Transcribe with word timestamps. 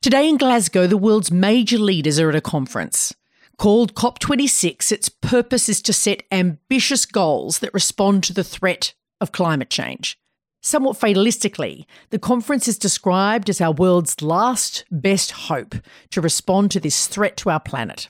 Today 0.00 0.28
in 0.28 0.36
Glasgow, 0.36 0.86
the 0.86 0.96
world's 0.96 1.30
major 1.30 1.78
leaders 1.78 2.18
are 2.18 2.28
at 2.28 2.34
a 2.34 2.40
conference. 2.40 3.14
Called 3.58 3.94
COP26, 3.94 4.90
its 4.90 5.08
purpose 5.08 5.68
is 5.68 5.82
to 5.82 5.92
set 5.92 6.22
ambitious 6.32 7.04
goals 7.04 7.58
that 7.58 7.74
respond 7.74 8.24
to 8.24 8.32
the 8.32 8.42
threat 8.42 8.94
of 9.20 9.32
climate 9.32 9.70
change. 9.70 10.18
Somewhat 10.62 10.98
fatalistically, 10.98 11.84
the 12.10 12.18
conference 12.18 12.66
is 12.66 12.78
described 12.78 13.50
as 13.50 13.60
our 13.60 13.72
world's 13.72 14.22
last 14.22 14.84
best 14.90 15.32
hope 15.32 15.74
to 16.10 16.20
respond 16.20 16.70
to 16.70 16.80
this 16.80 17.06
threat 17.06 17.36
to 17.38 17.50
our 17.50 17.60
planet. 17.60 18.08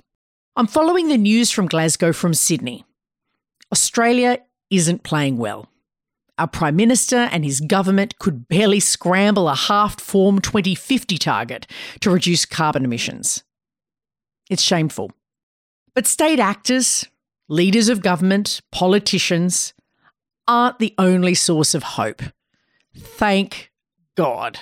I'm 0.55 0.67
following 0.67 1.09
the 1.09 1.19
news 1.19 1.51
from 1.51 1.67
Glasgow 1.67 2.13
from 2.13 2.33
Sydney. 2.33 2.85
Australia 3.73 4.39
isn't 4.71 5.03
playing 5.03 5.39
well. 5.39 5.69
Our 6.39 6.49
Prime 6.49 6.77
Minister 6.77 7.29
and 7.31 7.45
his 7.45 7.61
government 7.61 8.19
could 8.19 8.49
barely 8.49 8.81
scramble 8.81 9.49
a 9.49 9.55
half 9.55 10.01
formed 10.01 10.43
2050 10.45 11.19
target 11.19 11.67
to 12.01 12.11
reduce 12.11 12.45
carbon 12.47 12.85
emissions. 12.85 13.45
It's 14.49 14.63
shameful. 14.63 15.13
But 15.95 16.07
state 16.07 16.41
actors, 16.41 17.07
leaders 17.49 17.89
of 17.89 18.03
government, 18.03 18.63
politicians 18.73 19.75
aren't 20.49 20.79
the 20.79 20.95
only 20.99 21.35
source 21.35 21.75
of 21.75 21.83
hope. 21.83 22.23
Thank 22.97 23.71
God. 24.17 24.61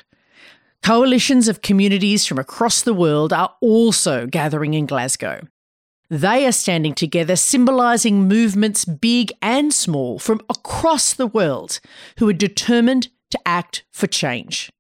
Coalitions 0.83 1.47
of 1.47 1.63
communities 1.63 2.27
from 2.27 2.39
across 2.39 2.83
the 2.83 2.95
world 2.95 3.33
are 3.33 3.55
also 3.61 4.27
gathering 4.27 4.75
in 4.75 4.87
Glasgow. 4.87 5.43
They 6.11 6.45
are 6.45 6.53
standing 6.53 6.95
together, 6.95 7.37
symbolising 7.37 8.27
movements 8.27 8.85
big 8.85 9.33
and 9.41 9.73
small 9.73 10.19
from 10.19 10.41
across 10.51 11.15
the 11.15 11.29
world 11.29 11.79
who 12.19 12.29
are 12.29 12.35
determined 12.35 13.09
to 13.31 13.39
act 13.47 13.85
for 13.93 14.09
change. 14.09 14.71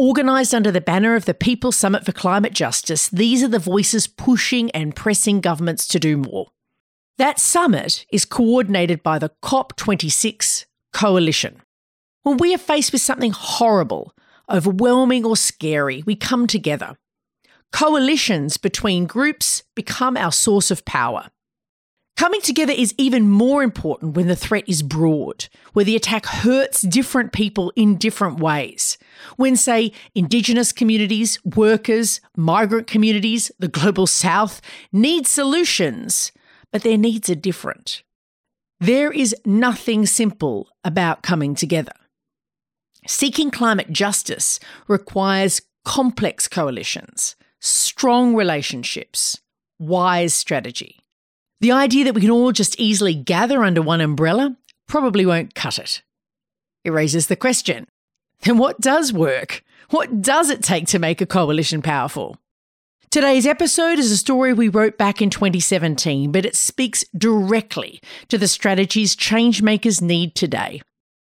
Organised 0.00 0.52
under 0.52 0.72
the 0.72 0.80
banner 0.80 1.14
of 1.14 1.26
the 1.26 1.32
People 1.32 1.70
Summit 1.70 2.04
for 2.04 2.10
Climate 2.10 2.52
Justice, 2.52 3.08
these 3.08 3.44
are 3.44 3.48
the 3.48 3.60
voices 3.60 4.08
pushing 4.08 4.68
and 4.72 4.96
pressing 4.96 5.40
governments 5.40 5.86
to 5.86 6.00
do 6.00 6.16
more. 6.16 6.48
That 7.18 7.38
summit 7.38 8.04
is 8.10 8.24
coordinated 8.24 9.04
by 9.04 9.20
the 9.20 9.30
COP26 9.44 10.66
Coalition. 10.92 11.62
When 12.24 12.36
we 12.38 12.52
are 12.52 12.58
faced 12.58 12.92
with 12.92 13.00
something 13.00 13.30
horrible, 13.30 14.12
overwhelming, 14.50 15.24
or 15.24 15.36
scary, 15.36 16.02
we 16.04 16.16
come 16.16 16.48
together. 16.48 16.96
Coalitions 17.72 18.58
between 18.58 19.06
groups 19.06 19.62
become 19.74 20.16
our 20.16 20.32
source 20.32 20.70
of 20.70 20.84
power. 20.84 21.30
Coming 22.16 22.42
together 22.42 22.72
is 22.72 22.94
even 22.98 23.28
more 23.28 23.62
important 23.62 24.14
when 24.14 24.28
the 24.28 24.36
threat 24.36 24.64
is 24.68 24.82
broad, 24.82 25.48
where 25.72 25.84
the 25.84 25.96
attack 25.96 26.26
hurts 26.26 26.82
different 26.82 27.32
people 27.32 27.72
in 27.74 27.96
different 27.96 28.38
ways. 28.38 28.98
When, 29.36 29.56
say, 29.56 29.92
Indigenous 30.14 30.72
communities, 30.72 31.38
workers, 31.44 32.20
migrant 32.36 32.86
communities, 32.86 33.50
the 33.58 33.68
global 33.68 34.06
south 34.06 34.60
need 34.92 35.26
solutions, 35.26 36.30
but 36.70 36.82
their 36.82 36.98
needs 36.98 37.30
are 37.30 37.34
different. 37.34 38.02
There 38.78 39.10
is 39.10 39.34
nothing 39.46 40.06
simple 40.06 40.68
about 40.84 41.22
coming 41.22 41.54
together. 41.54 41.92
Seeking 43.06 43.50
climate 43.50 43.90
justice 43.90 44.60
requires 44.86 45.62
complex 45.84 46.46
coalitions, 46.46 47.34
strong 47.62 48.34
relationships, 48.34 49.40
wise 49.78 50.34
strategy. 50.34 50.98
The 51.60 51.72
idea 51.72 52.04
that 52.04 52.14
we 52.14 52.20
can 52.20 52.30
all 52.30 52.50
just 52.50 52.78
easily 52.78 53.14
gather 53.14 53.62
under 53.62 53.80
one 53.80 54.00
umbrella 54.00 54.56
probably 54.88 55.24
won't 55.24 55.54
cut 55.54 55.78
it. 55.78 56.02
It 56.84 56.90
raises 56.90 57.28
the 57.28 57.36
question 57.36 57.86
then 58.40 58.58
what 58.58 58.80
does 58.80 59.12
work? 59.12 59.62
What 59.90 60.20
does 60.20 60.50
it 60.50 60.64
take 60.64 60.88
to 60.88 60.98
make 60.98 61.20
a 61.20 61.26
coalition 61.26 61.80
powerful? 61.80 62.36
Today's 63.08 63.46
episode 63.46 64.00
is 64.00 64.10
a 64.10 64.16
story 64.16 64.52
we 64.52 64.68
wrote 64.68 64.98
back 64.98 65.22
in 65.22 65.30
2017, 65.30 66.32
but 66.32 66.44
it 66.44 66.56
speaks 66.56 67.04
directly 67.16 68.00
to 68.28 68.38
the 68.38 68.48
strategies 68.48 69.14
changemakers 69.14 70.02
need 70.02 70.34
today. 70.34 70.82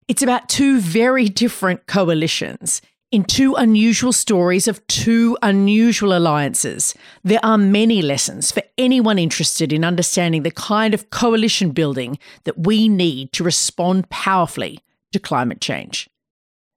It's 0.08 0.22
about 0.22 0.50
two 0.50 0.80
very 0.80 1.30
different 1.30 1.86
coalitions 1.86 2.82
in 3.12 3.24
two 3.24 3.54
unusual 3.54 4.12
stories 4.12 4.66
of 4.66 4.84
two 4.88 5.38
unusual 5.42 6.16
alliances. 6.16 6.94
There 7.22 7.38
are 7.42 7.56
many 7.56 8.02
lessons 8.02 8.50
for 8.50 8.62
anyone 8.76 9.18
interested 9.18 9.72
in 9.72 9.84
understanding 9.84 10.42
the 10.42 10.50
kind 10.50 10.92
of 10.92 11.10
coalition 11.10 11.70
building 11.70 12.18
that 12.44 12.58
we 12.58 12.88
need 12.88 13.32
to 13.32 13.44
respond 13.44 14.10
powerfully 14.10 14.80
to 15.12 15.20
climate 15.20 15.60
change. 15.60 16.10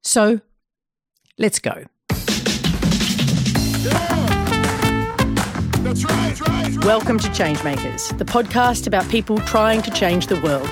So, 0.04 0.42
let's 1.38 1.60
go. 1.60 1.86
Welcome 6.86 7.20
to 7.20 7.28
Changemakers, 7.30 8.18
the 8.18 8.26
podcast 8.26 8.88
about 8.88 9.10
people 9.10 9.40
trying 9.40 9.82
to 9.82 9.92
change 9.92 10.28
the 10.28 10.40
world. 10.42 10.70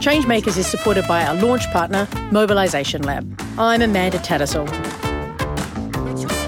Changemakers 0.00 0.56
is 0.56 0.66
supported 0.66 1.06
by 1.08 1.24
our 1.26 1.34
launch 1.34 1.66
partner, 1.72 2.06
Mobilisation 2.30 3.02
Lab. 3.02 3.40
I'm 3.58 3.82
Amanda 3.82 4.18
Tattersall. 4.18 4.68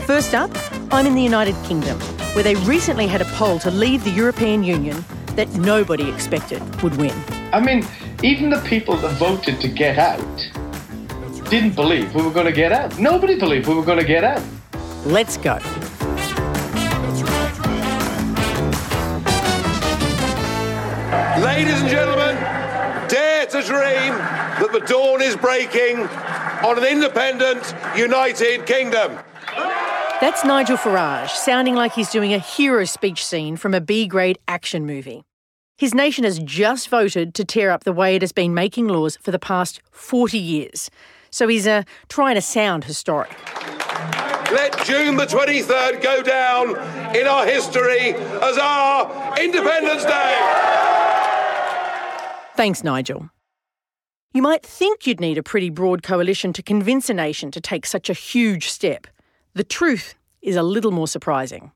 First 0.07 0.35
up, 0.35 0.51
I'm 0.93 1.07
in 1.07 1.15
the 1.15 1.23
United 1.23 1.57
Kingdom, 1.65 1.99
where 2.35 2.45
they 2.45 2.55
recently 2.67 3.07
had 3.07 3.21
a 3.21 3.25
poll 3.37 3.59
to 3.61 3.71
leave 3.71 4.05
the 4.05 4.11
European 4.11 4.63
Union 4.63 5.05
that 5.35 5.49
nobody 5.55 6.09
expected 6.11 6.63
would 6.83 6.97
win. 6.97 7.15
I 7.53 7.61
mean, 7.61 7.85
even 8.23 8.51
the 8.51 8.61
people 8.61 8.97
that 8.97 9.17
voted 9.17 9.61
to 9.61 9.69
get 9.69 9.99
out 9.99 10.21
didn't 11.49 11.75
believe 11.75 12.15
we 12.15 12.23
were 12.23 12.31
going 12.31 12.47
to 12.47 12.53
get 12.53 12.71
out. 12.73 12.99
Nobody 12.99 13.39
believed 13.39 13.67
we 13.67 13.75
were 13.75 13.85
going 13.85 13.99
to 13.99 14.05
get 14.05 14.25
out. 14.25 14.43
Let's 15.05 15.37
go. 15.39 15.59
Ladies 21.43 21.81
and 21.81 21.89
gentlemen, 21.89 22.37
dare 23.51 23.63
to 23.63 23.67
dream 23.67 24.13
that 24.15 24.71
the 24.73 24.81
dawn 24.81 25.23
is 25.23 25.37
breaking 25.37 25.99
on 25.99 26.79
an 26.79 26.85
independent, 26.85 27.75
united 27.97 28.67
kingdom. 28.67 29.19
That's 30.21 30.45
Nigel 30.45 30.77
Farage, 30.77 31.31
sounding 31.31 31.75
like 31.75 31.93
he's 31.93 32.11
doing 32.11 32.35
a 32.35 32.39
hero 32.39 32.85
speech 32.85 33.25
scene 33.25 33.57
from 33.57 33.75
a 33.75 33.81
B 33.81 34.07
grade 34.07 34.39
action 34.49 34.85
movie. 34.85 35.23
His 35.77 35.95
nation 35.95 36.25
has 36.25 36.41
just 36.41 36.89
voted 36.89 37.35
to 37.35 37.45
tear 37.45 37.71
up 37.71 37.85
the 37.85 37.93
way 37.93 38.17
it 38.17 38.23
has 38.23 38.33
been 38.33 38.53
making 38.53 38.89
laws 38.89 39.17
for 39.23 39.31
the 39.31 39.39
past 39.39 39.81
40 39.93 40.37
years. 40.37 40.91
So 41.31 41.47
he's 41.47 41.69
uh, 41.69 41.85
trying 42.09 42.35
to 42.35 42.41
sound 42.41 42.85
historic. 42.85 43.31
Let 44.51 44.77
June 44.85 45.17
the 45.17 45.27
23rd 45.27 46.03
go 46.03 46.23
down 46.23 46.71
in 47.15 47.27
our 47.27 47.47
history 47.47 48.15
as 48.15 48.59
our 48.59 49.39
Independence 49.39 50.05
Day. 50.05 50.79
Thanks, 52.57 52.83
Nigel. 52.83 53.31
You 54.35 54.43
might 54.43 54.63
think 54.63 55.07
you'd 55.07 55.21
need 55.21 55.39
a 55.39 55.43
pretty 55.43 55.71
broad 55.71 56.03
coalition 56.03 56.53
to 56.53 56.63
convince 56.63 57.09
a 57.09 57.15
nation 57.15 57.51
to 57.51 57.63
take 57.63 57.87
such 57.87 58.11
a 58.11 58.13
huge 58.13 58.69
step. 58.69 59.07
The 59.55 59.65
truth 59.65 60.15
is 60.43 60.55
a 60.55 60.63
little 60.63 60.91
more 60.91 61.09
surprising. 61.09 61.73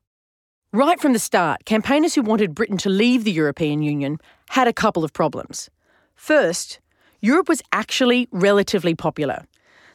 Right 0.71 1.01
from 1.01 1.15
the 1.15 1.19
start, 1.19 1.65
campaigners 1.65 2.15
who 2.15 2.23
wanted 2.23 2.55
Britain 2.55 2.77
to 2.79 2.91
leave 2.91 3.25
the 3.25 3.33
European 3.33 3.83
Union 3.83 4.19
had 4.51 4.69
a 4.69 4.73
couple 4.73 5.03
of 5.03 5.15
problems. 5.15 5.71
First, 6.15 6.79
Europe 7.21 7.49
was 7.49 7.63
actually 7.73 8.29
relatively 8.33 8.95
popular. 8.95 9.47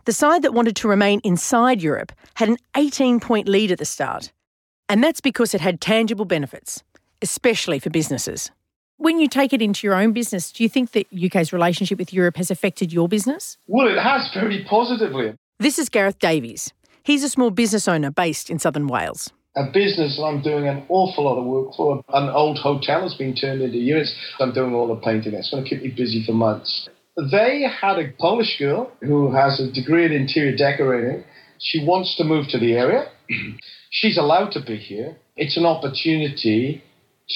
The 0.06 0.14
side 0.14 0.42
that 0.42 0.54
wanted 0.54 0.76
to 0.78 0.88
remain 0.88 1.20
inside 1.24 1.82
Europe 1.82 2.12
had 2.36 2.50
an 2.50 2.58
18 2.76 3.20
point 3.20 3.48
lead 3.48 3.72
at 3.72 3.78
the 3.78 3.86
start. 3.86 4.32
And 4.90 5.04
that's 5.04 5.22
because 5.22 5.54
it 5.54 5.62
had 5.62 5.80
tangible 5.80 6.26
benefits, 6.26 6.84
especially 7.22 7.78
for 7.78 7.90
businesses. 7.92 8.50
When 9.00 9.20
you 9.20 9.28
take 9.28 9.54
it 9.54 9.62
into 9.62 9.86
your 9.86 9.94
own 9.94 10.12
business, 10.12 10.52
do 10.52 10.64
you 10.64 10.70
think 10.70 10.94
that 10.94 11.06
UK's 11.14 11.54
relationship 11.54 12.00
with 12.00 12.12
Europe 12.12 12.36
has 12.38 12.50
affected 12.50 12.92
your 12.92 13.08
business? 13.08 13.56
Well, 13.68 13.88
it 13.88 14.02
has 14.02 14.28
very 14.34 14.66
positively. 14.68 15.36
This 15.60 15.78
is 15.78 15.88
Gareth 15.88 16.18
Davies. 16.18 16.74
He's 17.04 17.24
a 17.24 17.30
small 17.30 17.52
business 17.52 17.88
owner 17.88 18.10
based 18.10 18.50
in 18.50 18.58
southern 18.58 18.88
Wales. 18.88 19.32
A 19.56 19.70
business 19.72 20.20
I'm 20.20 20.42
doing 20.42 20.68
an 20.68 20.84
awful 20.90 21.26
lot 21.26 21.38
of 21.38 21.46
work 21.46 21.76
for. 21.78 22.04
An 22.10 22.30
old 22.30 22.58
hotel 22.58 23.04
has 23.04 23.14
been 23.14 23.36
turned 23.36 23.62
into 23.62 23.78
units. 23.78 24.16
I'm 24.40 24.52
doing 24.52 24.74
all 24.74 24.88
the 24.88 25.00
painting. 25.00 25.36
It's 25.36 25.52
going 25.52 25.64
to 25.64 25.70
keep 25.70 25.84
me 25.84 25.94
busy 25.96 26.24
for 26.26 26.34
months. 26.34 26.90
They 27.32 27.66
had 27.70 28.00
a 28.00 28.12
Polish 28.20 28.58
girl 28.58 28.92
who 29.02 29.32
has 29.32 29.60
a 29.60 29.72
degree 29.72 30.06
in 30.06 30.12
interior 30.12 30.58
decorating. 30.58 31.24
She 31.60 31.86
wants 31.86 32.18
to 32.18 32.24
move 32.24 32.48
to 32.50 32.58
the 32.58 32.74
area. 32.74 33.12
She's 33.92 34.18
allowed 34.18 34.54
to 34.54 34.60
be 34.66 34.76
here. 34.76 35.16
It's 35.36 35.56
an 35.56 35.68
opportunity 35.68 36.84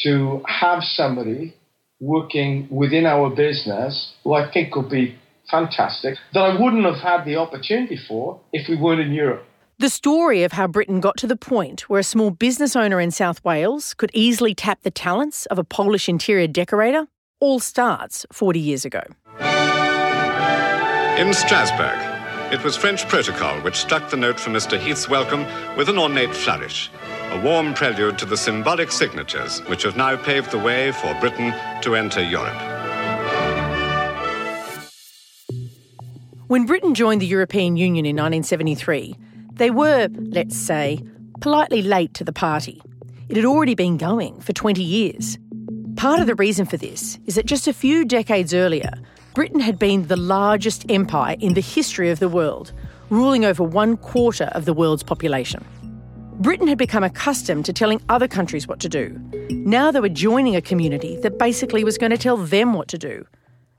to 0.04 0.42
have 0.48 0.84
somebody 0.84 1.56
working 2.00 2.68
within 2.72 3.06
our 3.06 3.30
business 3.30 4.14
who 4.24 4.34
I 4.34 4.52
think 4.52 4.72
could 4.72 4.90
be 4.90 5.16
fantastic 5.50 6.18
that 6.34 6.40
I 6.40 6.60
wouldn't 6.60 6.86
have 6.86 6.98
had 6.98 7.26
the 7.26 7.36
opportunity 7.36 7.98
for 8.08 8.40
if 8.54 8.68
we 8.68 8.76
weren't 8.76 9.02
in 9.02 9.12
Europe. 9.12 9.46
The 9.80 9.90
story 9.90 10.44
of 10.44 10.52
how 10.54 10.68
Britain 10.68 11.00
got 11.00 11.18
to 11.18 11.28
the 11.28 11.36
point 11.36 11.90
where 11.90 12.00
a 12.00 12.04
small 12.04 12.32
business 12.32 12.76
owner 12.76 13.02
in 13.02 13.12
South 13.12 13.44
Wales 13.44 13.94
could 13.96 14.12
easily 14.14 14.54
tap 14.54 14.82
the 14.84 14.92
talents 14.92 15.46
of 15.48 15.58
a 15.58 15.64
Polish 15.64 16.08
interior 16.08 16.48
decorator 16.48 17.08
all 17.40 17.60
starts 17.60 18.26
40 18.32 18.60
years 18.60 18.86
ago. 18.86 19.02
In 21.18 21.34
Strasbourg, 21.34 22.12
It 22.54 22.62
was 22.66 22.76
French 22.76 23.08
protocol 23.08 23.62
which 23.62 23.78
struck 23.78 24.10
the 24.10 24.18
note 24.18 24.38
for 24.38 24.50
Mr. 24.50 24.78
Heath's 24.78 25.08
welcome 25.08 25.46
with 25.78 25.88
an 25.88 25.98
ornate 25.98 26.36
flourish, 26.36 26.92
a 27.32 27.42
warm 27.42 27.74
prelude 27.74 28.20
to 28.20 28.26
the 28.26 28.36
symbolic 28.36 28.92
signatures 28.92 29.60
which 29.68 29.84
have 29.84 29.96
now 29.96 30.18
paved 30.18 30.52
the 30.52 30.60
way 30.60 30.92
for 30.92 31.18
Britain 31.22 31.54
to 31.82 31.96
enter 31.96 32.22
Europe. 32.22 32.54
When 36.48 36.66
Britain 36.66 36.94
joined 36.94 37.22
the 37.22 37.26
European 37.26 37.78
Union 37.78 38.06
in 38.06 38.18
1973, 38.18 39.16
they 39.54 39.72
were, 39.72 40.10
let's 40.20 40.58
say, 40.58 41.00
politely 41.40 41.82
late 41.82 42.14
to 42.16 42.26
the 42.26 42.34
party. 42.34 42.82
It 43.30 43.38
had 43.38 43.46
already 43.46 43.76
been 43.76 43.96
going 43.96 44.42
for 44.42 44.52
20 44.52 44.84
years. 44.84 45.38
Part 45.96 46.20
of 46.20 46.28
the 46.28 46.36
reason 46.36 46.66
for 46.66 46.76
this 46.76 47.18
is 47.26 47.36
that 47.36 47.46
just 47.46 47.66
a 47.66 47.74
few 47.74 48.04
decades 48.04 48.54
earlier, 48.54 48.92
Britain 49.34 49.62
had 49.62 49.80
been 49.80 50.08
the 50.08 50.18
largest 50.18 50.86
empire 50.92 51.38
in 51.40 51.54
the 51.54 51.62
history 51.62 52.10
of 52.10 52.20
the 52.20 52.28
world, 52.28 52.74
ruling 53.10 53.46
over 53.46 53.64
one 53.64 53.96
quarter 53.96 54.50
of 54.52 54.66
the 54.66 54.74
world's 54.74 55.04
population. 55.04 55.64
Britain 56.42 56.68
had 56.68 56.80
become 56.80 57.04
accustomed 57.04 57.66
to 57.66 57.72
telling 57.72 58.02
other 58.10 58.28
countries 58.28 58.68
what 58.68 58.80
to 58.80 58.90
do. 58.90 59.16
Now 59.52 59.92
they 59.92 60.00
were 60.00 60.10
joining 60.10 60.56
a 60.56 60.62
community 60.62 61.18
that 61.18 61.38
basically 61.38 61.84
was 61.84 62.00
going 62.00 62.10
to 62.10 62.18
tell 62.18 62.36
them 62.36 62.74
what 62.74 62.88
to 62.88 62.98
do. 62.98 63.28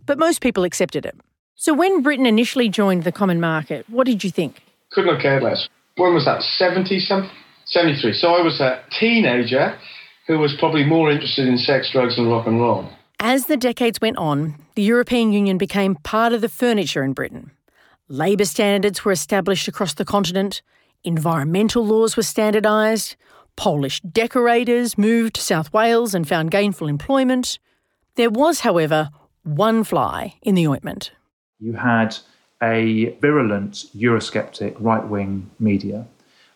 But 0.06 0.17
most 0.17 0.41
people 0.41 0.62
accepted 0.62 1.05
it. 1.05 1.17
So 1.56 1.75
when 1.75 2.03
Britain 2.03 2.25
initially 2.25 2.69
joined 2.69 3.03
the 3.03 3.11
common 3.11 3.41
market, 3.41 3.85
what 3.91 4.06
did 4.06 4.23
you 4.23 4.31
think? 4.31 4.62
Couldn't 4.93 5.12
have 5.12 5.20
cared 5.20 5.43
less. 5.43 5.69
When 5.97 6.14
was 6.14 6.25
that? 6.25 6.41
70 6.43 7.00
something? 7.00 7.31
73. 7.67 8.12
So 8.12 8.29
I 8.29 8.43
was 8.43 8.61
a 8.61 8.81
teenager 8.97 9.76
who 10.29 10.38
was 10.38 10.55
probably 10.61 10.85
more 10.85 11.11
interested 11.11 11.49
in 11.49 11.59
sex, 11.59 11.91
drugs, 11.91 12.17
and 12.17 12.31
rock 12.31 12.47
and 12.47 12.61
roll. 12.61 12.88
As 13.19 13.47
the 13.47 13.56
decades 13.56 14.00
went 14.00 14.19
on, 14.19 14.55
the 14.76 14.82
European 14.82 15.32
Union 15.32 15.59
became 15.59 15.97
part 15.97 16.32
of 16.32 16.41
the 16.41 16.49
furniture 16.49 17.03
in 17.03 17.12
Britain. 17.12 17.50
Labour 18.06 18.44
standards 18.44 19.05
were 19.05 19.11
established 19.11 19.67
across 19.67 19.94
the 19.94 20.05
continent, 20.05 20.62
environmental 21.04 21.84
laws 21.84 22.16
were 22.16 22.22
standardised, 22.22 23.16
Polish 23.56 24.00
decorators 24.00 24.96
moved 24.96 25.34
to 25.34 25.40
South 25.40 25.72
Wales 25.72 26.14
and 26.14 26.26
found 26.26 26.50
gainful 26.50 26.88
employment. 26.88 27.58
There 28.16 28.31
was, 28.31 28.60
however, 28.60 29.10
one 29.43 29.84
fly 29.84 30.37
in 30.43 30.54
the 30.54 30.66
ointment. 30.66 31.12
You 31.60 31.75
had 31.75 32.16
a 32.62 33.16
virulent 33.20 33.87
Eurosceptic 33.96 34.76
right 34.78 35.06
wing 35.06 35.50
media 35.58 36.06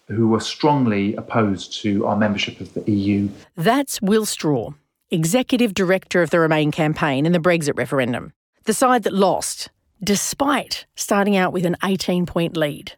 who 0.09 0.29
were 0.29 0.41
strongly 0.41 1.15
opposed 1.17 1.81
to 1.83 2.07
our 2.07 2.17
membership 2.17 2.61
of 2.61 2.73
the 2.75 2.91
EU. 2.91 3.29
That's 3.57 4.01
Will 4.01 4.25
Straw, 4.25 4.71
executive 5.11 5.75
director 5.75 6.23
of 6.23 6.31
the 6.31 6.39
Remain 6.39 6.71
campaign 6.71 7.27
in 7.27 7.33
the 7.33 7.41
Brexit 7.41 7.77
referendum, 7.77 8.33
the 8.65 8.75
side 8.75 9.03
that 9.03 9.13
lost, 9.13 9.71
despite 10.03 10.87
starting 10.95 11.37
out 11.37 11.53
with 11.53 11.67
an 11.67 11.77
18 11.83 12.27
point 12.27 12.57
lead. 12.57 12.93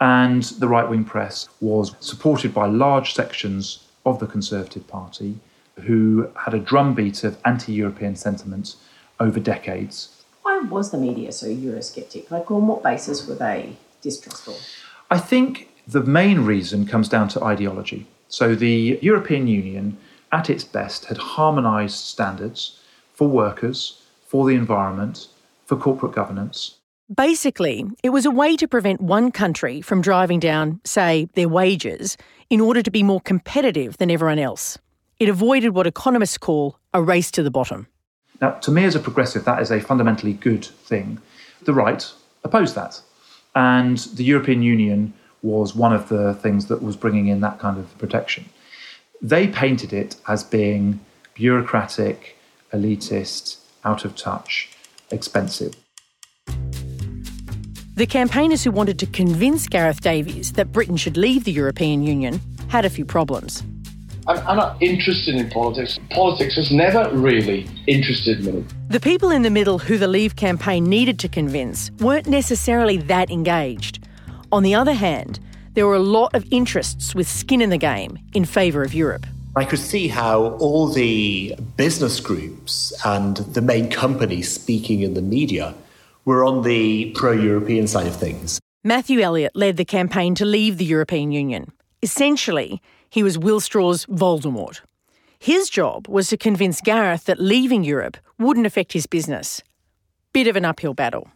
And 0.00 0.42
the 0.42 0.68
right 0.68 0.88
wing 0.88 1.04
press 1.04 1.48
was 1.60 1.94
supported 2.00 2.52
by 2.52 2.66
large 2.66 3.14
sections 3.14 3.86
of 4.04 4.18
the 4.18 4.26
Conservative 4.26 4.86
Party 4.86 5.38
who 5.80 6.30
had 6.44 6.54
a 6.54 6.58
drumbeat 6.58 7.24
of 7.24 7.38
anti 7.44 7.72
European 7.72 8.16
sentiment 8.16 8.76
over 9.20 9.40
decades. 9.40 10.22
Why 10.42 10.58
was 10.60 10.90
the 10.90 10.98
media 10.98 11.32
so 11.32 11.46
Eurosceptic? 11.46 12.30
Like, 12.30 12.50
on 12.50 12.66
what 12.66 12.82
basis 12.82 13.26
were 13.26 13.34
they 13.34 13.76
distrustful? 14.02 14.56
I 15.10 15.18
think 15.18 15.68
the 15.86 16.02
main 16.02 16.40
reason 16.40 16.86
comes 16.86 17.08
down 17.08 17.28
to 17.28 17.42
ideology. 17.42 18.06
So 18.28 18.54
the 18.54 18.98
European 19.02 19.46
Union 19.46 19.98
at 20.32 20.50
its 20.50 20.64
best, 20.64 21.06
had 21.06 21.18
harmonised 21.18 21.96
standards 21.96 22.80
for 23.14 23.28
workers, 23.28 24.02
for 24.26 24.46
the 24.46 24.54
environment, 24.54 25.28
for 25.64 25.76
corporate 25.76 26.12
governance. 26.12 26.75
Basically, 27.14 27.84
it 28.02 28.10
was 28.10 28.26
a 28.26 28.32
way 28.32 28.56
to 28.56 28.66
prevent 28.66 29.00
one 29.00 29.30
country 29.30 29.80
from 29.80 30.02
driving 30.02 30.40
down, 30.40 30.80
say, 30.84 31.28
their 31.34 31.48
wages 31.48 32.16
in 32.50 32.60
order 32.60 32.82
to 32.82 32.90
be 32.90 33.04
more 33.04 33.20
competitive 33.20 33.96
than 33.98 34.10
everyone 34.10 34.40
else. 34.40 34.76
It 35.20 35.28
avoided 35.28 35.70
what 35.70 35.86
economists 35.86 36.36
call 36.36 36.80
a 36.92 37.00
race 37.00 37.30
to 37.32 37.44
the 37.44 37.50
bottom. 37.50 37.86
Now, 38.40 38.50
to 38.50 38.72
me 38.72 38.84
as 38.84 38.96
a 38.96 39.00
progressive, 39.00 39.44
that 39.44 39.62
is 39.62 39.70
a 39.70 39.80
fundamentally 39.80 40.32
good 40.32 40.64
thing. 40.64 41.20
The 41.62 41.72
right 41.72 42.04
opposed 42.42 42.74
that. 42.74 43.00
And 43.54 43.98
the 43.98 44.24
European 44.24 44.62
Union 44.62 45.14
was 45.42 45.76
one 45.76 45.92
of 45.92 46.08
the 46.08 46.34
things 46.34 46.66
that 46.66 46.82
was 46.82 46.96
bringing 46.96 47.28
in 47.28 47.40
that 47.40 47.60
kind 47.60 47.78
of 47.78 47.96
protection. 47.98 48.46
They 49.22 49.46
painted 49.46 49.92
it 49.92 50.16
as 50.26 50.42
being 50.42 50.98
bureaucratic, 51.34 52.36
elitist, 52.72 53.58
out 53.84 54.04
of 54.04 54.16
touch, 54.16 54.70
expensive. 55.12 55.74
The 57.96 58.06
campaigners 58.06 58.62
who 58.62 58.72
wanted 58.72 58.98
to 58.98 59.06
convince 59.06 59.66
Gareth 59.66 60.02
Davies 60.02 60.52
that 60.52 60.70
Britain 60.70 60.98
should 60.98 61.16
leave 61.16 61.44
the 61.44 61.50
European 61.50 62.02
Union 62.02 62.42
had 62.68 62.84
a 62.84 62.90
few 62.90 63.06
problems. 63.06 63.62
I'm, 64.26 64.36
I'm, 64.46 64.58
not 64.58 64.82
interested 64.82 65.34
in 65.34 65.48
politics. 65.48 65.98
Politics 66.10 66.56
has 66.56 66.70
never 66.70 67.08
really 67.12 67.66
interested 67.86 68.44
me. 68.44 68.66
The 68.90 69.00
people 69.00 69.30
in 69.30 69.40
the 69.40 69.48
middle 69.48 69.78
who 69.78 69.96
the 69.96 70.08
Leave 70.08 70.36
campaign 70.36 70.84
needed 70.84 71.18
to 71.20 71.28
convince 71.28 71.90
weren't 71.92 72.26
necessarily 72.26 72.98
that 72.98 73.30
engaged. 73.30 74.06
On 74.52 74.62
the 74.62 74.74
other 74.74 74.92
hand, 74.92 75.40
there 75.72 75.86
were 75.86 75.94
a 75.94 75.98
lot 75.98 76.34
of 76.34 76.44
interests 76.50 77.14
with 77.14 77.26
skin 77.26 77.62
in 77.62 77.70
the 77.70 77.78
game 77.78 78.18
in 78.34 78.44
favour 78.44 78.82
of 78.82 78.92
Europe. 78.92 79.24
I 79.56 79.64
could 79.64 79.78
see 79.78 80.08
how 80.08 80.58
all 80.58 80.88
the 80.88 81.56
business 81.78 82.20
groups 82.20 82.92
and 83.06 83.38
the 83.38 83.62
main 83.62 83.88
companies 83.88 84.52
speaking 84.52 85.00
in 85.00 85.14
the 85.14 85.22
media 85.22 85.74
were 86.26 86.44
on 86.44 86.62
the 86.62 87.12
pro 87.12 87.32
European 87.32 87.86
side 87.86 88.06
of 88.06 88.14
things. 88.14 88.60
Matthew 88.84 89.20
Elliott 89.20 89.56
led 89.56 89.78
the 89.78 89.84
campaign 89.84 90.34
to 90.34 90.44
leave 90.44 90.76
the 90.76 90.84
European 90.84 91.32
Union. 91.32 91.72
Essentially, 92.02 92.82
he 93.08 93.22
was 93.22 93.38
Will 93.38 93.60
Straw's 93.60 94.04
Voldemort. 94.06 94.80
His 95.38 95.70
job 95.70 96.06
was 96.08 96.28
to 96.28 96.36
convince 96.36 96.80
Gareth 96.80 97.24
that 97.24 97.40
leaving 97.40 97.84
Europe 97.84 98.18
wouldn't 98.38 98.66
affect 98.66 98.92
his 98.92 99.06
business. 99.06 99.62
Bit 100.32 100.46
of 100.46 100.56
an 100.56 100.64
uphill 100.64 100.94
battle. 100.94 101.30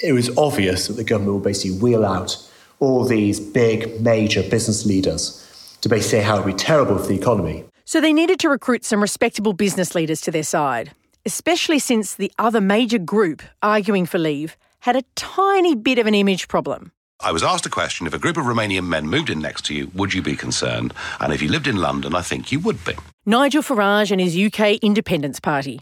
It 0.00 0.12
was 0.12 0.36
obvious 0.36 0.86
that 0.86 0.94
the 0.94 1.04
government 1.04 1.34
would 1.34 1.44
basically 1.44 1.78
wheel 1.78 2.04
out 2.04 2.36
all 2.80 3.04
these 3.04 3.40
big, 3.40 4.00
major 4.00 4.42
business 4.42 4.84
leaders 4.84 5.78
to 5.80 5.88
basically 5.88 6.20
say 6.20 6.24
how 6.24 6.36
it 6.36 6.44
would 6.44 6.56
be 6.56 6.58
terrible 6.58 6.98
for 6.98 7.06
the 7.06 7.14
economy. 7.14 7.64
So 7.84 8.00
they 8.00 8.12
needed 8.12 8.40
to 8.40 8.48
recruit 8.48 8.84
some 8.84 9.00
respectable 9.00 9.52
business 9.52 9.94
leaders 9.94 10.20
to 10.22 10.30
their 10.30 10.42
side, 10.42 10.92
especially 11.26 11.78
since 11.78 12.14
the 12.14 12.32
other 12.38 12.60
major 12.60 12.98
group 12.98 13.42
arguing 13.62 14.06
for 14.06 14.18
leave 14.18 14.56
had 14.80 14.96
a 14.96 15.04
tiny 15.14 15.74
bit 15.74 15.98
of 15.98 16.06
an 16.06 16.14
image 16.14 16.48
problem. 16.48 16.92
I 17.20 17.32
was 17.32 17.42
asked 17.42 17.64
a 17.64 17.70
question 17.70 18.06
if 18.06 18.12
a 18.12 18.18
group 18.18 18.36
of 18.36 18.44
Romanian 18.44 18.86
men 18.86 19.06
moved 19.06 19.30
in 19.30 19.38
next 19.38 19.64
to 19.66 19.74
you, 19.74 19.90
would 19.94 20.12
you 20.12 20.20
be 20.20 20.36
concerned? 20.36 20.92
And 21.20 21.32
if 21.32 21.40
you 21.40 21.48
lived 21.48 21.66
in 21.66 21.76
London, 21.76 22.14
I 22.14 22.20
think 22.20 22.52
you 22.52 22.60
would 22.60 22.84
be. 22.84 22.94
Nigel 23.24 23.62
Farage 23.62 24.10
and 24.10 24.20
his 24.20 24.36
UK 24.36 24.78
Independence 24.82 25.40
Party. 25.40 25.80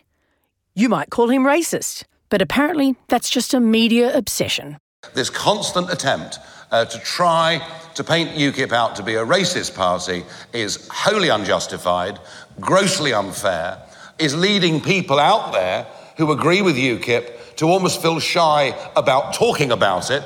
You 0.75 0.88
might 0.88 1.11
call 1.11 1.30
him 1.30 1.42
racist, 1.42 2.04
but 2.28 2.40
apparently 2.40 2.94
that's 3.08 3.28
just 3.28 3.54
a 3.54 3.61
media 3.61 4.16
obsession. 4.16 4.78
This 5.14 5.30
constant 5.30 5.92
attempt 5.92 6.38
uh, 6.70 6.84
to 6.84 6.99
try 7.00 7.61
to 7.94 8.04
paint 8.04 8.30
UKIP 8.30 8.72
out 8.72 8.96
to 8.96 9.02
be 9.02 9.16
a 9.16 9.25
racist 9.25 9.75
party 9.75 10.25
is 10.52 10.88
wholly 10.90 11.28
unjustified, 11.28 12.18
grossly 12.61 13.12
unfair, 13.12 13.82
is 14.19 14.35
leading 14.37 14.81
people 14.81 15.19
out 15.19 15.52
there 15.52 15.87
who 16.16 16.31
agree 16.33 16.62
with 16.62 16.76
UKIP 16.76 17.57
to 17.57 17.66
almost 17.66 18.02
feel 18.02 18.21
shy 18.21 18.75
about 18.97 19.35
talking 19.35 19.71
about 19.71 20.11
it. 20.11 20.25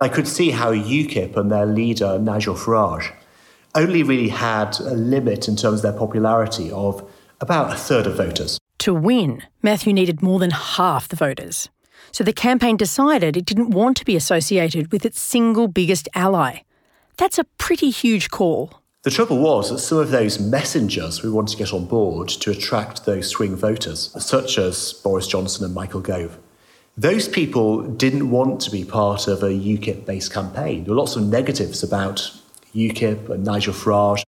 I 0.00 0.08
could 0.08 0.28
see 0.28 0.50
how 0.50 0.72
UKIP 0.72 1.36
and 1.36 1.50
their 1.50 1.66
leader, 1.66 2.18
Nigel 2.18 2.54
Farage, 2.54 3.12
only 3.74 4.02
really 4.02 4.28
had 4.28 4.78
a 4.80 4.94
limit 4.94 5.48
in 5.48 5.56
terms 5.56 5.78
of 5.78 5.82
their 5.82 5.98
popularity 5.98 6.70
of 6.70 7.08
about 7.40 7.72
a 7.72 7.76
third 7.76 8.06
of 8.06 8.16
voters. 8.16 8.58
To 8.78 8.94
win, 8.94 9.42
Matthew 9.62 9.92
needed 9.92 10.22
more 10.22 10.38
than 10.38 10.50
half 10.50 11.08
the 11.08 11.16
voters. 11.16 11.68
So 12.12 12.24
the 12.24 12.32
campaign 12.32 12.76
decided 12.76 13.36
it 13.36 13.44
didn't 13.44 13.70
want 13.70 13.96
to 13.98 14.04
be 14.04 14.16
associated 14.16 14.92
with 14.92 15.04
its 15.04 15.20
single 15.20 15.68
biggest 15.68 16.08
ally. 16.14 16.60
That's 17.16 17.38
a 17.38 17.44
pretty 17.58 17.90
huge 17.90 18.30
call. 18.30 18.80
The 19.06 19.12
trouble 19.12 19.38
was 19.38 19.70
that 19.70 19.78
some 19.78 19.98
of 19.98 20.10
those 20.10 20.40
messengers 20.40 21.22
we 21.22 21.30
wanted 21.30 21.52
to 21.52 21.58
get 21.58 21.72
on 21.72 21.84
board 21.84 22.28
to 22.28 22.50
attract 22.50 23.04
those 23.04 23.28
swing 23.28 23.54
voters, 23.54 24.10
such 24.18 24.58
as 24.58 24.94
Boris 24.94 25.28
Johnson 25.28 25.64
and 25.64 25.72
Michael 25.72 26.00
Gove, 26.00 26.36
those 26.96 27.28
people 27.28 27.82
didn't 27.82 28.30
want 28.30 28.60
to 28.62 28.70
be 28.72 28.84
part 28.84 29.28
of 29.28 29.44
a 29.44 29.50
UKIP 29.50 30.04
based 30.06 30.32
campaign. 30.32 30.82
There 30.82 30.92
were 30.92 30.98
lots 30.98 31.14
of 31.14 31.22
negatives 31.22 31.84
about 31.84 32.32
UKIP 32.74 33.30
and 33.30 33.44
Nigel 33.44 33.72
Farage. 33.72 34.24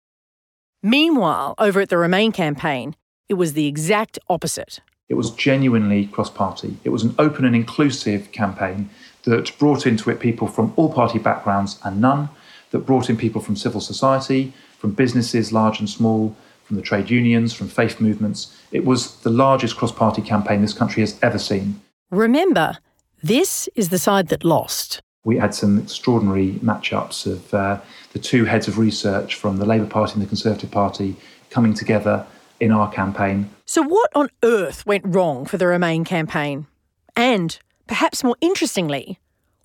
Meanwhile, 0.82 1.54
over 1.58 1.82
at 1.82 1.90
the 1.90 1.98
Remain 1.98 2.32
campaign, 2.32 2.96
it 3.28 3.34
was 3.34 3.52
the 3.52 3.66
exact 3.66 4.18
opposite. 4.30 4.80
It 5.10 5.16
was 5.16 5.32
genuinely 5.32 6.06
cross 6.06 6.30
party. 6.30 6.78
It 6.82 6.88
was 6.88 7.02
an 7.02 7.14
open 7.18 7.44
and 7.44 7.54
inclusive 7.54 8.32
campaign 8.32 8.88
that 9.24 9.52
brought 9.58 9.86
into 9.86 10.08
it 10.08 10.18
people 10.18 10.48
from 10.48 10.72
all 10.76 10.90
party 10.90 11.18
backgrounds 11.18 11.78
and 11.84 12.00
none, 12.00 12.30
that 12.72 12.80
brought 12.80 13.08
in 13.08 13.16
people 13.16 13.40
from 13.40 13.56
civil 13.56 13.80
society, 13.80 14.52
from 14.78 14.90
businesses, 14.92 15.52
large 15.52 15.78
and 15.78 15.88
small, 15.88 16.36
from 16.64 16.76
the 16.76 16.82
trade 16.82 17.10
unions, 17.10 17.52
from 17.54 17.68
faith 17.68 18.00
movements. 18.00 18.56
It 18.72 18.84
was 18.84 19.16
the 19.20 19.30
largest 19.30 19.76
cross 19.76 19.92
party 19.92 20.22
campaign 20.22 20.60
this 20.62 20.72
country 20.72 21.02
has 21.02 21.18
ever 21.22 21.38
seen. 21.38 21.80
Remember, 22.10 22.78
this 23.22 23.68
is 23.74 23.90
the 23.90 23.98
side 23.98 24.28
that 24.28 24.42
lost. 24.42 25.00
We 25.24 25.36
had 25.36 25.54
some 25.54 25.78
extraordinary 25.78 26.54
matchups 26.54 27.26
of 27.26 27.54
uh, 27.54 27.80
the 28.12 28.18
two 28.18 28.44
heads 28.44 28.66
of 28.66 28.78
research 28.78 29.36
from 29.36 29.58
the 29.58 29.66
Labour 29.66 29.86
Party 29.86 30.14
and 30.14 30.22
the 30.22 30.26
Conservative 30.26 30.70
Party 30.70 31.14
coming 31.50 31.74
together 31.74 32.26
in 32.58 32.72
our 32.72 32.90
campaign. 32.90 33.50
So, 33.66 33.82
what 33.82 34.10
on 34.14 34.30
earth 34.42 34.84
went 34.84 35.04
wrong 35.06 35.44
for 35.44 35.58
the 35.58 35.66
Remain 35.66 36.04
campaign? 36.04 36.66
And, 37.14 37.58
perhaps 37.86 38.24
more 38.24 38.36
interestingly, 38.40 39.18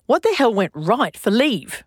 what 0.06 0.22
the 0.22 0.34
hell 0.36 0.52
went 0.54 0.72
right 0.74 1.16
for 1.16 1.30
Leave? 1.30 1.84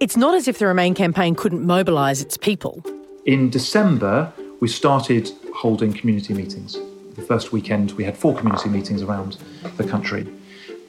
It's 0.00 0.16
not 0.16 0.34
as 0.34 0.46
if 0.46 0.60
the 0.60 0.66
Remain 0.68 0.94
campaign 0.94 1.34
couldn't 1.34 1.66
mobilise 1.66 2.22
its 2.22 2.36
people. 2.36 2.84
In 3.26 3.50
December, 3.50 4.32
we 4.60 4.68
started 4.68 5.28
holding 5.52 5.92
community 5.92 6.34
meetings. 6.34 6.78
The 7.16 7.22
first 7.22 7.50
weekend, 7.50 7.90
we 7.92 8.04
had 8.04 8.16
four 8.16 8.36
community 8.36 8.68
meetings 8.68 9.02
around 9.02 9.38
the 9.76 9.82
country. 9.82 10.28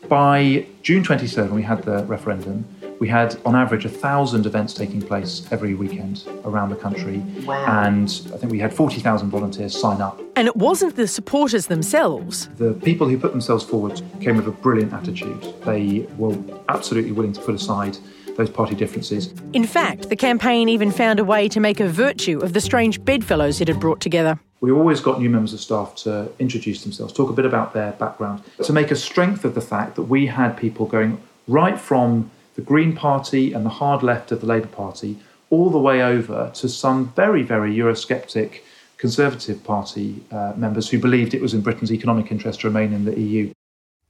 By 0.08 0.68
June 0.84 1.04
27, 1.04 1.56
we 1.56 1.64
had 1.64 1.82
the 1.84 2.04
referendum. 2.04 2.66
We 3.00 3.08
had, 3.08 3.36
on 3.46 3.56
average, 3.56 3.84
a 3.84 3.90
thousand 3.90 4.46
events 4.46 4.76
taking 4.76 5.02
place 5.02 5.48
every 5.50 5.74
weekend 5.74 6.24
around 6.46 6.70
the 6.70 6.76
country. 6.76 7.18
Wow. 7.46 7.66
And 7.88 8.10
I 8.32 8.38
think 8.38 8.52
we 8.52 8.60
had 8.60 8.72
40,000 8.72 9.32
volunteers 9.32 9.76
sign 9.76 10.02
up. 10.02 10.22
And 10.36 10.48
it 10.48 10.56
wasn't 10.56 10.98
the 10.98 11.08
supporters 11.08 11.66
themselves. 11.66 12.48
The 12.58 12.74
people 12.74 13.08
who 13.08 13.18
put 13.18 13.32
themselves 13.32 13.64
forward 13.64 14.04
came 14.22 14.38
with 14.38 14.48
a 14.48 14.52
brilliant 14.52 14.94
attitude. 14.94 15.52
They 15.66 16.08
were 16.18 16.38
absolutely 16.68 17.12
willing 17.12 17.34
to 17.34 17.42
put 17.42 17.56
aside 17.56 17.98
those 18.40 18.50
party 18.50 18.74
differences. 18.74 19.34
In 19.52 19.66
fact, 19.66 20.10
the 20.10 20.16
campaign 20.16 20.70
even 20.70 20.92
found 20.92 21.20
a 21.20 21.26
way 21.26 21.50
to 21.50 21.60
make 21.60 21.82
a 21.82 21.88
virtue 21.88 22.40
of 22.40 22.54
the 22.54 22.62
strange 22.62 23.04
bedfellows 23.04 23.60
it 23.60 23.68
had 23.68 23.80
brought 23.80 24.00
together. 24.00 24.40
We 24.62 24.72
always 24.72 25.02
got 25.02 25.20
new 25.20 25.30
members 25.30 25.54
of 25.54 25.60
staff 25.60 25.94
to 26.04 26.32
introduce 26.40 26.84
themselves, 26.84 27.12
talk 27.12 27.30
a 27.30 27.34
bit 27.34 27.46
about 27.46 27.74
their 27.74 27.92
background, 27.94 28.42
to 28.64 28.74
make 28.74 28.92
a 28.92 28.96
strength 28.96 29.44
of 29.44 29.56
the 29.56 29.62
fact 29.62 29.96
that 29.98 30.04
we 30.04 30.26
had 30.28 30.56
people 30.56 30.86
going 30.86 31.22
right 31.48 31.78
from 31.78 32.32
the 32.56 32.62
Green 32.62 32.96
Party 32.96 33.52
and 33.52 33.66
the 33.66 33.70
hard 33.70 34.04
left 34.04 34.32
of 34.32 34.40
the 34.40 34.48
Labour 34.48 34.68
Party 34.68 35.18
all 35.50 35.70
the 35.70 35.80
way 35.80 36.02
over 36.02 36.52
to 36.56 36.70
some 36.70 37.12
very, 37.16 37.44
very 37.44 37.76
Eurosceptic 37.76 38.62
Conservative 38.98 39.64
Party 39.64 40.24
uh, 40.32 40.54
members 40.56 40.90
who 40.90 41.00
believed 41.00 41.34
it 41.34 41.42
was 41.42 41.54
in 41.54 41.62
Britain's 41.62 41.92
economic 41.92 42.32
interest 42.32 42.62
to 42.62 42.68
remain 42.68 42.94
in 42.94 43.04
the 43.06 43.20
EU. 43.20 43.52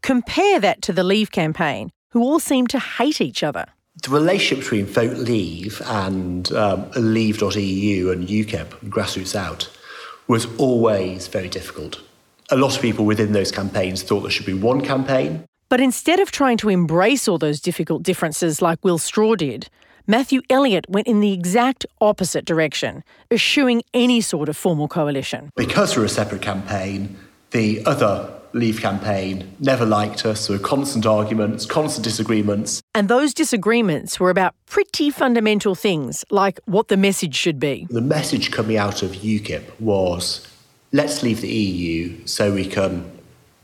Compare 0.01 0.59
that 0.59 0.81
to 0.83 0.93
the 0.93 1.03
Leave 1.03 1.31
campaign, 1.31 1.89
who 2.11 2.21
all 2.21 2.39
seemed 2.39 2.69
to 2.71 2.79
hate 2.79 3.21
each 3.21 3.43
other. 3.43 3.65
The 4.03 4.11
relationship 4.11 4.63
between 4.63 4.85
Vote 4.85 5.17
Leave 5.17 5.81
and 5.85 6.49
um, 6.53 6.89
Leave.eu 6.95 8.11
and 8.11 8.27
UKIP, 8.27 8.67
Grassroots 8.89 9.35
Out, 9.35 9.69
was 10.27 10.45
always 10.57 11.27
very 11.27 11.49
difficult. 11.49 12.01
A 12.49 12.55
lot 12.55 12.75
of 12.75 12.81
people 12.81 13.03
within 13.05 13.33
those 13.33 13.51
campaigns 13.51 14.01
thought 14.01 14.21
there 14.21 14.31
should 14.31 14.45
be 14.45 14.53
one 14.53 14.81
campaign. 14.81 15.43
But 15.67 15.81
instead 15.81 16.19
of 16.19 16.31
trying 16.31 16.57
to 16.57 16.69
embrace 16.69 17.27
all 17.27 17.37
those 17.37 17.59
difficult 17.59 18.03
differences 18.03 18.61
like 18.61 18.83
Will 18.83 18.99
Straw 18.99 19.35
did, 19.35 19.69
Matthew 20.07 20.41
Elliott 20.49 20.89
went 20.89 21.07
in 21.07 21.19
the 21.19 21.33
exact 21.33 21.85
opposite 21.99 22.45
direction, 22.45 23.03
eschewing 23.29 23.83
any 23.93 24.21
sort 24.21 24.49
of 24.49 24.55
formal 24.55 24.87
coalition. 24.87 25.51
Because 25.55 25.97
we're 25.97 26.05
a 26.05 26.09
separate 26.09 26.41
campaign, 26.41 27.17
the 27.51 27.85
other 27.85 28.38
Leave 28.53 28.81
campaign 28.81 29.55
never 29.59 29.85
liked 29.85 30.25
us. 30.25 30.47
There 30.47 30.57
were 30.57 30.63
constant 30.63 31.05
arguments, 31.05 31.65
constant 31.65 32.03
disagreements. 32.03 32.81
And 32.95 33.07
those 33.07 33.33
disagreements 33.33 34.19
were 34.19 34.29
about 34.29 34.55
pretty 34.65 35.11
fundamental 35.11 35.75
things, 35.75 36.25
like 36.31 36.59
what 36.65 36.87
the 36.87 36.97
message 36.97 37.35
should 37.35 37.59
be. 37.59 37.87
The 37.89 38.01
message 38.01 38.51
coming 38.51 38.77
out 38.77 39.03
of 39.03 39.11
UKIP 39.11 39.79
was 39.79 40.47
let's 40.91 41.21
leave 41.21 41.41
the 41.41 41.47
EU 41.47 42.25
so 42.25 42.53
we 42.53 42.65
can 42.65 43.09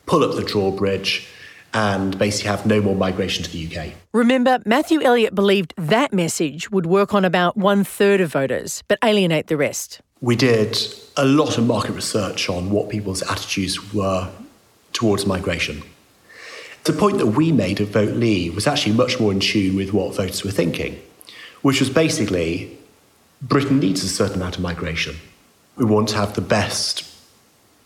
pull 0.06 0.24
up 0.24 0.36
the 0.36 0.44
drawbridge 0.44 1.28
and 1.74 2.18
basically 2.18 2.50
have 2.50 2.66
no 2.66 2.80
more 2.82 2.96
migration 2.96 3.44
to 3.44 3.52
the 3.52 3.68
UK. 3.68 3.94
Remember, 4.14 4.60
Matthew 4.66 5.02
Elliott 5.02 5.36
believed 5.36 5.74
that 5.78 6.14
message 6.14 6.72
would 6.72 6.86
work 6.86 7.14
on 7.14 7.26
about 7.26 7.58
one 7.58 7.84
third 7.84 8.22
of 8.22 8.32
voters, 8.32 8.82
but 8.88 8.98
alienate 9.04 9.48
the 9.48 9.58
rest. 9.58 10.00
We 10.22 10.38
did 10.38 10.78
a 11.18 11.26
lot 11.26 11.58
of 11.58 11.66
market 11.68 11.92
research 11.92 12.50
on 12.50 12.70
what 12.70 12.90
people's 12.90 13.22
attitudes 13.24 13.94
were 13.94 14.32
towards 14.96 15.28
migration. 15.28 15.84
The 16.86 16.94
point 16.94 17.18
that 17.18 17.28
we 17.28 17.52
made 17.52 17.82
at 17.82 17.90
Vote 17.90 18.16
Leave 18.16 18.56
was 18.56 18.66
actually 18.66 18.94
much 18.94 19.20
more 19.20 19.32
in 19.32 19.40
tune 19.40 19.76
with 19.76 19.94
what 19.94 20.16
voters 20.16 20.44
were 20.44 20.52
thinking, 20.52 21.00
which 21.62 21.80
was 21.80 21.90
basically 21.90 22.78
Britain 23.42 23.80
needs 23.80 24.04
a 24.04 24.08
certain 24.08 24.38
amount 24.38 24.56
of 24.56 24.62
migration. 24.62 25.16
We 25.76 25.86
want 25.86 26.10
to 26.10 26.16
have 26.16 26.34
the 26.34 26.42
best 26.42 27.04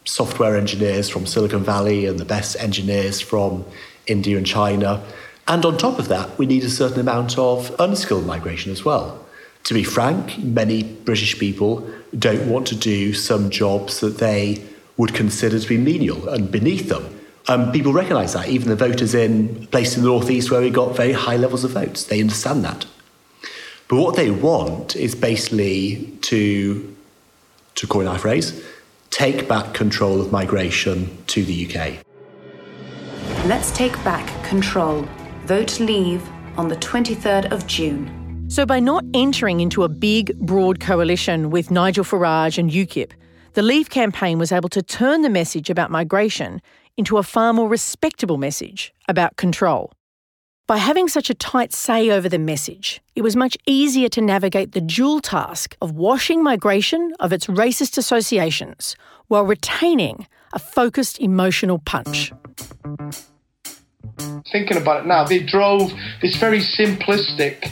software 0.06 0.56
engineers 0.56 1.10
from 1.10 1.26
Silicon 1.26 1.64
Valley 1.64 2.06
and 2.06 2.20
the 2.20 2.26
best 2.26 2.56
engineers 2.60 3.20
from 3.20 3.66
India 4.06 4.38
and 4.38 4.46
China. 4.46 5.04
And 5.48 5.66
on 5.66 5.78
top 5.78 5.98
of 5.98 6.08
that, 6.10 6.38
we 6.38 6.46
need 6.46 6.64
a 6.64 6.70
certain 6.70 7.00
amount 7.00 7.38
of 7.38 7.76
unskilled 7.80 8.26
migration 8.26 8.72
as 8.72 8.86
well. 8.86 9.26
To 9.66 9.74
be 9.74 9.84
frank, 9.84 10.38
many 10.38 10.84
British 10.84 11.38
people 11.40 11.90
don't 12.18 12.50
want 12.50 12.68
to 12.68 12.76
do 12.76 13.14
some 13.14 13.50
jobs 13.50 14.00
that 14.00 14.18
they 14.18 14.64
would 15.00 15.14
consider 15.14 15.58
to 15.58 15.68
be 15.68 15.78
menial 15.78 16.28
and 16.28 16.52
beneath 16.52 16.90
them. 16.90 17.20
Um, 17.48 17.72
people 17.72 17.94
recognise 17.94 18.34
that, 18.34 18.50
even 18.50 18.68
the 18.68 18.76
voters 18.76 19.16
in 19.16 19.66
places 19.68 19.96
in 19.96 20.04
the 20.04 20.10
northeast 20.10 20.52
where 20.52 20.60
we 20.60 20.70
got 20.70 20.94
very 20.94 21.14
high 21.14 21.38
levels 21.38 21.64
of 21.64 21.72
votes, 21.72 22.04
they 22.04 22.20
understand 22.20 22.66
that. 22.66 22.86
But 23.88 23.96
what 23.96 24.18
they 24.18 24.30
want 24.30 24.98
is 24.98 25.16
basically 25.16 26.18
to, 26.24 26.96
to 27.76 27.88
coin 27.88 28.08
our 28.08 28.20
phrase, 28.20 28.62
take 29.10 29.48
back 29.48 29.74
control 29.74 30.20
of 30.20 30.34
migration 30.34 31.18
to 31.28 31.46
the 31.46 31.66
UK. 31.66 32.04
Let's 33.48 33.72
take 33.72 33.94
back 34.04 34.28
control. 34.44 35.08
Vote 35.46 35.80
Leave 35.80 36.22
on 36.58 36.68
the 36.68 36.76
23rd 36.76 37.54
of 37.54 37.66
June. 37.66 38.46
So, 38.50 38.66
by 38.66 38.80
not 38.82 39.06
entering 39.14 39.62
into 39.62 39.84
a 39.84 39.90
big, 39.90 40.38
broad 40.40 40.82
coalition 40.82 41.52
with 41.52 41.72
Nigel 41.72 42.04
Farage 42.04 42.58
and 42.58 42.70
UKIP, 42.70 43.12
the 43.54 43.62
Leave 43.62 43.90
campaign 43.90 44.38
was 44.38 44.52
able 44.52 44.70
to 44.70 44.82
turn 44.82 45.22
the 45.22 45.30
message 45.30 45.70
about 45.70 45.92
migration 45.92 46.62
into 46.98 47.18
a 47.18 47.24
far 47.24 47.54
more 47.54 47.68
respectable 47.68 48.38
message 48.38 48.94
about 49.08 49.38
control. 49.38 49.92
By 50.68 50.78
having 50.78 51.08
such 51.08 51.32
a 51.32 51.34
tight 51.34 51.74
say 51.74 52.12
over 52.12 52.30
the 52.30 52.38
message, 52.38 53.02
it 53.16 53.24
was 53.24 53.36
much 53.36 53.58
easier 53.66 54.08
to 54.10 54.22
navigate 54.22 54.74
the 54.74 54.82
dual 54.82 55.20
task 55.20 55.76
of 55.82 55.94
washing 55.94 56.44
migration 56.44 57.14
of 57.20 57.34
its 57.34 57.48
racist 57.48 57.98
associations 57.98 58.96
while 59.30 59.46
retaining 59.46 60.28
a 60.54 60.60
focused 60.60 61.20
emotional 61.20 61.80
punch. 61.80 62.32
Thinking 64.52 64.78
about 64.78 65.02
it 65.02 65.08
now, 65.08 65.24
they 65.24 65.40
drove 65.40 65.92
this 66.22 66.36
very 66.36 66.60
simplistic 66.60 67.72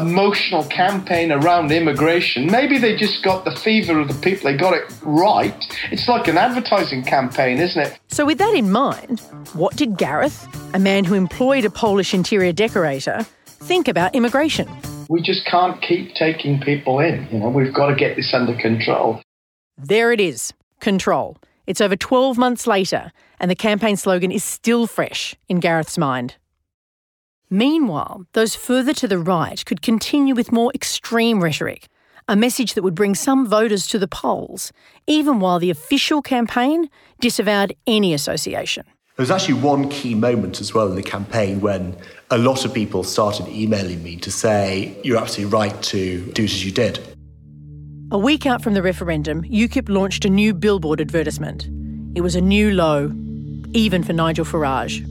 emotional 0.00 0.64
campaign 0.64 1.32
around 1.32 1.70
immigration. 1.70 2.46
Maybe 2.46 2.78
they 2.78 2.96
just 2.96 3.22
got 3.22 3.44
the 3.44 3.54
fever 3.56 3.98
of 3.98 4.08
the 4.08 4.14
people. 4.14 4.50
They 4.50 4.56
got 4.56 4.74
it 4.74 4.84
right. 5.02 5.54
It's 5.90 6.08
like 6.08 6.28
an 6.28 6.36
advertising 6.36 7.04
campaign, 7.04 7.58
isn't 7.58 7.80
it? 7.80 7.98
So, 8.08 8.24
with 8.24 8.38
that 8.38 8.54
in 8.54 8.70
mind, 8.70 9.20
what 9.52 9.76
did 9.76 9.96
Gareth, 9.96 10.46
a 10.74 10.78
man 10.78 11.04
who 11.04 11.14
employed 11.14 11.64
a 11.64 11.70
Polish 11.70 12.14
interior 12.14 12.52
decorator, 12.52 13.24
think 13.46 13.88
about 13.88 14.14
immigration? 14.14 14.68
We 15.08 15.22
just 15.22 15.44
can't 15.46 15.80
keep 15.82 16.14
taking 16.14 16.60
people 16.60 17.00
in. 17.00 17.28
You 17.30 17.40
know, 17.40 17.48
we've 17.48 17.74
got 17.74 17.88
to 17.88 17.94
get 17.94 18.16
this 18.16 18.32
under 18.32 18.56
control. 18.56 19.20
There 19.76 20.12
it 20.12 20.20
is 20.20 20.52
control. 20.80 21.38
It's 21.66 21.80
over 21.80 21.96
12 21.96 22.36
months 22.36 22.66
later, 22.66 23.10
and 23.40 23.50
the 23.50 23.54
campaign 23.54 23.96
slogan 23.96 24.30
is 24.30 24.44
still 24.44 24.86
fresh 24.86 25.34
in 25.48 25.60
Gareth's 25.60 25.98
mind. 25.98 26.36
Meanwhile, 27.50 28.26
those 28.32 28.54
further 28.54 28.94
to 28.94 29.06
the 29.06 29.18
right 29.18 29.64
could 29.64 29.82
continue 29.82 30.34
with 30.34 30.50
more 30.50 30.72
extreme 30.74 31.42
rhetoric, 31.42 31.88
a 32.26 32.36
message 32.36 32.74
that 32.74 32.82
would 32.82 32.94
bring 32.94 33.14
some 33.14 33.46
voters 33.46 33.86
to 33.88 33.98
the 33.98 34.08
polls, 34.08 34.72
even 35.06 35.40
while 35.40 35.58
the 35.58 35.70
official 35.70 36.22
campaign 36.22 36.88
disavowed 37.20 37.74
any 37.86 38.14
association. 38.14 38.84
There 39.16 39.22
was 39.22 39.30
actually 39.30 39.60
one 39.60 39.90
key 39.90 40.14
moment 40.14 40.60
as 40.60 40.74
well 40.74 40.88
in 40.88 40.96
the 40.96 41.02
campaign 41.02 41.60
when 41.60 41.96
a 42.30 42.38
lot 42.38 42.64
of 42.64 42.72
people 42.72 43.04
started 43.04 43.46
emailing 43.46 44.02
me 44.02 44.16
to 44.16 44.30
say, 44.30 44.98
You're 45.04 45.18
absolutely 45.18 45.52
right 45.52 45.82
to 45.82 46.32
do 46.32 46.44
it 46.44 46.50
as 46.50 46.64
you 46.64 46.72
did. 46.72 46.98
A 48.10 48.18
week 48.18 48.46
out 48.46 48.62
from 48.62 48.74
the 48.74 48.82
referendum, 48.82 49.42
UKIP 49.42 49.88
launched 49.88 50.24
a 50.24 50.30
new 50.30 50.54
billboard 50.54 51.00
advertisement. 51.00 51.68
It 52.16 52.22
was 52.22 52.34
a 52.34 52.40
new 52.40 52.70
low, 52.70 53.12
even 53.72 54.02
for 54.02 54.12
Nigel 54.12 54.44
Farage 54.44 55.04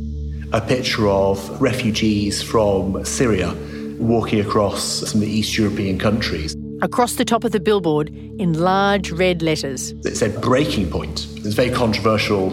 a 0.53 0.62
picture 0.62 1.07
of 1.10 1.60
refugees 1.60 2.43
from 2.43 3.03
Syria 3.03 3.55
walking 3.98 4.39
across 4.39 4.83
some 4.83 5.19
of 5.19 5.27
the 5.27 5.31
East 5.31 5.57
European 5.57 5.98
countries. 5.98 6.55
Across 6.83 7.15
the 7.15 7.25
top 7.25 7.43
of 7.43 7.51
the 7.51 7.60
billboard 7.60 8.10
in 8.38 8.53
large 8.53 9.12
red 9.12 9.41
letters. 9.41 9.91
It 10.05 10.15
said 10.15 10.39
breaking 10.41 10.91
point. 10.91 11.27
There's 11.41 11.53
a 11.53 11.62
very 11.62 11.72
controversial 11.72 12.51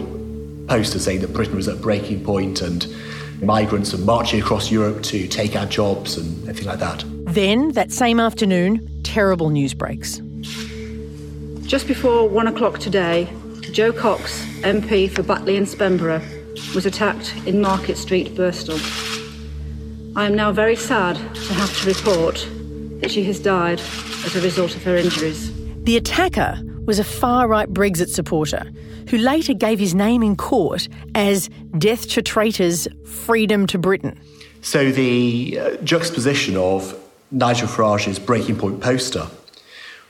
poster 0.67 0.97
saying 0.97 1.21
that 1.21 1.31
Britain 1.31 1.55
was 1.55 1.67
at 1.67 1.79
breaking 1.79 2.23
point 2.23 2.61
and 2.61 2.87
migrants 3.39 3.93
are 3.93 3.99
marching 3.99 4.41
across 4.41 4.71
Europe 4.71 5.03
to 5.03 5.27
take 5.27 5.55
our 5.55 5.67
jobs 5.67 6.17
and 6.17 6.49
everything 6.49 6.69
like 6.69 6.79
that. 6.79 7.03
Then, 7.25 7.73
that 7.73 7.91
same 7.91 8.19
afternoon, 8.19 9.03
terrible 9.03 9.51
news 9.51 9.75
breaks. 9.75 10.21
Just 11.67 11.87
before 11.87 12.27
one 12.27 12.47
o'clock 12.47 12.79
today, 12.79 13.31
Jo 13.71 13.93
Cox, 13.93 14.43
MP 14.61 15.09
for 15.09 15.21
Batley 15.21 15.55
and 15.55 15.67
Spenborough, 15.67 16.40
was 16.75 16.85
attacked 16.85 17.33
in 17.45 17.61
Market 17.61 17.97
Street, 17.97 18.35
Birstall. 18.35 18.79
I 20.15 20.25
am 20.25 20.35
now 20.35 20.51
very 20.51 20.75
sad 20.75 21.15
to 21.15 21.53
have 21.53 21.81
to 21.81 21.87
report 21.87 22.47
that 23.01 23.11
she 23.11 23.23
has 23.23 23.39
died 23.39 23.79
as 24.25 24.35
a 24.35 24.41
result 24.41 24.75
of 24.75 24.83
her 24.83 24.95
injuries. 24.95 25.51
The 25.83 25.97
attacker 25.97 26.59
was 26.85 26.99
a 26.99 27.03
far 27.03 27.47
right 27.47 27.69
Brexit 27.69 28.09
supporter 28.09 28.71
who 29.09 29.17
later 29.17 29.53
gave 29.53 29.79
his 29.79 29.95
name 29.95 30.23
in 30.23 30.35
court 30.35 30.87
as 31.15 31.49
Death 31.77 32.07
to 32.09 32.21
Traitors, 32.21 32.87
Freedom 33.05 33.67
to 33.67 33.77
Britain. 33.77 34.19
So 34.61 34.91
the 34.91 35.59
uh, 35.59 35.75
juxtaposition 35.77 36.55
of 36.55 36.97
Nigel 37.31 37.67
Farage's 37.67 38.19
Breaking 38.19 38.57
Point 38.57 38.81
poster 38.81 39.27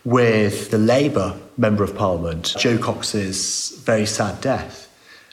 with 0.03 0.71
the 0.71 0.77
Labour 0.77 1.39
Member 1.57 1.83
of 1.83 1.95
Parliament, 1.95 2.55
Jo 2.57 2.77
Cox's 2.77 3.79
very 3.85 4.05
sad 4.05 4.41
death, 4.41 4.90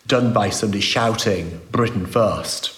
done 0.09 0.33
by 0.33 0.51
somebody 0.51 0.81
shouting 0.81 1.61
Britain 1.71 2.07
first, 2.07 2.75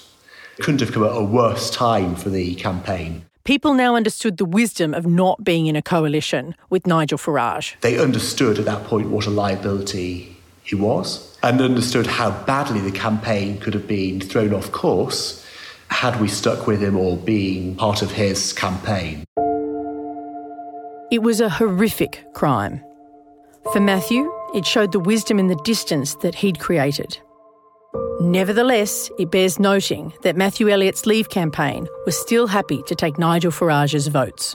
couldn't 0.60 0.80
have 0.80 0.92
come 0.92 1.04
at 1.04 1.16
a 1.16 1.24
worse 1.24 1.70
time 1.70 2.14
for 2.14 2.28
the 2.28 2.54
campaign. 2.56 3.24
People 3.44 3.72
now 3.72 3.96
understood 3.96 4.36
the 4.36 4.44
wisdom 4.44 4.92
of 4.92 5.06
not 5.06 5.42
being 5.42 5.66
in 5.66 5.74
a 5.74 5.80
coalition 5.80 6.54
with 6.68 6.86
Nigel 6.86 7.16
Farage. 7.16 7.80
They 7.80 7.98
understood 7.98 8.58
at 8.58 8.66
that 8.66 8.84
point 8.84 9.08
what 9.08 9.26
a 9.26 9.30
liability 9.30 10.36
he 10.62 10.74
was 10.74 11.38
and 11.42 11.60
understood 11.60 12.06
how 12.06 12.30
badly 12.44 12.80
the 12.80 12.92
campaign 12.92 13.58
could 13.58 13.72
have 13.72 13.86
been 13.86 14.20
thrown 14.20 14.52
off 14.52 14.70
course 14.72 15.46
had 15.88 16.20
we 16.20 16.28
stuck 16.28 16.66
with 16.66 16.82
him 16.82 16.96
or 16.96 17.16
been 17.16 17.74
part 17.76 18.02
of 18.02 18.12
his 18.12 18.52
campaign. 18.52 19.24
It 21.10 21.22
was 21.22 21.40
a 21.40 21.48
horrific 21.48 22.24
crime. 22.34 22.84
For 23.72 23.80
Matthew, 23.80 24.30
it 24.54 24.66
showed 24.66 24.92
the 24.92 25.00
wisdom 25.00 25.38
in 25.38 25.46
the 25.46 25.60
distance 25.64 26.14
that 26.16 26.34
he'd 26.34 26.58
created. 26.58 27.18
Nevertheless, 28.20 29.10
it 29.18 29.30
bears 29.30 29.58
noting 29.58 30.12
that 30.22 30.36
Matthew 30.36 30.68
Elliott's 30.68 31.06
Leave 31.06 31.30
campaign 31.30 31.86
was 32.04 32.20
still 32.20 32.46
happy 32.46 32.82
to 32.82 32.94
take 32.94 33.18
Nigel 33.18 33.50
Farage's 33.50 34.08
votes. 34.08 34.54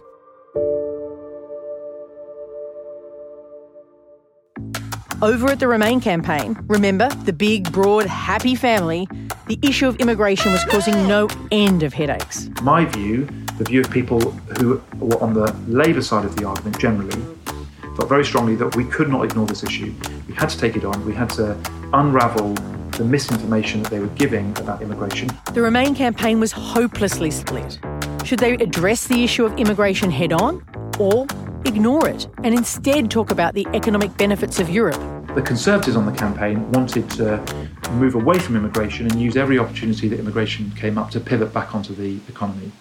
Over 5.22 5.48
at 5.50 5.60
the 5.60 5.68
Remain 5.68 6.02
campaign, 6.02 6.58
remember 6.68 7.10
the 7.24 7.34
big, 7.34 7.72
broad, 7.72 8.06
happy 8.06 8.54
family, 8.54 9.08
the 9.48 9.58
issue 9.64 9.88
of 9.88 9.96
immigration 9.96 10.52
was 10.52 10.64
causing 10.66 11.08
no 11.08 11.28
end 11.52 11.84
of 11.84 11.94
headaches. 11.94 12.50
My 12.62 12.86
view, 12.86 13.28
the 13.58 13.64
view 13.64 13.82
of 13.82 13.90
people 13.90 14.20
who 14.60 14.82
were 14.98 15.22
on 15.24 15.34
the 15.34 15.52
Labour 15.68 16.02
side 16.02 16.26
of 16.26 16.36
the 16.36 16.46
argument 16.46 16.78
generally, 16.80 17.16
felt 17.96 18.10
very 18.10 18.26
strongly 18.26 18.56
that 18.56 18.76
we 18.76 18.84
could 18.86 19.10
not 19.10 19.24
ignore 19.24 19.46
this 19.46 19.64
issue. 19.64 19.94
We 20.28 20.34
had 20.34 20.50
to 20.50 20.58
take 20.58 20.76
it 20.76 20.84
on. 20.84 21.06
We 21.06 21.14
had 21.14 21.30
to 21.32 21.58
unravel 21.94 22.54
the 22.92 23.06
misinformation 23.06 23.84
that 23.84 23.92
they 23.92 24.00
were 24.00 24.08
giving 24.08 24.58
about 24.58 24.82
immigration. 24.82 25.30
The 25.54 25.62
Remain 25.62 25.96
campaign 25.96 26.40
was 26.40 26.52
hopelessly 26.52 27.32
split. 27.32 27.80
Should 28.24 28.40
they 28.40 28.54
address 28.54 29.08
the 29.08 29.24
issue 29.24 29.46
of 29.46 29.58
immigration 29.58 30.12
head 30.12 30.34
on 30.34 30.66
or 31.00 31.26
ignore 31.66 32.08
it 32.08 32.28
and 32.44 32.54
instead 32.54 33.10
talk 33.10 33.32
about 33.32 33.54
the 33.54 33.68
economic 33.74 34.16
benefits 34.18 34.60
of 34.60 34.70
Europe? 34.70 35.00
The 35.36 35.42
Conservatives 35.42 35.98
on 35.98 36.06
the 36.06 36.14
campaign 36.14 36.72
wanted 36.72 37.10
to 37.12 37.44
move 37.94 38.16
away 38.16 38.40
from 38.40 38.56
immigration 38.56 39.06
and 39.08 39.22
use 39.22 39.36
every 39.36 39.60
opportunity 39.60 40.08
that 40.08 40.20
immigration 40.20 40.72
came 40.72 40.98
up 40.98 41.12
to 41.12 41.20
pivot 41.20 41.54
back 41.54 41.76
onto 41.76 41.94
the 41.94 42.20
economy. 42.30 42.72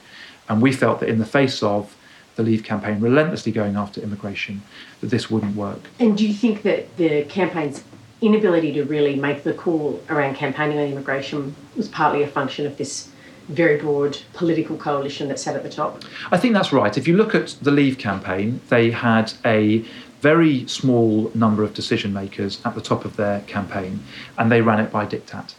And 0.49 0.63
we 0.63 0.73
felt 0.73 1.01
that 1.01 1.09
in 1.09 1.19
the 1.19 1.27
face 1.27 1.63
of 1.63 1.97
the 2.37 2.43
Leave 2.43 2.65
campaign 2.65 3.01
relentlessly 3.01 3.53
going 3.53 3.77
after 3.77 4.01
immigration, 4.01 4.63
that 5.01 5.09
this 5.09 5.31
wouldn't 5.31 5.57
work. 5.57 5.81
And 5.99 6.17
do 6.17 6.27
you 6.27 6.35
think 6.35 6.63
that 6.63 6.97
the 6.97 7.25
campaign's 7.25 7.83
inability 8.21 8.73
to 8.73 8.85
really 8.85 9.17
make 9.17 9.43
the 9.43 9.53
call 9.53 10.03
around 10.09 10.35
campaigning 10.35 10.79
on 10.79 10.87
immigration 10.87 11.55
was 11.77 11.89
partly 11.89 12.23
a 12.23 12.29
function 12.29 12.67
of 12.67 12.77
this 12.77 13.11
very 13.49 13.79
broad 13.79 14.19
political 14.33 14.77
coalition 14.77 15.29
that 15.29 15.39
sat 15.39 15.55
at 15.55 15.63
the 15.63 15.69
top? 15.69 16.03
I 16.31 16.39
think 16.39 16.55
that's 16.55 16.73
right. 16.73 16.97
If 16.97 17.07
you 17.07 17.17
look 17.17 17.35
at 17.35 17.57
the 17.61 17.71
Leave 17.71 17.99
campaign, 17.99 18.61
they 18.69 18.91
had 18.91 19.33
a 19.45 19.85
very 20.21 20.67
small 20.67 21.31
number 21.35 21.63
of 21.63 21.75
decision 21.75 22.15
makers 22.15 22.59
at 22.65 22.75
the 22.75 22.81
top 22.81 23.05
of 23.05 23.17
their 23.17 23.41
campaign, 23.43 24.03
and 24.39 24.51
they 24.51 24.63
ran 24.63 24.81
it 24.81 24.91
by 24.91 25.05
diktat. 25.05 25.55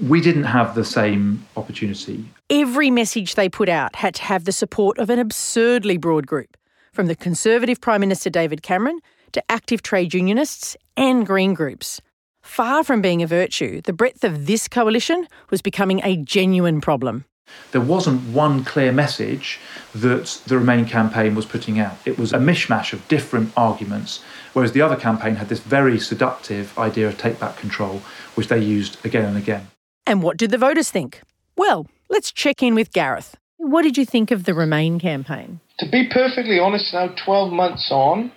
We 0.00 0.20
didn't 0.20 0.44
have 0.44 0.76
the 0.76 0.84
same 0.84 1.44
opportunity. 1.56 2.24
Every 2.48 2.88
message 2.88 3.34
they 3.34 3.48
put 3.48 3.68
out 3.68 3.96
had 3.96 4.14
to 4.16 4.22
have 4.22 4.44
the 4.44 4.52
support 4.52 4.96
of 4.98 5.10
an 5.10 5.18
absurdly 5.18 5.96
broad 5.96 6.24
group, 6.24 6.56
from 6.92 7.08
the 7.08 7.16
Conservative 7.16 7.80
Prime 7.80 8.00
Minister 8.00 8.30
David 8.30 8.62
Cameron 8.62 9.00
to 9.32 9.42
active 9.50 9.82
trade 9.82 10.14
unionists 10.14 10.76
and 10.96 11.26
Green 11.26 11.52
groups. 11.52 12.00
Far 12.42 12.84
from 12.84 13.02
being 13.02 13.22
a 13.22 13.26
virtue, 13.26 13.80
the 13.80 13.92
breadth 13.92 14.22
of 14.22 14.46
this 14.46 14.68
coalition 14.68 15.26
was 15.50 15.62
becoming 15.62 16.00
a 16.04 16.16
genuine 16.16 16.80
problem. 16.80 17.24
There 17.72 17.80
wasn't 17.80 18.22
one 18.32 18.64
clear 18.64 18.92
message 18.92 19.58
that 19.94 20.40
the 20.46 20.58
Remain 20.58 20.84
campaign 20.84 21.34
was 21.34 21.44
putting 21.44 21.80
out. 21.80 21.96
It 22.04 22.18
was 22.18 22.32
a 22.32 22.38
mishmash 22.38 22.92
of 22.92 23.06
different 23.08 23.52
arguments, 23.56 24.22
whereas 24.52 24.72
the 24.72 24.82
other 24.82 24.96
campaign 24.96 25.36
had 25.36 25.48
this 25.48 25.60
very 25.60 25.98
seductive 25.98 26.78
idea 26.78 27.08
of 27.08 27.18
take 27.18 27.40
back 27.40 27.56
control, 27.56 28.02
which 28.36 28.46
they 28.46 28.62
used 28.62 29.04
again 29.04 29.24
and 29.24 29.36
again. 29.36 29.66
And 30.08 30.22
what 30.22 30.38
did 30.38 30.50
the 30.50 30.56
voters 30.56 30.90
think? 30.90 31.20
Well, 31.54 31.86
let's 32.08 32.32
check 32.32 32.62
in 32.62 32.74
with 32.74 32.94
Gareth. 32.94 33.36
What 33.58 33.82
did 33.82 33.98
you 33.98 34.06
think 34.06 34.30
of 34.30 34.44
the 34.44 34.54
Remain 34.54 34.98
campaign? 34.98 35.60
To 35.80 35.86
be 35.90 36.08
perfectly 36.10 36.58
honest, 36.58 36.94
now 36.94 37.14
12 37.26 37.52
months 37.52 37.90
on, 37.90 38.32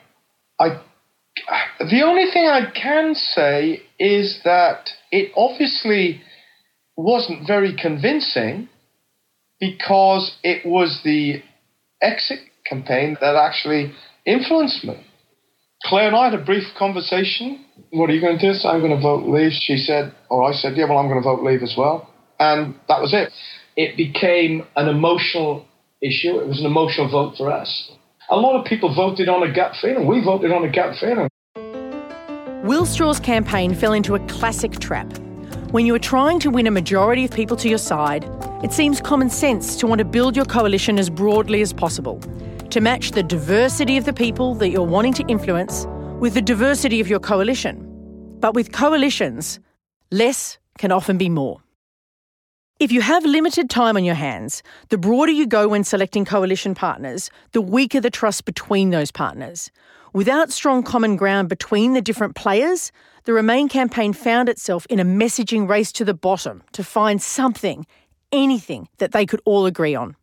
I 0.60 0.82
the 1.80 2.04
only 2.06 2.30
thing 2.30 2.46
I 2.46 2.70
can 2.72 3.16
say 3.16 3.84
is 3.98 4.42
that 4.44 4.90
it 5.12 5.32
obviously 5.38 6.22
wasn't 6.98 7.48
very 7.48 7.74
convincing 7.82 8.68
because 9.58 10.36
it 10.44 10.66
was 10.66 11.00
the 11.06 11.42
exit 12.02 12.40
campaign 12.66 13.16
that 13.22 13.38
actually 13.38 13.94
influenced 14.26 14.84
me. 14.84 15.06
Claire 15.86 16.08
and 16.08 16.16
I 16.16 16.30
had 16.30 16.40
a 16.40 16.44
brief 16.44 16.64
conversation. 16.78 17.66
What 17.92 18.10
are 18.10 18.14
you 18.14 18.22
going 18.22 18.38
to 18.38 18.52
do? 18.52 18.54
So 18.54 18.70
I'm 18.70 18.80
going 18.82 18.96
to 18.96 19.02
vote 19.02 19.28
leave. 19.28 19.52
She 19.52 19.78
said, 19.78 20.14
or 20.30 20.44
I 20.44 20.54
said, 20.54 20.78
yeah, 20.78 20.86
well, 20.88 20.98
I'm 20.98 21.08
going 21.08 21.22
to 21.22 21.24
vote 21.24 21.44
leave 21.44 21.64
as 21.64 21.76
well. 21.78 22.08
And 22.40 22.76
that 22.88 23.02
was 23.02 23.14
it. 23.14 23.32
It 23.76 23.98
became 23.98 24.64
an 24.76 24.88
emotional 24.88 25.66
issue. 26.02 26.40
It 26.40 26.48
was 26.48 26.60
an 26.60 26.66
emotional 26.66 27.10
vote 27.10 27.36
for 27.38 27.52
us. 27.52 27.92
A 28.30 28.36
lot 28.36 28.60
of 28.60 28.66
people 28.66 28.94
voted 28.94 29.28
on 29.28 29.44
a 29.44 29.54
gut 29.54 29.76
feeling. 29.82 30.08
We 30.08 30.24
voted 30.24 30.52
on 30.52 30.64
a 30.64 30.72
gut 30.72 30.96
feeling. 31.00 31.28
Will 32.64 32.86
Straw's 32.86 33.20
campaign 33.20 33.74
fell 33.74 33.94
into 33.94 34.16
a 34.16 34.20
classic 34.28 34.74
trap. 34.74 35.12
When 35.72 35.86
you 35.86 35.96
are 35.96 36.00
trying 36.00 36.40
to 36.42 36.50
win 36.50 36.68
a 36.68 36.72
majority 36.72 37.26
of 37.26 37.32
people 37.32 37.58
to 37.58 37.68
your 37.68 37.78
side, 37.78 38.26
it 38.64 38.72
seems 38.72 39.02
common 39.02 39.30
sense 39.30 39.76
to 39.78 39.88
want 39.88 40.00
to 40.00 40.06
build 40.06 40.36
your 40.36 40.46
coalition 40.46 41.00
as 41.00 41.10
broadly 41.10 41.62
as 41.62 41.74
possible, 41.74 42.20
to 42.72 42.80
match 42.80 43.12
the 43.12 43.22
diversity 43.22 43.98
of 43.98 44.06
the 44.06 44.14
people 44.14 44.56
that 44.56 44.70
you're 44.70 44.82
wanting 44.82 45.14
to 45.14 45.26
influence 45.28 45.86
with 46.20 46.34
the 46.34 46.42
diversity 46.42 47.02
of 47.02 47.08
your 47.10 47.20
coalition. 47.20 47.86
But 48.40 48.54
with 48.54 48.72
coalitions, 48.72 49.60
less 50.10 50.58
can 50.78 50.92
often 50.92 51.18
be 51.18 51.28
more. 51.28 51.62
If 52.80 52.92
you 52.92 53.02
have 53.02 53.26
limited 53.26 53.70
time 53.70 53.98
on 53.98 54.06
your 54.06 54.16
hands, 54.16 54.64
the 54.88 54.98
broader 54.98 55.34
you 55.34 55.46
go 55.46 55.68
when 55.68 55.84
selecting 55.84 56.24
coalition 56.24 56.74
partners, 56.74 57.30
the 57.52 57.62
weaker 57.62 58.00
the 58.00 58.10
trust 58.10 58.46
between 58.46 58.90
those 58.90 59.12
partners. 59.12 59.70
Without 60.14 60.50
strong 60.50 60.82
common 60.82 61.18
ground 61.18 61.50
between 61.50 61.94
the 61.94 62.02
different 62.02 62.36
players, 62.36 62.92
the 63.26 63.34
Remain 63.34 63.68
campaign 63.68 64.14
found 64.14 64.48
itself 64.48 64.88
in 64.90 65.00
a 65.00 65.06
messaging 65.06 65.68
race 65.68 65.92
to 65.92 66.06
the 66.06 66.14
bottom 66.14 66.64
to 66.72 66.84
find 66.84 67.22
something, 67.22 67.86
anything 68.32 68.88
that 68.98 69.12
they 69.12 69.26
could 69.26 69.42
all 69.46 69.66
agree 69.66 69.94
on. 69.94 70.16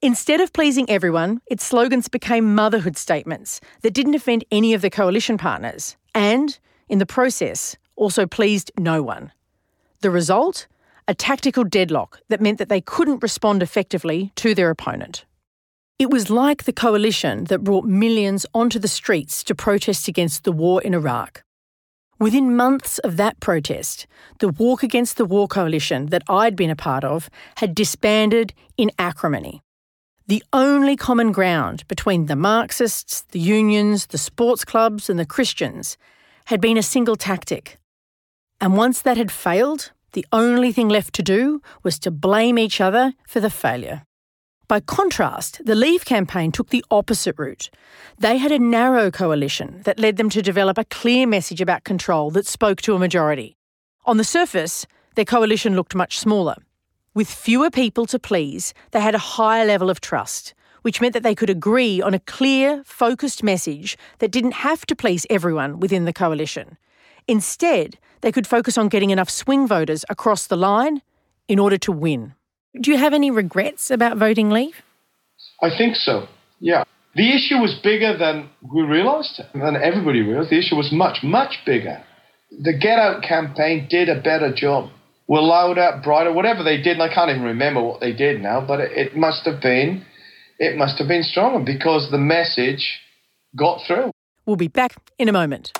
Instead 0.00 0.40
of 0.40 0.52
pleasing 0.52 0.88
everyone, 0.88 1.40
its 1.50 1.64
slogans 1.64 2.08
became 2.08 2.54
motherhood 2.54 2.96
statements 2.96 3.60
that 3.82 3.92
didn't 3.92 4.14
offend 4.14 4.44
any 4.52 4.72
of 4.72 4.80
the 4.80 4.90
coalition 4.90 5.36
partners 5.36 5.96
and, 6.14 6.58
in 6.88 6.98
the 6.98 7.06
process, 7.06 7.76
also 7.96 8.24
pleased 8.26 8.70
no 8.78 9.02
one. 9.02 9.32
The 10.00 10.10
result? 10.10 10.66
a 11.08 11.14
tactical 11.14 11.64
deadlock 11.64 12.20
that 12.28 12.42
meant 12.42 12.58
that 12.58 12.68
they 12.68 12.82
couldn't 12.82 13.22
respond 13.22 13.62
effectively 13.62 14.30
to 14.36 14.54
their 14.54 14.68
opponent. 14.68 15.24
It 15.98 16.10
was 16.10 16.28
like 16.28 16.64
the 16.64 16.72
coalition 16.72 17.44
that 17.44 17.64
brought 17.64 17.86
millions 17.86 18.44
onto 18.52 18.78
the 18.78 18.88
streets 18.88 19.42
to 19.44 19.54
protest 19.54 20.06
against 20.06 20.44
the 20.44 20.52
war 20.52 20.82
in 20.82 20.92
Iraq. 20.92 21.42
Within 22.20 22.54
months 22.54 22.98
of 22.98 23.16
that 23.16 23.40
protest, 23.40 24.06
the 24.40 24.50
Walk 24.50 24.82
Against 24.82 25.16
the 25.16 25.24
War 25.24 25.48
coalition 25.48 26.06
that 26.06 26.24
I'd 26.28 26.56
been 26.56 26.68
a 26.68 26.76
part 26.76 27.04
of 27.04 27.30
had 27.56 27.74
disbanded 27.74 28.52
in 28.76 28.90
acrimony. 28.98 29.62
The 30.28 30.44
only 30.52 30.94
common 30.94 31.32
ground 31.32 31.88
between 31.88 32.26
the 32.26 32.36
Marxists, 32.36 33.22
the 33.30 33.40
unions, 33.40 34.08
the 34.08 34.18
sports 34.18 34.62
clubs, 34.62 35.08
and 35.08 35.18
the 35.18 35.24
Christians 35.24 35.96
had 36.44 36.60
been 36.60 36.76
a 36.76 36.82
single 36.82 37.16
tactic. 37.16 37.78
And 38.60 38.76
once 38.76 39.00
that 39.00 39.16
had 39.16 39.32
failed, 39.32 39.90
the 40.12 40.26
only 40.30 40.70
thing 40.70 40.90
left 40.90 41.14
to 41.14 41.22
do 41.22 41.62
was 41.82 41.98
to 42.00 42.10
blame 42.10 42.58
each 42.58 42.78
other 42.78 43.14
for 43.26 43.40
the 43.40 43.48
failure. 43.48 44.02
By 44.68 44.80
contrast, 44.80 45.62
the 45.64 45.74
Leave 45.74 46.04
campaign 46.04 46.52
took 46.52 46.68
the 46.68 46.84
opposite 46.90 47.38
route. 47.38 47.70
They 48.18 48.36
had 48.36 48.52
a 48.52 48.58
narrow 48.58 49.10
coalition 49.10 49.80
that 49.84 49.98
led 49.98 50.18
them 50.18 50.28
to 50.28 50.42
develop 50.42 50.76
a 50.76 50.84
clear 50.84 51.26
message 51.26 51.62
about 51.62 51.84
control 51.84 52.30
that 52.32 52.46
spoke 52.46 52.82
to 52.82 52.94
a 52.94 52.98
majority. 52.98 53.56
On 54.04 54.18
the 54.18 54.24
surface, 54.24 54.86
their 55.14 55.24
coalition 55.24 55.74
looked 55.74 55.94
much 55.94 56.18
smaller. 56.18 56.56
With 57.18 57.28
fewer 57.28 57.68
people 57.68 58.06
to 58.06 58.18
please, 58.20 58.72
they 58.92 59.00
had 59.00 59.16
a 59.16 59.34
higher 59.34 59.64
level 59.64 59.90
of 59.90 60.00
trust, 60.00 60.54
which 60.82 61.00
meant 61.00 61.14
that 61.14 61.24
they 61.24 61.34
could 61.34 61.50
agree 61.50 62.00
on 62.00 62.14
a 62.14 62.20
clear, 62.20 62.84
focused 62.84 63.42
message 63.42 63.98
that 64.20 64.30
didn't 64.30 64.62
have 64.62 64.86
to 64.86 64.94
please 64.94 65.26
everyone 65.28 65.80
within 65.80 66.04
the 66.04 66.12
coalition. 66.12 66.76
Instead, 67.26 67.98
they 68.20 68.30
could 68.30 68.46
focus 68.46 68.78
on 68.78 68.86
getting 68.86 69.10
enough 69.10 69.30
swing 69.30 69.66
voters 69.66 70.04
across 70.08 70.46
the 70.46 70.56
line 70.56 71.02
in 71.48 71.58
order 71.58 71.76
to 71.78 71.90
win. 71.90 72.34
Do 72.80 72.92
you 72.92 72.98
have 72.98 73.12
any 73.12 73.32
regrets 73.32 73.90
about 73.90 74.16
voting 74.16 74.50
leave? 74.50 74.80
I 75.60 75.76
think 75.76 75.96
so, 75.96 76.28
yeah. 76.60 76.84
The 77.16 77.34
issue 77.34 77.56
was 77.56 77.80
bigger 77.82 78.16
than 78.16 78.48
we 78.62 78.82
realised, 78.82 79.40
than 79.54 79.74
everybody 79.74 80.20
realised. 80.20 80.50
The 80.50 80.60
issue 80.60 80.76
was 80.76 80.92
much, 80.92 81.24
much 81.24 81.54
bigger. 81.66 82.00
The 82.52 82.78
Get 82.78 83.00
Out 83.00 83.24
campaign 83.24 83.88
did 83.90 84.08
a 84.08 84.20
better 84.20 84.54
job. 84.54 84.90
Were 85.28 85.42
louder, 85.42 86.00
brighter, 86.02 86.32
whatever 86.32 86.62
they 86.62 86.78
did, 86.78 86.98
and 86.98 87.02
I 87.02 87.12
can't 87.12 87.28
even 87.28 87.42
remember 87.42 87.82
what 87.82 88.00
they 88.00 88.14
did 88.14 88.40
now, 88.40 88.64
but 88.66 88.80
it, 88.80 88.92
it 88.92 89.16
must 89.16 89.44
have 89.44 89.60
been 89.60 90.06
it 90.58 90.76
must 90.76 90.98
have 90.98 91.06
been 91.06 91.22
stronger 91.22 91.62
because 91.62 92.10
the 92.10 92.18
message 92.18 92.98
got 93.54 93.82
through. 93.86 94.10
We'll 94.46 94.56
be 94.56 94.68
back 94.68 94.94
in 95.18 95.28
a 95.28 95.32
moment. 95.32 95.72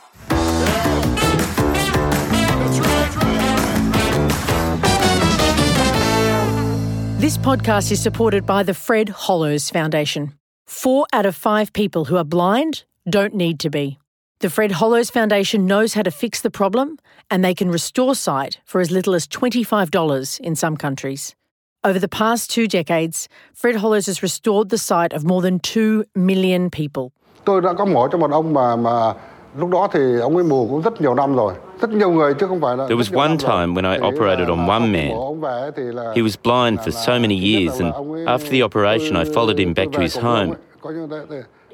This 7.18 7.38
podcast 7.38 7.90
is 7.90 8.02
supported 8.02 8.44
by 8.44 8.62
the 8.62 8.74
Fred 8.74 9.08
Hollows 9.08 9.70
Foundation. 9.70 10.34
Four 10.66 11.06
out 11.12 11.24
of 11.24 11.34
five 11.34 11.72
people 11.72 12.04
who 12.04 12.18
are 12.18 12.24
blind 12.24 12.84
don't 13.08 13.34
need 13.34 13.58
to 13.60 13.70
be. 13.70 13.98
The 14.40 14.50
Fred 14.50 14.70
Hollows 14.70 15.10
Foundation 15.10 15.66
knows 15.66 15.94
how 15.94 16.02
to 16.02 16.12
fix 16.12 16.42
the 16.42 16.50
problem, 16.50 16.96
and 17.28 17.42
they 17.42 17.54
can 17.54 17.72
restore 17.72 18.14
sight 18.14 18.60
for 18.64 18.80
as 18.80 18.88
little 18.88 19.16
as 19.16 19.26
$25 19.26 20.38
in 20.40 20.54
some 20.54 20.76
countries. 20.76 21.34
Over 21.82 21.98
the 21.98 22.06
past 22.06 22.48
two 22.48 22.68
decades, 22.68 23.28
Fred 23.52 23.74
Hollows 23.74 24.06
has 24.06 24.22
restored 24.22 24.68
the 24.68 24.78
sight 24.78 25.12
of 25.12 25.24
more 25.24 25.42
than 25.42 25.58
2 25.58 26.04
million 26.14 26.70
people. 26.70 27.10
Tôi 27.44 27.60
đã 27.60 27.72
có 27.72 27.84
mổ 27.84 28.08
cho 28.08 28.18
một 28.18 28.30
ông 28.30 28.54
mà 28.54 28.76
mà 28.76 29.14
lúc 29.56 29.70
đó 29.70 29.88
thì 29.92 30.00
ông 30.20 30.36
ấy 30.36 30.44
mù 30.44 30.68
cũng 30.70 30.82
rất 30.82 31.00
nhiều 31.00 31.14
năm 31.14 31.36
rồi. 31.36 31.54
Rất 31.80 31.90
nhiều 31.90 32.10
người 32.10 32.34
chứ 32.34 32.46
không 32.46 32.60
phải 32.60 32.76
là 32.76 32.86
There 32.86 33.00
was 33.00 33.18
one 33.18 33.36
time 33.38 33.74
when 33.74 33.92
I 33.92 33.98
operated 34.08 34.48
on 34.48 34.68
one 34.68 34.86
man. 34.92 35.10
He 36.14 36.22
was 36.22 36.36
blind 36.42 36.80
for 36.80 36.90
so 36.90 37.18
many 37.18 37.54
years 37.54 37.80
and 37.80 37.92
after 38.26 38.50
the 38.50 38.62
operation 38.62 39.16
I 39.16 39.24
followed 39.34 39.58
him 39.58 39.74
back 39.74 39.92
to 39.92 40.00
his 40.00 40.18
home. 40.18 40.54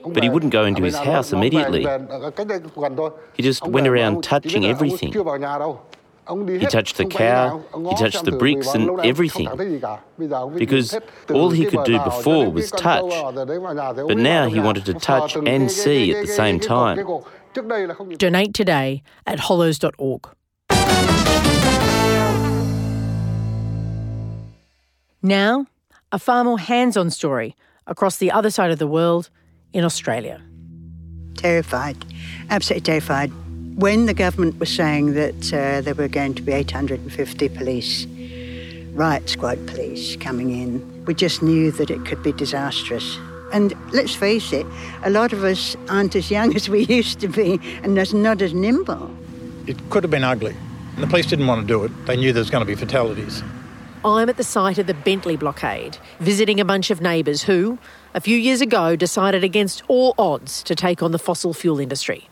But 0.07 0.23
he 0.23 0.29
wouldn't 0.29 0.53
go 0.53 0.65
into 0.65 0.83
his 0.83 0.97
house 0.97 1.33
immediately. 1.33 1.87
He 3.35 3.43
just 3.43 3.67
went 3.67 3.87
around 3.87 4.23
touching 4.23 4.65
everything. 4.67 5.13
He 5.13 6.67
touched 6.67 6.97
the 6.97 7.05
cow, 7.05 7.63
he 7.91 7.97
touched 7.97 8.25
the 8.25 8.33
bricks 8.33 8.75
and 8.75 8.99
everything. 9.01 9.49
Because 10.57 10.97
all 11.31 11.51
he 11.51 11.67
could 11.67 11.85
do 11.85 11.99
before 12.03 12.51
was 12.51 12.71
touch. 12.71 13.11
But 13.35 14.17
now 14.17 14.49
he 14.49 14.59
wanted 14.61 14.87
to 14.87 14.95
touch 14.95 15.37
and 15.37 15.71
see 15.71 16.15
at 16.15 16.27
the 16.27 16.33
same 16.33 16.61
time. 16.61 16.99
Donate 18.17 18.55
today 18.55 19.03
at 19.27 19.41
hollows.org. 19.41 20.29
Now, 25.23 25.67
a 26.13 26.19
far 26.19 26.45
more 26.45 26.59
hands 26.59 26.97
on 26.97 27.11
story 27.11 27.57
across 27.87 28.17
the 28.17 28.31
other 28.31 28.51
side 28.51 28.71
of 28.71 28.79
the 28.79 28.87
world 28.87 29.31
in 29.75 29.85
Australia. 29.85 30.41
Terrified, 31.37 32.03
absolutely 32.49 32.85
terrified. 32.85 33.31
When 33.77 34.07
the 34.07 34.15
government 34.15 34.59
was 34.59 34.75
saying 34.75 35.15
that 35.15 35.53
uh, 35.53 35.81
there 35.83 35.95
were 35.95 36.09
going 36.09 36.35
to 36.35 36.43
be 36.43 36.53
850 36.53 37.49
police, 37.51 38.07
riot 38.93 39.29
squad 39.29 39.67
police 39.67 40.17
coming 40.17 40.51
in, 40.51 41.05
we 41.05 41.13
just 41.13 41.43
knew 41.43 41.73
that 41.73 41.91
it 41.91 42.07
could 42.07 42.23
be 42.23 42.33
disastrous. 42.33 43.19
And 43.53 43.75
let's 43.93 44.15
face 44.15 44.53
it, 44.53 44.67
a 45.03 45.11
lot 45.11 45.33
of 45.33 45.45
us 45.45 45.77
aren't 45.89 46.15
as 46.15 46.31
young 46.31 46.55
as 46.57 46.69
we 46.69 46.85
used 46.87 47.21
to 47.21 47.29
be 47.29 47.61
and 47.83 47.95
not 47.95 48.41
as 48.41 48.55
nimble. 48.55 49.11
It 49.67 49.77
could 49.91 50.05
have 50.05 50.11
been 50.11 50.25
ugly. 50.25 50.57
And 50.95 51.03
the 51.03 51.09
police 51.09 51.27
didn't 51.27 51.49
want 51.49 51.63
to 51.63 51.67
do 51.67 51.83
it. 51.83 52.07
They 52.07 52.17
knew 52.17 52.33
there 52.33 52.41
was 52.41 52.51
going 52.51 52.63
to 52.63 52.67
be 52.67 52.77
fatalities. 52.77 53.43
I'm 54.05 54.29
at 54.29 54.37
the 54.37 54.45
site 54.45 54.79
of 54.79 54.87
the 54.87 54.95
Bentley 54.95 55.37
blockade, 55.37 55.97
visiting 56.21 56.61
a 56.61 56.65
bunch 56.65 56.91
of 56.91 57.01
neighbours 57.01 57.43
who, 57.43 57.79
a 58.15 58.21
few 58.21 58.37
years 58.37 58.61
ago, 58.61 58.95
decided 58.95 59.43
against 59.43 59.83
all 59.89 60.15
odds 60.17 60.63
to 60.63 60.75
take 60.75 61.03
on 61.03 61.11
the 61.11 61.19
fossil 61.19 61.53
fuel 61.53 61.81
industry. 61.81 62.29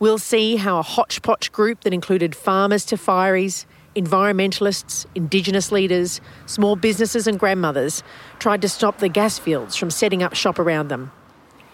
We'll 0.00 0.18
see 0.18 0.56
how 0.56 0.78
a 0.78 0.82
hodgepodge 0.82 1.52
group 1.52 1.82
that 1.82 1.94
included 1.94 2.34
farmers 2.34 2.84
to 2.86 2.96
fireys, 2.96 3.64
environmentalists, 3.94 5.06
Indigenous 5.14 5.70
leaders, 5.70 6.20
small 6.46 6.74
businesses, 6.74 7.28
and 7.28 7.38
grandmothers 7.38 8.02
tried 8.40 8.60
to 8.62 8.68
stop 8.68 8.98
the 8.98 9.08
gas 9.08 9.38
fields 9.38 9.76
from 9.76 9.90
setting 9.90 10.22
up 10.22 10.34
shop 10.34 10.58
around 10.58 10.88
them. 10.88 11.12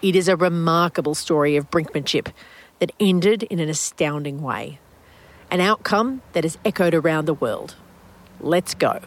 It 0.03 0.15
is 0.15 0.27
a 0.27 0.35
remarkable 0.35 1.15
story 1.15 1.55
of 1.55 1.71
brinkmanship 1.71 2.31
that 2.77 2.91
ended 2.99 3.43
in 3.43 3.59
an 3.59 3.69
astounding 3.69 4.41
way. 4.41 4.79
An 5.49 5.61
outcome 5.61 6.21
that 6.33 6.43
has 6.43 6.59
echoed 6.63 6.93
around 6.93 7.25
the 7.25 7.33
world. 7.33 7.75
Let's 8.39 8.75
go. 8.75 9.01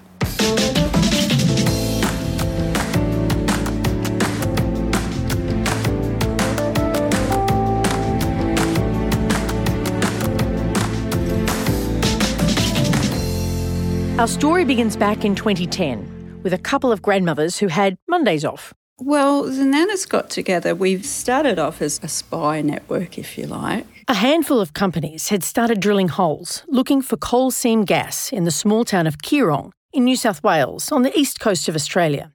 Our 14.17 14.29
story 14.29 14.65
begins 14.65 14.97
back 14.97 15.25
in 15.25 15.35
2010 15.35 16.41
with 16.45 16.53
a 16.53 16.59
couple 16.59 16.93
of 16.93 17.03
grandmothers 17.03 17.59
who 17.59 17.67
had 17.67 17.99
Mondays 18.09 18.45
off. 18.45 18.73
Well, 19.01 19.43
the 19.43 19.65
Nanas 19.65 20.09
got 20.09 20.31
together. 20.31 20.73
We've 20.73 21.05
started 21.05 21.59
off 21.59 21.83
as 21.83 21.99
a 22.01 22.07
spy 22.07 22.63
network, 22.63 23.19
if 23.19 23.37
you 23.37 23.49
like. 23.49 23.85
A 24.07 24.15
handful 24.15 24.61
of 24.61 24.73
companies 24.73 25.31
had 25.31 25.43
started 25.43 25.81
drilling 25.81 26.07
holes 26.07 26.63
looking 26.69 27.03
for 27.03 27.17
coal 27.17 27.51
seam 27.51 27.85
gas 27.85 28.33
in 28.33 28.45
the 28.45 28.53
small 28.53 28.85
town 28.85 29.09
of 29.09 29.19
Keerrong 29.19 29.73
in 29.93 30.05
New 30.05 30.17
South 30.17 30.45
Wales 30.45 30.93
on 30.93 31.03
the 31.03 31.19
east 31.19 31.41
coast 31.41 31.69
of 31.69 31.75
Australia. 31.75 32.33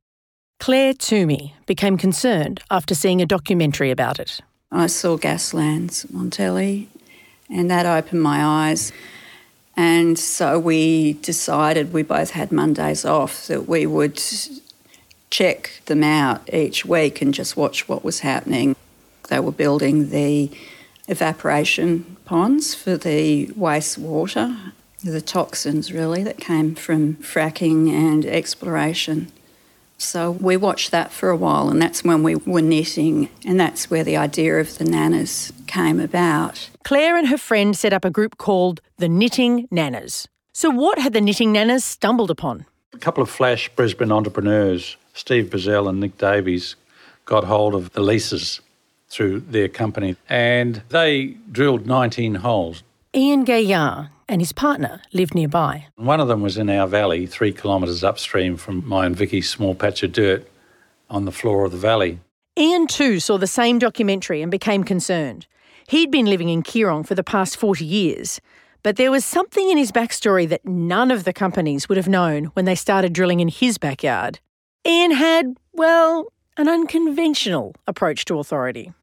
Claire 0.59 0.93
Toomey 0.93 1.55
became 1.65 1.97
concerned 1.97 2.61
after 2.69 2.93
seeing 2.93 3.21
a 3.21 3.25
documentary 3.25 3.89
about 3.89 4.19
it. 4.19 4.41
I 4.69 4.87
saw 4.87 5.17
Gaslands 5.17 6.13
on 6.13 6.29
telly, 6.29 6.89
and 7.49 7.71
that 7.71 7.85
opened 7.85 8.21
my 8.21 8.43
eyes. 8.43 8.91
And 9.79 10.19
so 10.19 10.59
we 10.59 11.13
decided, 11.13 11.93
we 11.93 12.03
both 12.03 12.31
had 12.31 12.51
Mondays 12.51 13.05
off, 13.05 13.47
that 13.47 13.65
we 13.69 13.85
would 13.85 14.21
check 15.29 15.81
them 15.85 16.03
out 16.03 16.53
each 16.53 16.83
week 16.83 17.21
and 17.21 17.33
just 17.33 17.55
watch 17.55 17.87
what 17.87 18.03
was 18.03 18.19
happening. 18.19 18.75
They 19.29 19.39
were 19.39 19.53
building 19.53 20.09
the 20.09 20.51
evaporation 21.07 22.17
ponds 22.25 22.75
for 22.75 22.97
the 22.97 23.47
wastewater, 23.57 24.73
the 25.01 25.21
toxins 25.21 25.93
really 25.93 26.23
that 26.23 26.39
came 26.39 26.75
from 26.75 27.15
fracking 27.15 27.89
and 27.89 28.25
exploration. 28.25 29.31
So 29.99 30.31
we 30.31 30.55
watched 30.55 30.91
that 30.91 31.11
for 31.11 31.29
a 31.29 31.35
while, 31.35 31.69
and 31.69 31.81
that's 31.81 32.05
when 32.05 32.23
we 32.23 32.35
were 32.35 32.61
knitting, 32.61 33.29
and 33.45 33.59
that's 33.59 33.91
where 33.91 34.03
the 34.03 34.15
idea 34.15 34.59
of 34.59 34.77
the 34.77 34.85
nanas 34.85 35.51
came 35.67 35.99
about. 35.99 36.69
Claire 36.85 37.17
and 37.17 37.27
her 37.27 37.37
friend 37.37 37.75
set 37.75 37.91
up 37.91 38.05
a 38.05 38.09
group 38.09 38.37
called 38.37 38.79
the 38.97 39.09
Knitting 39.09 39.67
Nanas. 39.67 40.27
So, 40.53 40.69
what 40.69 40.99
had 40.99 41.11
the 41.11 41.19
Knitting 41.19 41.53
Nanas 41.53 41.83
stumbled 41.83 42.31
upon? 42.31 42.65
A 42.93 42.97
couple 42.97 43.21
of 43.21 43.29
flash 43.29 43.69
Brisbane 43.75 44.11
entrepreneurs, 44.11 44.95
Steve 45.13 45.49
Bazell 45.49 45.89
and 45.89 45.99
Nick 45.99 46.17
Davies, 46.17 46.77
got 47.25 47.43
hold 47.43 47.75
of 47.75 47.91
the 47.91 48.01
leases 48.01 48.61
through 49.09 49.41
their 49.41 49.67
company, 49.67 50.15
and 50.29 50.81
they 50.89 51.35
drilled 51.51 51.85
19 51.85 52.35
holes. 52.35 52.83
Ian 53.13 53.43
Gaillard 53.43 54.09
and 54.29 54.39
his 54.39 54.53
partner 54.53 55.01
lived 55.11 55.35
nearby. 55.35 55.87
One 55.95 56.19
of 56.21 56.27
them 56.27 56.41
was 56.41 56.57
in 56.57 56.69
our 56.69 56.87
valley, 56.87 57.25
three 57.25 57.51
kilometres 57.51 58.03
upstream 58.03 58.55
from 58.55 58.87
my 58.87 59.05
and 59.05 59.15
Vicky's 59.15 59.49
small 59.49 59.75
patch 59.75 60.03
of 60.03 60.13
dirt 60.13 60.47
on 61.09 61.25
the 61.25 61.31
floor 61.31 61.65
of 61.65 61.71
the 61.71 61.77
valley. 61.77 62.19
Ian 62.57 62.87
too 62.87 63.19
saw 63.19 63.37
the 63.37 63.47
same 63.47 63.79
documentary 63.79 64.41
and 64.41 64.51
became 64.51 64.83
concerned. 64.83 65.47
He'd 65.87 66.11
been 66.11 66.27
living 66.27 66.49
in 66.49 66.61
Keerrong 66.61 67.05
for 67.05 67.15
the 67.15 67.23
past 67.23 67.57
40 67.57 67.83
years, 67.83 68.39
but 68.83 68.95
there 68.95 69.11
was 69.11 69.25
something 69.25 69.69
in 69.69 69.77
his 69.77 69.91
backstory 69.91 70.47
that 70.47 70.65
none 70.65 71.09
of 71.09 71.23
the 71.23 71.33
companies 71.33 71.89
would 71.89 71.97
have 71.97 72.07
known 72.07 72.45
when 72.53 72.65
they 72.65 72.75
started 72.75 73.13
drilling 73.13 73.39
in 73.39 73.47
his 73.47 73.77
backyard. 73.77 74.39
Ian 74.85 75.11
had, 75.11 75.57
well, 75.73 76.31
an 76.57 76.69
unconventional 76.69 77.75
approach 77.87 78.25
to 78.25 78.37
authority. 78.39 78.93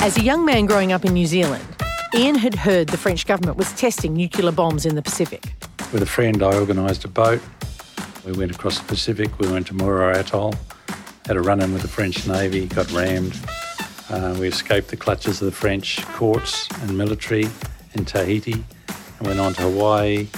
As 0.00 0.16
a 0.16 0.22
young 0.22 0.44
man 0.44 0.66
growing 0.66 0.92
up 0.92 1.04
in 1.04 1.12
New 1.12 1.26
Zealand, 1.26 1.64
Ian 2.14 2.36
had 2.36 2.54
heard 2.54 2.88
the 2.88 2.96
French 2.96 3.26
government 3.26 3.56
was 3.56 3.72
testing 3.72 4.14
nuclear 4.14 4.52
bombs 4.52 4.86
in 4.86 4.94
the 4.94 5.02
Pacific. 5.02 5.52
With 5.92 6.02
a 6.02 6.06
friend, 6.06 6.40
I 6.40 6.54
organised 6.54 7.04
a 7.04 7.08
boat. 7.08 7.42
We 8.24 8.30
went 8.30 8.52
across 8.52 8.78
the 8.78 8.86
Pacific, 8.86 9.36
we 9.40 9.50
went 9.50 9.66
to 9.66 9.74
Muro 9.74 10.16
Atoll, 10.16 10.54
had 11.26 11.36
a 11.36 11.40
run 11.40 11.60
in 11.60 11.72
with 11.72 11.82
the 11.82 11.88
French 11.88 12.28
Navy, 12.28 12.66
got 12.66 12.90
rammed. 12.92 13.36
Uh, 14.08 14.36
we 14.38 14.46
escaped 14.46 14.88
the 14.88 14.96
clutches 14.96 15.42
of 15.42 15.46
the 15.46 15.52
French 15.52 16.06
courts 16.14 16.68
and 16.80 16.96
military 16.96 17.46
in 17.94 18.04
Tahiti 18.04 18.64
and 19.18 19.26
went 19.26 19.40
on 19.40 19.52
to 19.54 19.62
Hawaii. 19.62 20.28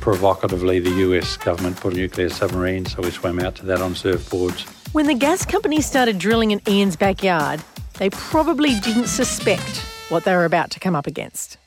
Provocatively, 0.00 0.80
the 0.80 0.90
US 1.10 1.36
government 1.36 1.76
put 1.76 1.92
a 1.92 1.96
nuclear 1.96 2.30
submarine, 2.30 2.86
so 2.86 3.02
we 3.02 3.10
swam 3.10 3.38
out 3.38 3.54
to 3.56 3.66
that 3.66 3.82
on 3.82 3.92
surfboards. 3.92 4.66
When 4.92 5.06
the 5.06 5.14
gas 5.14 5.44
company 5.44 5.82
started 5.82 6.18
drilling 6.18 6.52
in 6.52 6.62
Ian's 6.66 6.96
backyard, 6.96 7.62
they 7.98 8.10
probably 8.10 8.78
didn't 8.80 9.06
suspect 9.06 9.84
what 10.08 10.24
they 10.24 10.34
were 10.34 10.44
about 10.44 10.70
to 10.70 10.80
come 10.80 10.96
up 10.96 11.06
against. 11.06 11.58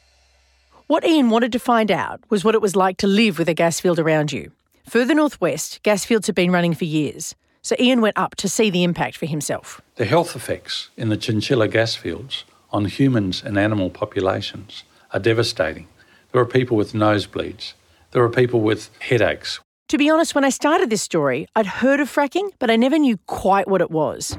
What 0.88 1.06
Ian 1.06 1.30
wanted 1.30 1.52
to 1.52 1.60
find 1.60 1.92
out 1.92 2.22
was 2.30 2.44
what 2.44 2.56
it 2.56 2.62
was 2.62 2.76
like 2.76 2.98
to 2.98 3.08
live 3.08 3.40
with 3.40 3.50
a 3.50 3.54
gas 3.54 3.80
field 3.80 4.00
around 4.00 4.32
you. 4.32 4.52
Further 4.88 5.14
northwest, 5.14 5.82
gas 5.84 6.06
fields 6.06 6.28
have 6.28 6.36
been 6.36 6.52
running 6.52 6.74
for 6.74 6.86
years, 6.86 7.36
so 7.62 7.76
Ian 7.80 8.00
went 8.00 8.18
up 8.18 8.36
to 8.36 8.48
see 8.48 8.70
the 8.70 8.84
impact 8.84 9.18
for 9.18 9.26
himself. 9.26 9.82
The 9.96 10.06
health 10.06 10.36
effects 10.36 10.90
in 10.96 11.10
the 11.10 11.18
chinchilla 11.18 11.68
gas 11.68 11.96
fields 11.96 12.46
on 12.72 12.86
humans 12.86 13.44
and 13.44 13.58
animal 13.58 13.90
populations 13.90 14.84
are 15.12 15.20
devastating. 15.20 15.88
There 16.32 16.42
are 16.42 16.46
people 16.46 16.78
with 16.78 16.94
nosebleeds, 16.94 17.74
there 18.12 18.24
are 18.24 18.30
people 18.30 18.62
with 18.62 18.90
headaches. 19.00 19.60
To 19.90 19.98
be 19.98 20.10
honest, 20.10 20.36
when 20.36 20.44
I 20.46 20.50
started 20.50 20.90
this 20.90 21.02
story, 21.02 21.48
I'd 21.56 21.66
heard 21.66 22.00
of 22.00 22.14
fracking, 22.14 22.52
but 22.60 22.70
I 22.70 22.76
never 22.76 22.98
knew 22.98 23.18
quite 23.28 23.68
what 23.68 23.82
it 23.82 23.92
was. 23.92 24.38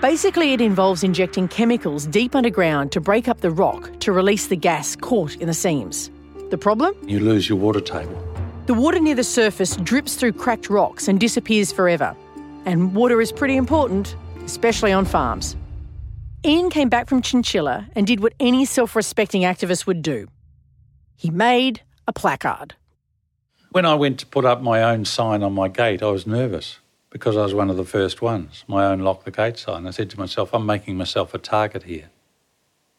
Basically, 0.00 0.54
it 0.54 0.62
involves 0.62 1.04
injecting 1.04 1.46
chemicals 1.46 2.06
deep 2.06 2.34
underground 2.34 2.90
to 2.92 3.02
break 3.02 3.28
up 3.28 3.42
the 3.42 3.50
rock 3.50 3.90
to 4.00 4.12
release 4.12 4.46
the 4.46 4.56
gas 4.56 4.96
caught 4.96 5.36
in 5.36 5.46
the 5.46 5.52
seams. 5.52 6.10
The 6.48 6.56
problem? 6.56 6.94
You 7.06 7.20
lose 7.20 7.50
your 7.50 7.58
water 7.58 7.82
table. 7.82 8.18
The 8.64 8.72
water 8.72 8.98
near 8.98 9.14
the 9.14 9.24
surface 9.24 9.76
drips 9.76 10.14
through 10.14 10.32
cracked 10.32 10.70
rocks 10.70 11.06
and 11.06 11.20
disappears 11.20 11.70
forever. 11.70 12.16
And 12.64 12.94
water 12.94 13.20
is 13.20 13.30
pretty 13.30 13.56
important, 13.56 14.16
especially 14.42 14.90
on 14.90 15.04
farms. 15.04 15.54
Ian 16.46 16.70
came 16.70 16.88
back 16.88 17.06
from 17.06 17.20
Chinchilla 17.20 17.86
and 17.94 18.06
did 18.06 18.20
what 18.20 18.32
any 18.40 18.64
self 18.64 18.96
respecting 18.96 19.42
activist 19.42 19.86
would 19.86 20.00
do 20.00 20.28
he 21.14 21.30
made 21.30 21.82
a 22.08 22.14
placard. 22.14 22.74
When 23.72 23.84
I 23.84 23.94
went 23.96 24.18
to 24.20 24.26
put 24.26 24.46
up 24.46 24.62
my 24.62 24.82
own 24.82 25.04
sign 25.04 25.42
on 25.42 25.52
my 25.52 25.68
gate, 25.68 26.02
I 26.02 26.06
was 26.06 26.26
nervous 26.26 26.78
because 27.10 27.36
I 27.36 27.42
was 27.42 27.54
one 27.54 27.70
of 27.70 27.76
the 27.76 27.84
first 27.84 28.22
ones, 28.22 28.64
my 28.66 28.86
own 28.86 29.00
lock 29.00 29.24
the 29.24 29.30
gate 29.30 29.58
sign. 29.58 29.86
I 29.86 29.90
said 29.90 30.10
to 30.10 30.18
myself, 30.18 30.54
I'm 30.54 30.64
making 30.64 30.96
myself 30.96 31.34
a 31.34 31.38
target 31.38 31.82
here. 31.82 32.10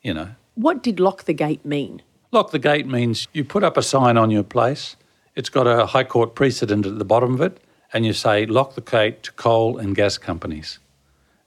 You 0.02 0.13
know. 0.13 0.30
What 0.56 0.84
did 0.84 1.00
lock 1.00 1.24
the 1.24 1.34
gate 1.34 1.65
mean? 1.65 2.02
Lock 2.32 2.52
the 2.52 2.60
gate 2.60 2.88
means 2.88 3.28
you 3.34 3.43
put 3.43 3.63
up 3.63 3.78
a 3.78 3.84
sign 3.84 4.17
on 4.17 4.32
your 4.32 4.43
place, 4.43 4.95
it's 5.36 5.50
got 5.50 5.67
a 5.67 5.86
High 5.86 6.04
Court 6.04 6.36
precedent 6.36 6.86
at 6.86 7.00
the 7.00 7.06
bottom 7.06 7.34
of 7.34 7.41
it, 7.41 7.60
and 7.93 8.06
you 8.06 8.13
say, 8.13 8.45
lock 8.45 8.76
the 8.76 8.82
gate 8.82 9.24
to 9.24 9.32
coal 9.34 9.78
and 9.78 9.95
gas 9.95 10.17
companies. 10.17 10.80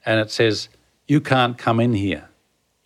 And 0.06 0.20
it 0.20 0.30
says, 0.30 0.68
you 1.06 1.20
can't 1.20 1.58
come 1.58 1.80
in 1.80 1.94
here. 1.94 2.28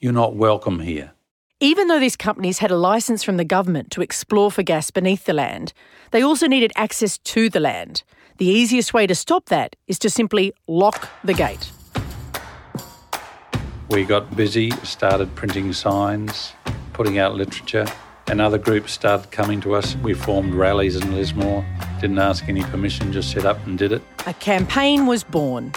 You're 0.01 0.13
not 0.13 0.35
welcome 0.35 0.81
here. 0.81 1.13
Even 1.61 1.89
though 1.89 1.99
these 1.99 2.17
companies 2.17 2.59
had 2.59 2.71
a 2.71 2.77
license 2.77 3.25
from 3.25 3.37
the 3.37 3.45
government 3.45 3.91
to 3.91 4.03
explore 4.03 4.51
for 4.51 4.63
gas 4.63 4.93
beneath 4.93 5.25
the 5.25 5.33
land, 5.33 5.73
they 6.13 6.23
also 6.23 6.47
needed 6.47 6.73
access 6.77 7.19
to 7.19 7.49
the 7.49 7.59
land. 7.59 8.05
The 8.39 8.47
easiest 8.47 8.95
way 8.95 9.05
to 9.09 9.17
stop 9.17 9.47
that 9.47 9.75
is 9.89 9.99
to 9.99 10.09
simply 10.09 10.53
lock 10.69 11.09
the 11.25 11.35
gate. 11.35 11.73
We 13.91 14.05
got 14.05 14.37
busy, 14.37 14.71
started 14.85 15.35
printing 15.35 15.73
signs, 15.73 16.53
putting 16.93 17.19
out 17.19 17.35
literature, 17.35 17.85
and 18.29 18.41
other 18.41 18.57
groups 18.57 18.93
started 18.93 19.33
coming 19.33 19.61
to 19.63 19.75
us. 19.75 19.97
We 19.97 20.15
formed 20.15 20.55
rallies 20.55 20.95
in 20.95 21.17
Lismore, 21.17 21.67
didn't 22.01 22.21
ask 22.21 22.49
any 22.49 22.63
permission, 22.63 23.13
just 23.13 23.33
set 23.33 23.45
up 23.45 23.59
and 23.67 23.77
did 23.77 23.91
it. 23.91 24.03
A 24.29 24.35
campaign 24.35 25.07
was 25.07 25.25
born. 25.25 25.73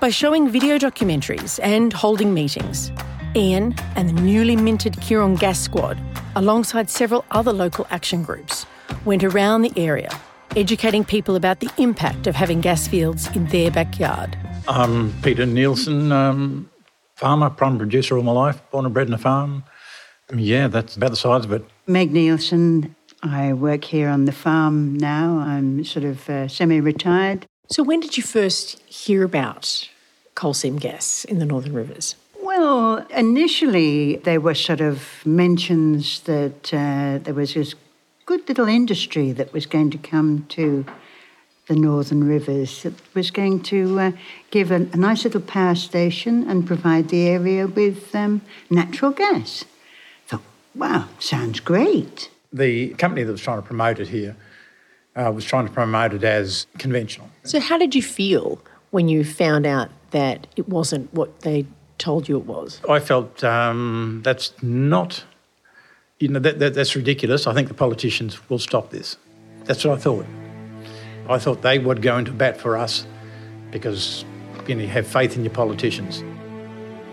By 0.00 0.10
showing 0.10 0.50
video 0.50 0.76
documentaries 0.76 1.58
and 1.62 1.94
holding 1.94 2.34
meetings, 2.34 2.92
Ian 3.34 3.74
and 3.96 4.10
the 4.10 4.20
newly 4.20 4.54
minted 4.54 4.96
Keerrong 4.96 5.38
Gas 5.38 5.60
Squad, 5.60 5.98
alongside 6.36 6.90
several 6.90 7.24
other 7.30 7.54
local 7.54 7.86
action 7.88 8.22
groups, 8.22 8.66
went 9.06 9.24
around 9.24 9.62
the 9.62 9.72
area 9.78 10.10
educating 10.56 11.04
people 11.04 11.36
about 11.36 11.60
the 11.60 11.70
impact 11.78 12.26
of 12.26 12.34
having 12.34 12.60
gas 12.60 12.86
fields 12.86 13.28
in 13.34 13.46
their 13.46 13.70
backyard. 13.70 14.36
I'm 14.68 15.12
Peter 15.22 15.46
Nielsen, 15.46 16.12
um, 16.12 16.70
farmer, 17.16 17.50
prime 17.50 17.76
producer 17.76 18.16
all 18.16 18.22
my 18.22 18.32
life, 18.32 18.62
born 18.70 18.84
and 18.84 18.94
bred 18.94 19.08
in 19.08 19.14
a 19.14 19.18
farm. 19.18 19.64
Yeah, 20.34 20.68
that's 20.68 20.96
about 20.96 21.10
the 21.10 21.16
size 21.16 21.44
of 21.44 21.52
it. 21.52 21.64
Meg 21.86 22.12
Nielsen, 22.12 22.94
I 23.22 23.52
work 23.52 23.84
here 23.84 24.08
on 24.08 24.24
the 24.24 24.32
farm 24.32 24.96
now. 24.96 25.38
I'm 25.38 25.84
sort 25.84 26.04
of 26.04 26.28
uh, 26.30 26.48
semi 26.48 26.80
retired. 26.80 27.46
So, 27.68 27.82
when 27.82 28.00
did 28.00 28.16
you 28.16 28.22
first 28.22 28.80
hear 28.82 29.24
about 29.24 29.88
coal 30.34 30.54
seam 30.54 30.78
gas 30.78 31.24
in 31.24 31.40
the 31.40 31.46
Northern 31.46 31.74
Rivers? 31.74 32.14
Well, 32.42 33.06
initially 33.10 34.16
there 34.16 34.40
were 34.40 34.54
sort 34.54 34.80
of 34.80 35.24
mentions 35.24 36.20
that 36.20 36.72
uh, 36.72 37.18
there 37.22 37.34
was 37.34 37.54
this 37.54 37.74
good 38.38 38.48
little 38.48 38.66
industry 38.66 39.30
that 39.30 39.52
was 39.52 39.64
going 39.64 39.90
to 39.90 39.98
come 39.98 40.44
to 40.48 40.84
the 41.68 41.76
Northern 41.76 42.24
Rivers. 42.24 42.84
It 42.84 42.94
was 43.14 43.30
going 43.30 43.62
to 43.64 44.00
uh, 44.00 44.12
give 44.50 44.72
a, 44.72 44.88
a, 44.92 44.96
nice 44.96 45.24
little 45.24 45.40
power 45.40 45.76
station 45.76 46.48
and 46.50 46.66
provide 46.66 47.10
the 47.10 47.28
area 47.28 47.68
with 47.68 48.12
um, 48.14 48.42
natural 48.70 49.12
gas. 49.12 49.64
I 50.26 50.30
thought, 50.30 50.42
wow, 50.74 51.08
sounds 51.20 51.60
great. 51.60 52.28
The 52.52 52.88
company 52.94 53.22
that 53.22 53.30
was 53.30 53.40
trying 53.40 53.62
to 53.62 53.66
promote 53.66 54.00
it 54.00 54.08
here 54.08 54.36
uh, 55.14 55.30
was 55.32 55.44
trying 55.44 55.66
to 55.68 55.72
promote 55.72 56.12
it 56.12 56.24
as 56.24 56.66
conventional. 56.78 57.30
So, 57.44 57.60
how 57.60 57.78
did 57.78 57.94
you 57.94 58.02
feel 58.02 58.60
when 58.90 59.08
you 59.08 59.22
found 59.24 59.64
out 59.64 59.90
that 60.10 60.48
it 60.56 60.68
wasn't 60.68 61.12
what 61.14 61.40
they 61.40 61.66
told 61.98 62.28
you 62.28 62.36
it 62.38 62.46
was? 62.46 62.80
I 62.88 62.98
felt 62.98 63.44
um, 63.44 64.22
that's 64.24 64.52
not 64.60 65.24
you 66.24 66.30
know, 66.30 66.38
that, 66.38 66.58
that, 66.58 66.72
that's 66.72 66.96
ridiculous. 66.96 67.46
I 67.46 67.52
think 67.52 67.68
the 67.68 67.74
politicians 67.74 68.48
will 68.48 68.58
stop 68.58 68.88
this. 68.88 69.18
That's 69.64 69.84
what 69.84 69.98
I 69.98 70.00
thought. 70.00 70.24
I 71.28 71.38
thought 71.38 71.60
they 71.60 71.78
would 71.78 72.00
go 72.00 72.16
into 72.16 72.32
bat 72.32 72.58
for 72.58 72.78
us 72.78 73.06
because 73.70 74.24
you 74.66 74.74
know, 74.74 74.80
you 74.80 74.88
have 74.88 75.06
faith 75.06 75.36
in 75.36 75.44
your 75.44 75.52
politicians. 75.52 76.24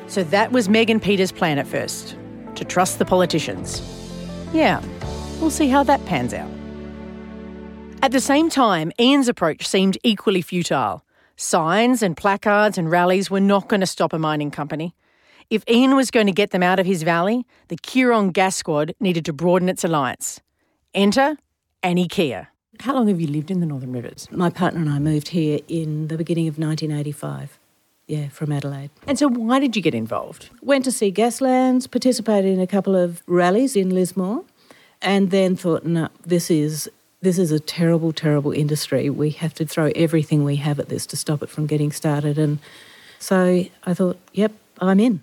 So 0.07 0.23
that 0.23 0.53
was 0.53 0.69
Megan 0.69 1.01
Peters' 1.01 1.33
plan 1.33 1.59
at 1.59 1.67
first 1.67 2.15
to 2.55 2.63
trust 2.63 2.99
the 2.99 3.05
politicians. 3.05 3.81
Yeah, 4.53 4.81
we'll 5.41 5.51
see 5.51 5.67
how 5.67 5.83
that 5.83 6.05
pans 6.05 6.33
out. 6.33 6.49
At 8.01 8.13
the 8.13 8.21
same 8.21 8.49
time, 8.49 8.93
Ian's 8.97 9.27
approach 9.27 9.67
seemed 9.67 9.97
equally 10.03 10.41
futile. 10.41 11.03
Signs 11.35 12.01
and 12.01 12.15
placards 12.15 12.77
and 12.77 12.89
rallies 12.89 13.29
were 13.29 13.41
not 13.41 13.67
going 13.67 13.81
to 13.81 13.85
stop 13.85 14.13
a 14.13 14.19
mining 14.19 14.51
company. 14.51 14.95
If 15.51 15.65
Ian 15.69 15.97
was 15.97 16.11
going 16.11 16.27
to 16.27 16.31
get 16.31 16.51
them 16.51 16.63
out 16.63 16.79
of 16.79 16.85
his 16.85 17.03
valley, 17.03 17.45
the 17.67 17.75
Keerrong 17.75 18.31
Gas 18.31 18.55
Squad 18.55 18.95
needed 19.01 19.25
to 19.25 19.33
broaden 19.33 19.67
its 19.67 19.83
alliance. 19.83 20.39
Enter 20.93 21.35
Annie 21.83 22.07
Kia. 22.07 22.47
How 22.79 22.93
long 22.93 23.09
have 23.09 23.19
you 23.19 23.27
lived 23.27 23.51
in 23.51 23.59
the 23.59 23.65
Northern 23.65 23.91
Rivers? 23.91 24.29
My 24.31 24.49
partner 24.49 24.79
and 24.79 24.89
I 24.89 24.97
moved 24.99 25.27
here 25.27 25.59
in 25.67 26.07
the 26.07 26.15
beginning 26.15 26.47
of 26.47 26.57
1985. 26.57 27.59
Yeah, 28.07 28.29
from 28.29 28.53
Adelaide. 28.53 28.91
And 29.05 29.19
so, 29.19 29.27
why 29.27 29.59
did 29.59 29.75
you 29.75 29.81
get 29.81 29.93
involved? 29.93 30.49
Went 30.61 30.85
to 30.85 30.91
see 30.91 31.11
Gaslands, 31.11 31.91
participated 31.91 32.53
in 32.53 32.61
a 32.61 32.67
couple 32.67 32.95
of 32.95 33.21
rallies 33.27 33.75
in 33.75 33.89
Lismore, 33.89 34.45
and 35.01 35.31
then 35.31 35.57
thought, 35.57 35.83
no, 35.83 36.07
this 36.25 36.49
is 36.49 36.89
this 37.19 37.37
is 37.37 37.51
a 37.51 37.59
terrible, 37.59 38.13
terrible 38.13 38.53
industry. 38.53 39.09
We 39.09 39.31
have 39.31 39.53
to 39.55 39.65
throw 39.65 39.91
everything 39.97 40.45
we 40.45 40.55
have 40.57 40.79
at 40.79 40.87
this 40.87 41.05
to 41.07 41.17
stop 41.17 41.43
it 41.43 41.49
from 41.49 41.67
getting 41.67 41.91
started. 41.91 42.37
And 42.37 42.59
so 43.19 43.65
I 43.83 43.93
thought, 43.93 44.17
yep, 44.31 44.53
I'm 44.79 45.01
in. 45.01 45.21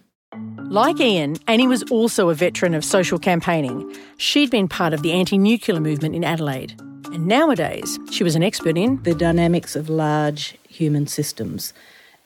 Like 0.71 1.01
Ian, 1.01 1.37
Annie 1.47 1.67
was 1.67 1.83
also 1.85 2.29
a 2.29 2.35
veteran 2.35 2.75
of 2.75 2.85
social 2.85 3.19
campaigning. 3.19 3.91
She'd 4.19 4.51
been 4.51 4.69
part 4.69 4.93
of 4.93 5.01
the 5.01 5.13
anti 5.13 5.39
nuclear 5.39 5.81
movement 5.81 6.15
in 6.15 6.25
Adelaide. 6.25 6.79
And 7.07 7.27
nowadays, 7.27 7.99
she 8.11 8.23
was 8.23 8.37
an 8.37 8.43
expert 8.43 8.77
in 8.77 9.03
the 9.03 9.15
dynamics 9.15 9.75
of 9.75 9.89
large 9.89 10.59
human 10.69 11.07
systems 11.07 11.73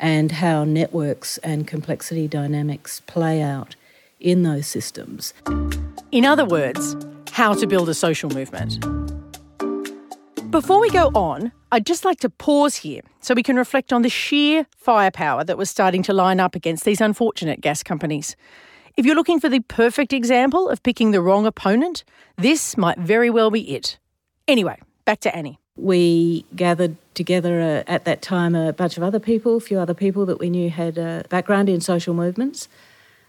and 0.00 0.32
how 0.32 0.64
networks 0.64 1.38
and 1.38 1.68
complexity 1.68 2.26
dynamics 2.26 3.00
play 3.06 3.40
out 3.40 3.76
in 4.18 4.42
those 4.42 4.66
systems. 4.66 5.32
In 6.10 6.24
other 6.24 6.44
words, 6.44 6.96
how 7.30 7.54
to 7.54 7.66
build 7.68 7.88
a 7.88 7.94
social 7.94 8.28
movement. 8.28 8.84
Before 10.52 10.82
we 10.82 10.90
go 10.90 11.06
on, 11.14 11.50
I'd 11.72 11.86
just 11.86 12.04
like 12.04 12.20
to 12.20 12.28
pause 12.28 12.76
here 12.76 13.00
so 13.20 13.32
we 13.32 13.42
can 13.42 13.56
reflect 13.56 13.90
on 13.90 14.02
the 14.02 14.10
sheer 14.10 14.66
firepower 14.76 15.44
that 15.44 15.56
was 15.56 15.70
starting 15.70 16.02
to 16.02 16.12
line 16.12 16.40
up 16.40 16.54
against 16.54 16.84
these 16.84 17.00
unfortunate 17.00 17.62
gas 17.62 17.82
companies. 17.82 18.36
If 18.94 19.06
you're 19.06 19.16
looking 19.16 19.40
for 19.40 19.48
the 19.48 19.60
perfect 19.60 20.12
example 20.12 20.68
of 20.68 20.82
picking 20.82 21.12
the 21.12 21.22
wrong 21.22 21.46
opponent, 21.46 22.04
this 22.36 22.76
might 22.76 22.98
very 22.98 23.30
well 23.30 23.50
be 23.50 23.74
it. 23.74 23.98
Anyway, 24.46 24.78
back 25.06 25.20
to 25.20 25.34
Annie. 25.34 25.58
We 25.74 26.44
gathered 26.54 26.96
together 27.14 27.62
uh, 27.62 27.90
at 27.90 28.04
that 28.04 28.20
time 28.20 28.54
a 28.54 28.74
bunch 28.74 28.98
of 28.98 29.02
other 29.02 29.20
people, 29.20 29.56
a 29.56 29.60
few 29.60 29.78
other 29.78 29.94
people 29.94 30.26
that 30.26 30.38
we 30.38 30.50
knew 30.50 30.68
had 30.68 30.98
a 30.98 31.24
background 31.30 31.70
in 31.70 31.80
social 31.80 32.12
movements, 32.12 32.68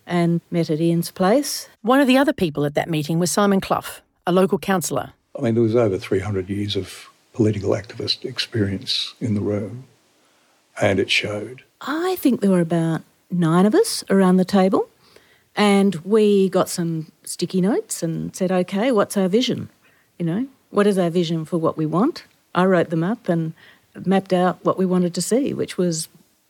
and 0.05 0.41
met 0.51 0.69
at 0.69 0.81
Ian's 0.81 1.09
place. 1.09 1.69
One 1.83 2.01
of 2.01 2.07
the 2.07 2.17
other 2.17 2.33
people 2.33 2.65
at 2.65 2.73
that 2.73 2.89
meeting 2.89 3.17
was 3.17 3.31
Simon 3.31 3.61
Clough, 3.61 4.01
a 4.27 4.33
local 4.33 4.59
councillor. 4.59 5.13
I 5.39 5.41
mean, 5.41 5.53
there 5.53 5.63
was 5.63 5.73
over 5.73 5.97
300 5.97 6.49
years 6.49 6.75
of 6.75 7.09
political 7.33 7.71
activist 7.71 8.23
experience 8.23 9.13
in 9.19 9.33
the 9.33 9.41
room, 9.41 9.85
and 10.81 10.99
it 10.99 11.09
showed. 11.09 11.63
I 11.81 12.15
think 12.19 12.41
there 12.41 12.51
were 12.51 12.61
about 12.61 13.01
nine 13.29 13.65
of 13.65 13.75
us 13.75 14.03
around 14.09 14.37
the 14.37 14.45
table, 14.45 14.87
and 15.55 15.95
we 15.97 16.49
got 16.49 16.69
some 16.69 17.11
sticky 17.23 17.61
notes 17.61 18.01
and 18.03 18.35
said, 18.35 18.51
okay, 18.51 18.91
what's 18.91 19.17
our 19.17 19.27
vision? 19.27 19.69
You 20.17 20.25
know, 20.25 20.47
what 20.69 20.87
is 20.87 20.97
our 20.97 21.09
vision 21.09 21.45
for 21.45 21.57
what 21.57 21.77
we 21.77 21.85
want? 21.85 22.23
I 22.55 22.65
wrote 22.65 22.89
them 22.89 23.03
up 23.03 23.27
and 23.27 23.53
mapped 24.05 24.33
out 24.33 24.63
what 24.63 24.77
we 24.77 24.85
wanted 24.85 25.13
to 25.15 25.21
see, 25.21 25.53
which 25.53 25.77
was 25.77 26.07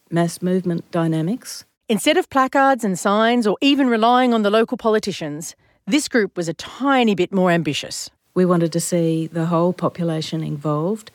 mass 0.10 0.42
movement 0.42 0.90
dynamics. 0.92 1.66
Instead 1.90 2.18
of 2.18 2.30
placards 2.30 2.84
and 2.84 2.98
signs 2.98 3.46
or 3.46 3.58
even 3.62 3.88
relying 3.88 4.34
on 4.34 4.42
the 4.42 4.50
local 4.50 4.78
politicians, 4.78 5.56
this 5.86 6.08
group 6.08 6.38
was 6.38 6.48
a 6.48 6.54
tiny 6.54 7.16
bit 7.16 7.34
more 7.34 7.52
ambitious. 7.52 8.10
We 8.34 8.46
wanted 8.46 8.72
to 8.74 8.80
see 8.80 9.28
the 9.28 9.48
whole 9.48 9.74
population 9.74 10.44
involved, 10.44 11.12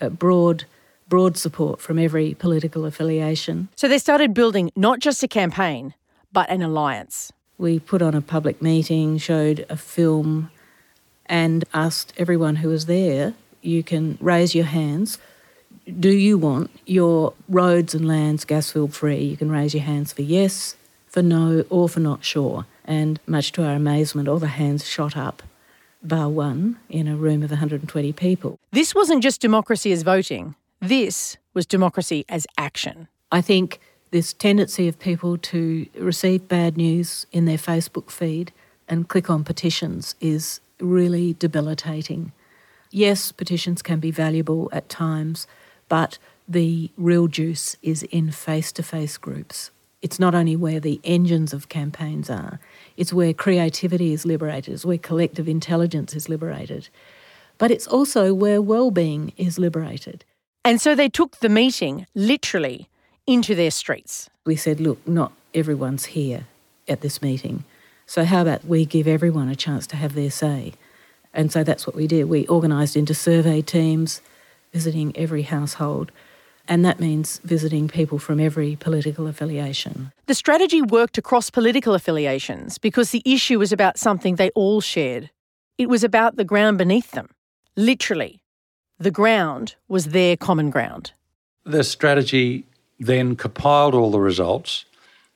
uh, 0.00 0.08
broad, 0.08 0.64
broad 1.08 1.36
support 1.36 1.80
from 1.80 1.98
every 1.98 2.34
political 2.34 2.84
affiliation. 2.84 3.68
So 3.76 3.88
they 3.88 3.98
started 3.98 4.34
building 4.34 4.70
not 4.76 5.00
just 5.00 5.22
a 5.22 5.28
campaign, 5.28 5.94
but 6.32 6.50
an 6.50 6.62
alliance. 6.62 7.32
We 7.56 7.78
put 7.78 8.02
on 8.02 8.14
a 8.14 8.20
public 8.20 8.60
meeting, 8.62 9.18
showed 9.18 9.66
a 9.68 9.76
film, 9.76 10.50
and 11.26 11.64
asked 11.74 12.12
everyone 12.16 12.56
who 12.56 12.68
was 12.68 12.86
there 12.86 13.34
you 13.62 13.82
can 13.82 14.18
raise 14.20 14.54
your 14.54 14.64
hands. 14.64 15.18
Do 15.98 16.10
you 16.10 16.38
want 16.38 16.70
your 16.86 17.34
roads 17.48 17.94
and 17.94 18.06
lands 18.06 18.44
gas 18.44 18.70
field 18.72 18.94
free? 18.94 19.22
You 19.22 19.36
can 19.36 19.50
raise 19.50 19.74
your 19.74 19.82
hands 19.82 20.12
for 20.12 20.22
yes, 20.22 20.76
for 21.06 21.22
no, 21.22 21.64
or 21.70 21.88
for 21.88 22.00
not 22.00 22.24
sure. 22.24 22.66
And 22.84 23.20
much 23.26 23.52
to 23.52 23.64
our 23.64 23.74
amazement, 23.74 24.28
all 24.28 24.38
the 24.38 24.48
hands 24.48 24.86
shot 24.86 25.16
up, 25.16 25.42
bar 26.02 26.28
one, 26.28 26.78
in 26.88 27.08
a 27.08 27.16
room 27.16 27.42
of 27.42 27.50
120 27.50 28.12
people. 28.12 28.58
This 28.72 28.94
wasn't 28.94 29.22
just 29.22 29.40
democracy 29.40 29.92
as 29.92 30.02
voting, 30.02 30.54
this 30.80 31.36
was 31.54 31.66
democracy 31.66 32.24
as 32.28 32.46
action. 32.56 33.08
I 33.32 33.40
think 33.40 33.80
this 34.10 34.32
tendency 34.32 34.88
of 34.88 34.98
people 34.98 35.36
to 35.36 35.86
receive 35.98 36.48
bad 36.48 36.76
news 36.76 37.26
in 37.32 37.44
their 37.44 37.58
Facebook 37.58 38.10
feed 38.10 38.52
and 38.88 39.08
click 39.08 39.28
on 39.28 39.44
petitions 39.44 40.14
is 40.20 40.60
really 40.80 41.34
debilitating. 41.34 42.32
Yes, 42.90 43.32
petitions 43.32 43.82
can 43.82 44.00
be 44.00 44.10
valuable 44.10 44.70
at 44.72 44.88
times, 44.88 45.46
but 45.88 46.18
the 46.48 46.90
real 46.96 47.26
juice 47.26 47.76
is 47.82 48.02
in 48.04 48.30
face 48.30 48.72
to 48.72 48.82
face 48.82 49.18
groups. 49.18 49.70
It's 50.00 50.18
not 50.18 50.34
only 50.34 50.54
where 50.54 50.80
the 50.80 51.00
engines 51.02 51.52
of 51.52 51.68
campaigns 51.68 52.30
are, 52.30 52.60
it's 52.96 53.12
where 53.12 53.32
creativity 53.32 54.12
is 54.12 54.24
liberated, 54.24 54.74
it's 54.74 54.84
where 54.84 54.98
collective 54.98 55.48
intelligence 55.48 56.14
is 56.14 56.28
liberated, 56.28 56.88
but 57.58 57.70
it's 57.70 57.86
also 57.86 58.32
where 58.32 58.62
well-being 58.62 59.32
is 59.36 59.58
liberated. 59.58 60.24
And 60.64 60.80
so 60.80 60.94
they 60.94 61.08
took 61.08 61.38
the 61.38 61.48
meeting 61.48 62.06
literally 62.14 62.88
into 63.26 63.54
their 63.54 63.70
streets. 63.70 64.30
We 64.44 64.54
said, 64.56 64.80
look, 64.80 65.06
not 65.06 65.32
everyone's 65.52 66.06
here 66.06 66.44
at 66.86 67.00
this 67.00 67.20
meeting. 67.20 67.64
So 68.06 68.24
how 68.24 68.42
about 68.42 68.64
we 68.64 68.84
give 68.84 69.08
everyone 69.08 69.48
a 69.48 69.56
chance 69.56 69.86
to 69.88 69.96
have 69.96 70.14
their 70.14 70.30
say? 70.30 70.74
And 71.34 71.52
so 71.52 71.64
that's 71.64 71.86
what 71.86 71.96
we 71.96 72.06
did. 72.06 72.24
We 72.24 72.48
organised 72.48 72.96
into 72.96 73.14
survey 73.14 73.60
teams, 73.62 74.22
visiting 74.72 75.16
every 75.16 75.42
household, 75.42 76.12
and 76.68 76.84
that 76.84 77.00
means 77.00 77.38
visiting 77.44 77.88
people 77.88 78.18
from 78.18 78.38
every 78.38 78.76
political 78.76 79.26
affiliation. 79.26 80.12
The 80.26 80.34
strategy 80.34 80.82
worked 80.82 81.16
across 81.16 81.48
political 81.50 81.94
affiliations 81.94 82.76
because 82.78 83.10
the 83.10 83.22
issue 83.24 83.58
was 83.58 83.72
about 83.72 83.98
something 83.98 84.36
they 84.36 84.50
all 84.50 84.80
shared. 84.82 85.30
It 85.78 85.88
was 85.88 86.04
about 86.04 86.36
the 86.36 86.44
ground 86.44 86.76
beneath 86.78 87.12
them. 87.12 87.30
Literally, 87.74 88.42
the 88.98 89.10
ground 89.10 89.76
was 89.88 90.06
their 90.06 90.36
common 90.36 90.70
ground. 90.70 91.12
The 91.64 91.82
strategy 91.84 92.66
then 93.00 93.36
compiled 93.36 93.94
all 93.94 94.10
the 94.10 94.20
results, 94.20 94.84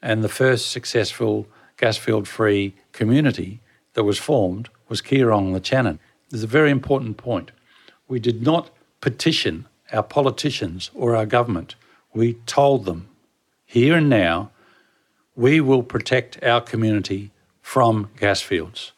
and 0.03 0.23
the 0.23 0.29
first 0.29 0.71
successful 0.71 1.47
gas 1.77 1.97
field 1.97 2.27
free 2.29 2.75
community 2.93 3.61
that 3.95 4.05
was 4.05 4.19
formed 4.19 4.69
was 4.89 5.01
Keerrong 5.01 5.53
Latchanan. 5.53 5.99
There's 6.31 6.43
a 6.43 6.49
very 6.49 6.71
important 6.71 7.17
point. 7.17 7.53
We 8.09 8.19
did 8.19 8.43
not 8.43 8.71
petition 9.01 9.67
our 9.93 10.03
politicians 10.03 10.91
or 10.95 11.15
our 11.15 11.27
government. 11.27 11.75
We 12.15 12.35
told 12.47 12.85
them, 12.85 13.09
here 13.65 13.97
and 13.97 14.09
now, 14.09 14.51
we 15.35 15.61
will 15.61 15.83
protect 15.83 16.43
our 16.43 16.61
community 16.61 17.31
from 17.61 18.11
gas 18.19 18.41
fields. 18.41 18.93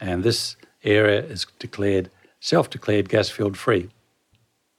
And 0.00 0.24
this 0.24 0.56
area 0.82 1.22
is 1.22 1.46
declared 1.58 2.10
self 2.40 2.70
declared 2.70 3.08
gas 3.08 3.28
field 3.28 3.56
free, 3.56 3.90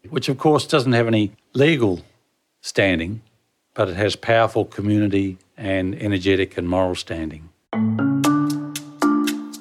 which 0.09 0.27
of 0.27 0.37
course 0.37 0.65
doesn't 0.65 0.93
have 0.93 1.07
any 1.07 1.31
legal 1.53 2.01
standing, 2.61 3.21
but 3.73 3.87
it 3.87 3.95
has 3.95 4.15
powerful 4.15 4.65
community 4.65 5.37
and 5.55 5.95
energetic 6.01 6.57
and 6.57 6.67
moral 6.67 6.95
standing. 6.95 7.49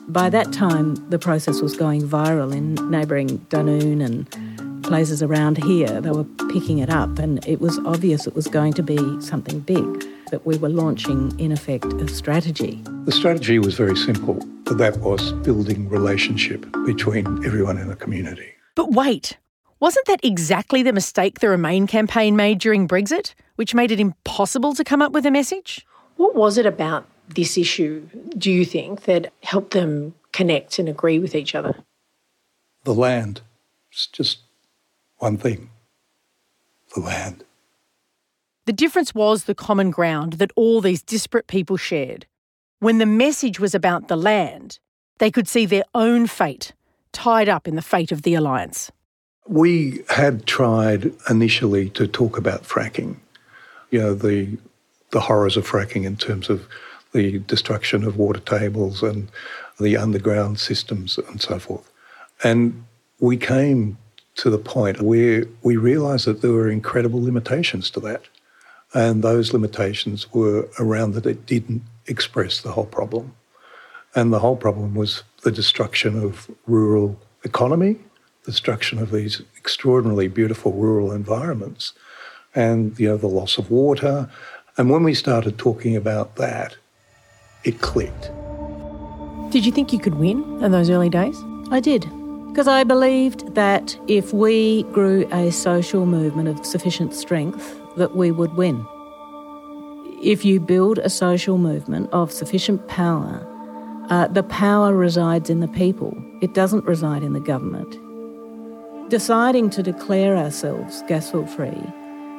By 0.08 0.28
that 0.30 0.52
time, 0.52 0.96
the 1.10 1.18
process 1.20 1.60
was 1.60 1.76
going 1.76 2.02
viral 2.02 2.52
in 2.52 2.74
neighbouring 2.90 3.38
Dunoon 3.48 4.04
and 4.04 4.59
places 4.90 5.22
around 5.22 5.56
here. 5.56 6.00
They 6.00 6.10
were 6.10 6.24
picking 6.52 6.80
it 6.80 6.90
up, 6.90 7.20
and 7.20 7.46
it 7.46 7.60
was 7.60 7.78
obvious 7.86 8.26
it 8.26 8.34
was 8.34 8.48
going 8.48 8.72
to 8.72 8.82
be 8.82 8.98
something 9.20 9.60
big, 9.60 10.04
that 10.32 10.44
we 10.44 10.58
were 10.58 10.68
launching, 10.68 11.32
in 11.38 11.52
effect, 11.52 11.84
a 11.84 12.08
strategy. 12.08 12.82
The 13.04 13.12
strategy 13.12 13.60
was 13.60 13.76
very 13.76 13.96
simple, 13.96 14.34
that 14.64 14.96
was 14.96 15.30
building 15.44 15.88
relationship 15.88 16.66
between 16.84 17.24
everyone 17.46 17.78
in 17.78 17.86
the 17.86 17.94
community. 17.94 18.50
But 18.74 18.90
wait, 18.90 19.38
wasn't 19.78 20.06
that 20.06 20.24
exactly 20.24 20.82
the 20.82 20.92
mistake 20.92 21.38
the 21.38 21.48
Remain 21.48 21.86
campaign 21.86 22.34
made 22.34 22.58
during 22.58 22.88
Brexit, 22.88 23.34
which 23.54 23.76
made 23.76 23.92
it 23.92 24.00
impossible 24.00 24.74
to 24.74 24.82
come 24.82 25.02
up 25.02 25.12
with 25.12 25.24
a 25.24 25.30
message? 25.30 25.86
What 26.16 26.34
was 26.34 26.58
it 26.58 26.66
about 26.66 27.06
this 27.28 27.56
issue, 27.56 28.08
do 28.36 28.50
you 28.50 28.64
think, 28.64 29.02
that 29.02 29.32
helped 29.44 29.70
them 29.70 30.14
connect 30.32 30.80
and 30.80 30.88
agree 30.88 31.20
with 31.20 31.36
each 31.36 31.54
other? 31.54 31.76
The 32.82 32.94
land. 32.94 33.42
It's 33.92 34.08
just 34.08 34.40
one 35.20 35.36
thing 35.36 35.70
the 36.94 37.00
land. 37.00 37.44
The 38.66 38.72
difference 38.72 39.14
was 39.14 39.44
the 39.44 39.54
common 39.54 39.90
ground 39.90 40.34
that 40.34 40.50
all 40.56 40.80
these 40.80 41.02
disparate 41.02 41.46
people 41.46 41.76
shared. 41.76 42.26
When 42.80 42.98
the 42.98 43.06
message 43.06 43.60
was 43.60 43.74
about 43.74 44.08
the 44.08 44.16
land, 44.16 44.80
they 45.18 45.30
could 45.30 45.46
see 45.46 45.66
their 45.66 45.84
own 45.94 46.26
fate 46.26 46.72
tied 47.12 47.48
up 47.48 47.68
in 47.68 47.76
the 47.76 47.82
fate 47.82 48.10
of 48.10 48.22
the 48.22 48.34
alliance. 48.34 48.90
We 49.46 50.02
had 50.08 50.46
tried 50.46 51.12
initially 51.28 51.90
to 51.90 52.06
talk 52.06 52.36
about 52.36 52.64
fracking, 52.64 53.16
you 53.90 54.00
know, 54.00 54.14
the 54.14 54.58
the 55.10 55.20
horrors 55.20 55.56
of 55.56 55.68
fracking 55.68 56.04
in 56.04 56.16
terms 56.16 56.48
of 56.48 56.66
the 57.12 57.40
destruction 57.40 58.04
of 58.04 58.16
water 58.16 58.38
tables 58.40 59.02
and 59.02 59.28
the 59.80 59.96
underground 59.96 60.60
systems 60.60 61.18
and 61.18 61.40
so 61.40 61.58
forth. 61.58 61.90
And 62.44 62.84
we 63.18 63.36
came 63.36 63.98
to 64.36 64.50
the 64.50 64.58
point 64.58 65.00
where 65.00 65.44
we 65.62 65.76
realised 65.76 66.26
that 66.26 66.42
there 66.42 66.52
were 66.52 66.70
incredible 66.70 67.22
limitations 67.22 67.90
to 67.90 68.00
that. 68.00 68.22
And 68.92 69.22
those 69.22 69.52
limitations 69.52 70.32
were 70.32 70.68
around 70.78 71.14
that 71.14 71.26
it 71.26 71.46
didn't 71.46 71.82
express 72.06 72.60
the 72.60 72.72
whole 72.72 72.86
problem. 72.86 73.34
And 74.14 74.32
the 74.32 74.40
whole 74.40 74.56
problem 74.56 74.94
was 74.94 75.22
the 75.42 75.52
destruction 75.52 76.20
of 76.20 76.50
rural 76.66 77.18
economy, 77.44 77.98
the 78.44 78.50
destruction 78.50 78.98
of 78.98 79.12
these 79.12 79.42
extraordinarily 79.56 80.28
beautiful 80.28 80.72
rural 80.72 81.12
environments, 81.12 81.92
and 82.54 82.98
you 82.98 83.08
know, 83.08 83.16
the 83.16 83.28
loss 83.28 83.58
of 83.58 83.70
water. 83.70 84.28
And 84.76 84.90
when 84.90 85.04
we 85.04 85.14
started 85.14 85.58
talking 85.58 85.94
about 85.94 86.36
that, 86.36 86.76
it 87.62 87.80
clicked. 87.80 88.30
Did 89.52 89.66
you 89.66 89.72
think 89.72 89.92
you 89.92 89.98
could 89.98 90.14
win 90.14 90.42
in 90.62 90.72
those 90.72 90.90
early 90.90 91.10
days? 91.10 91.36
I 91.70 91.80
did. 91.80 92.08
Because 92.50 92.66
I 92.66 92.82
believed 92.82 93.54
that 93.54 93.96
if 94.08 94.32
we 94.32 94.82
grew 94.92 95.24
a 95.32 95.52
social 95.52 96.04
movement 96.04 96.48
of 96.48 96.66
sufficient 96.66 97.14
strength, 97.14 97.80
that 97.96 98.16
we 98.16 98.32
would 98.32 98.54
win. 98.54 98.84
If 100.20 100.44
you 100.44 100.58
build 100.58 100.98
a 100.98 101.08
social 101.10 101.58
movement 101.58 102.10
of 102.12 102.32
sufficient 102.32 102.88
power, 102.88 103.46
uh, 104.10 104.26
the 104.26 104.42
power 104.42 104.96
resides 104.96 105.48
in 105.48 105.60
the 105.60 105.68
people. 105.68 106.12
It 106.40 106.52
doesn't 106.52 106.84
reside 106.84 107.22
in 107.22 107.34
the 107.34 107.40
government. 107.40 107.88
Deciding 109.08 109.70
to 109.70 109.82
declare 109.84 110.36
ourselves 110.36 111.04
gasfield 111.08 111.48
free 111.48 111.80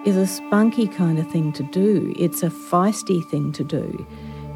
is 0.05 0.17
a 0.17 0.27
spunky 0.27 0.87
kind 0.87 1.19
of 1.19 1.31
thing 1.31 1.53
to 1.53 1.63
do. 1.63 2.13
It's 2.17 2.43
a 2.43 2.49
feisty 2.49 3.25
thing 3.29 3.53
to 3.53 3.63
do. 3.63 4.05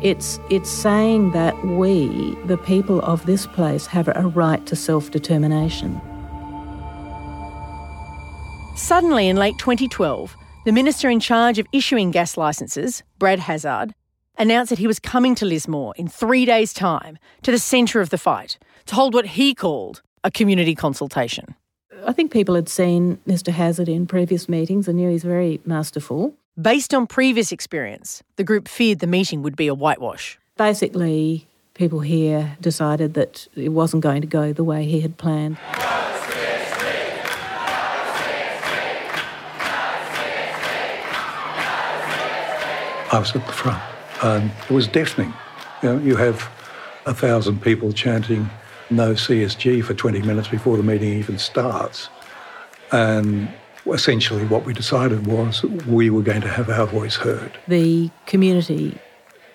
It's, 0.06 0.40
it's 0.52 0.70
saying 0.70 1.32
that 1.32 1.66
we, 1.66 2.38
the 2.46 2.60
people 2.60 3.02
of 3.02 3.26
this 3.26 3.48
place, 3.48 3.88
have 3.88 4.08
a 4.08 4.32
right 4.36 4.64
to 4.68 4.76
self 4.76 5.10
determination. 5.10 6.00
Suddenly, 8.76 9.28
in 9.28 9.36
late 9.36 9.58
2012, 9.58 10.38
the 10.66 10.72
minister 10.72 11.10
in 11.10 11.20
charge 11.20 11.58
of 11.58 11.66
issuing 11.72 12.12
gas 12.12 12.38
licences, 12.38 13.02
Brad 13.18 13.40
Hazzard, 13.40 13.96
announced 14.38 14.70
that 14.70 14.78
he 14.78 14.86
was 14.86 15.00
coming 15.00 15.34
to 15.34 15.46
Lismore 15.46 15.96
in 15.98 16.08
three 16.08 16.46
days' 16.46 16.72
time 16.72 17.18
to 17.42 17.50
the 17.50 17.58
centre 17.58 18.00
of 18.00 18.12
the 18.12 18.20
fight 18.20 18.60
to 18.86 18.94
hold 18.94 19.16
what 19.16 19.26
he 19.26 19.56
called 19.56 20.04
a 20.24 20.30
community 20.30 20.76
consultation. 20.76 21.56
I 22.06 22.14
think 22.14 22.32
people 22.32 22.54
had 22.54 22.70
seen 22.70 23.18
Mr. 23.28 23.52
Hazzard 23.52 23.90
in 23.90 24.06
previous 24.06 24.48
meetings 24.48 24.88
and 24.88 24.98
knew 24.98 25.10
he's 25.10 25.24
very 25.24 25.62
masterful. 25.66 26.36
Based 26.62 26.94
on 26.94 27.06
previous 27.06 27.52
experience, 27.52 28.24
the 28.38 28.44
group 28.46 28.70
feared 28.70 29.00
the 29.00 29.08
meeting 29.08 29.42
would 29.42 29.58
be 29.58 29.68
a 29.68 29.74
whitewash. 29.74 30.40
Basically, 30.56 31.48
people 31.74 32.00
here 32.00 32.56
decided 32.62 33.14
that 33.16 33.46
it 33.58 33.74
wasn't 33.74 34.02
going 34.02 34.22
to 34.22 34.28
go 34.28 34.54
the 34.54 34.64
way 34.64 34.86
he 34.86 35.02
had 35.02 35.18
planned. 35.18 35.58
I 43.12 43.20
was 43.20 43.36
at 43.36 43.46
the 43.46 43.52
front, 43.52 43.84
and 44.24 44.50
it 44.70 44.74
was 44.74 44.88
deafening. 44.88 45.34
You 45.84 45.90
know, 45.90 45.98
you 46.00 46.16
have 46.16 46.50
a 47.06 47.14
thousand 47.14 47.62
people 47.64 47.92
chanting 47.92 48.50
no 48.90 49.12
CSG 49.12 49.84
for 49.84 49.94
20 49.94 50.22
minutes 50.22 50.48
before 50.48 50.78
the 50.78 50.84
meeting 50.84 51.12
even 51.12 51.38
starts. 51.38 52.08
And 52.94 53.50
essentially, 53.88 54.46
what 54.46 54.66
we 54.66 54.74
decided 54.74 55.28
was 55.28 55.64
we 55.64 56.10
were 56.10 56.24
going 56.24 56.42
to 56.42 56.50
have 56.50 56.70
our 56.70 56.88
voice 56.88 57.16
heard. 57.16 57.58
The 57.68 58.10
community 58.26 58.98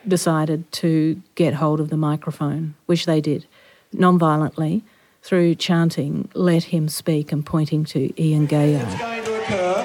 decided 0.07 0.71
to 0.73 1.21
get 1.35 1.55
hold 1.55 1.81
of 1.81 1.91
the 1.91 1.97
microphone, 1.97 2.75
which 2.87 3.07
they 3.07 3.21
did 3.21 3.47
non-violently 3.93 4.83
through 5.23 5.55
chanting, 5.57 6.29
let 6.35 6.65
him 6.65 6.89
speak, 6.89 7.33
and 7.33 7.45
pointing 7.45 7.85
to 7.85 8.11
Ian 8.23 8.47
Gaillard. 8.47 8.87
What's 8.87 8.99
going 8.99 9.25
to 9.25 9.43
occur 9.43 9.85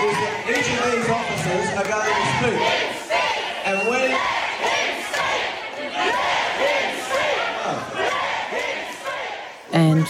is 0.00 0.14
that 0.14 0.46
each 0.50 0.68
of 0.78 0.84
these 0.92 1.08
officers 1.10 1.68
are 1.78 1.88
going 1.88 2.14
to 2.14 2.28
speak. 2.38 2.60
And 3.66 3.88
when 3.88 4.08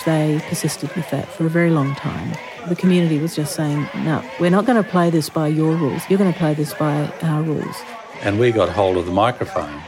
And 0.06 0.38
they 0.38 0.48
persisted 0.48 0.94
with 0.94 1.10
that 1.10 1.28
for 1.28 1.46
a 1.46 1.48
very 1.48 1.70
long 1.70 1.94
time. 1.94 2.36
The 2.68 2.76
community 2.76 3.18
was 3.18 3.34
just 3.34 3.54
saying, 3.54 3.88
no, 3.96 4.22
we're 4.38 4.50
not 4.50 4.66
going 4.66 4.82
to 4.82 4.88
play 4.88 5.10
this 5.10 5.28
by 5.28 5.48
your 5.48 5.74
rules. 5.74 6.02
You're 6.08 6.18
going 6.18 6.32
to 6.32 6.38
play 6.38 6.54
this 6.54 6.74
by 6.74 7.10
our 7.22 7.42
rules. 7.42 7.76
And 8.22 8.38
we 8.38 8.50
got 8.52 8.68
hold 8.68 8.96
of 8.96 9.06
the 9.06 9.12
microphone. 9.12 9.82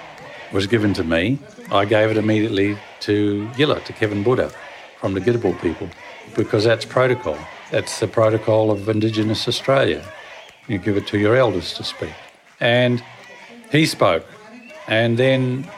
It 0.48 0.54
was 0.54 0.66
given 0.66 0.94
to 0.94 1.04
me. 1.04 1.38
I 1.70 1.84
gave 1.84 2.10
it 2.10 2.16
immediately 2.16 2.78
to 3.00 3.48
Gilla, 3.56 3.80
to 3.80 3.92
Kevin 3.92 4.22
Buddha 4.22 4.52
from 4.98 5.14
the 5.14 5.20
Gidabal 5.20 5.60
people, 5.60 5.88
because 6.34 6.64
that's 6.64 6.84
protocol. 6.84 7.38
That's 7.70 8.00
the 8.00 8.08
protocol 8.08 8.70
of 8.70 8.88
Indigenous 8.88 9.46
Australia. 9.46 10.04
You 10.68 10.78
give 10.78 10.96
it 10.96 11.06
to 11.08 11.18
your 11.18 11.36
elders 11.36 11.74
to 11.74 11.84
speak. 11.84 12.14
And 12.60 13.02
he 13.70 13.86
spoke. 13.86 14.26
And 14.88 15.18
then 15.18 15.70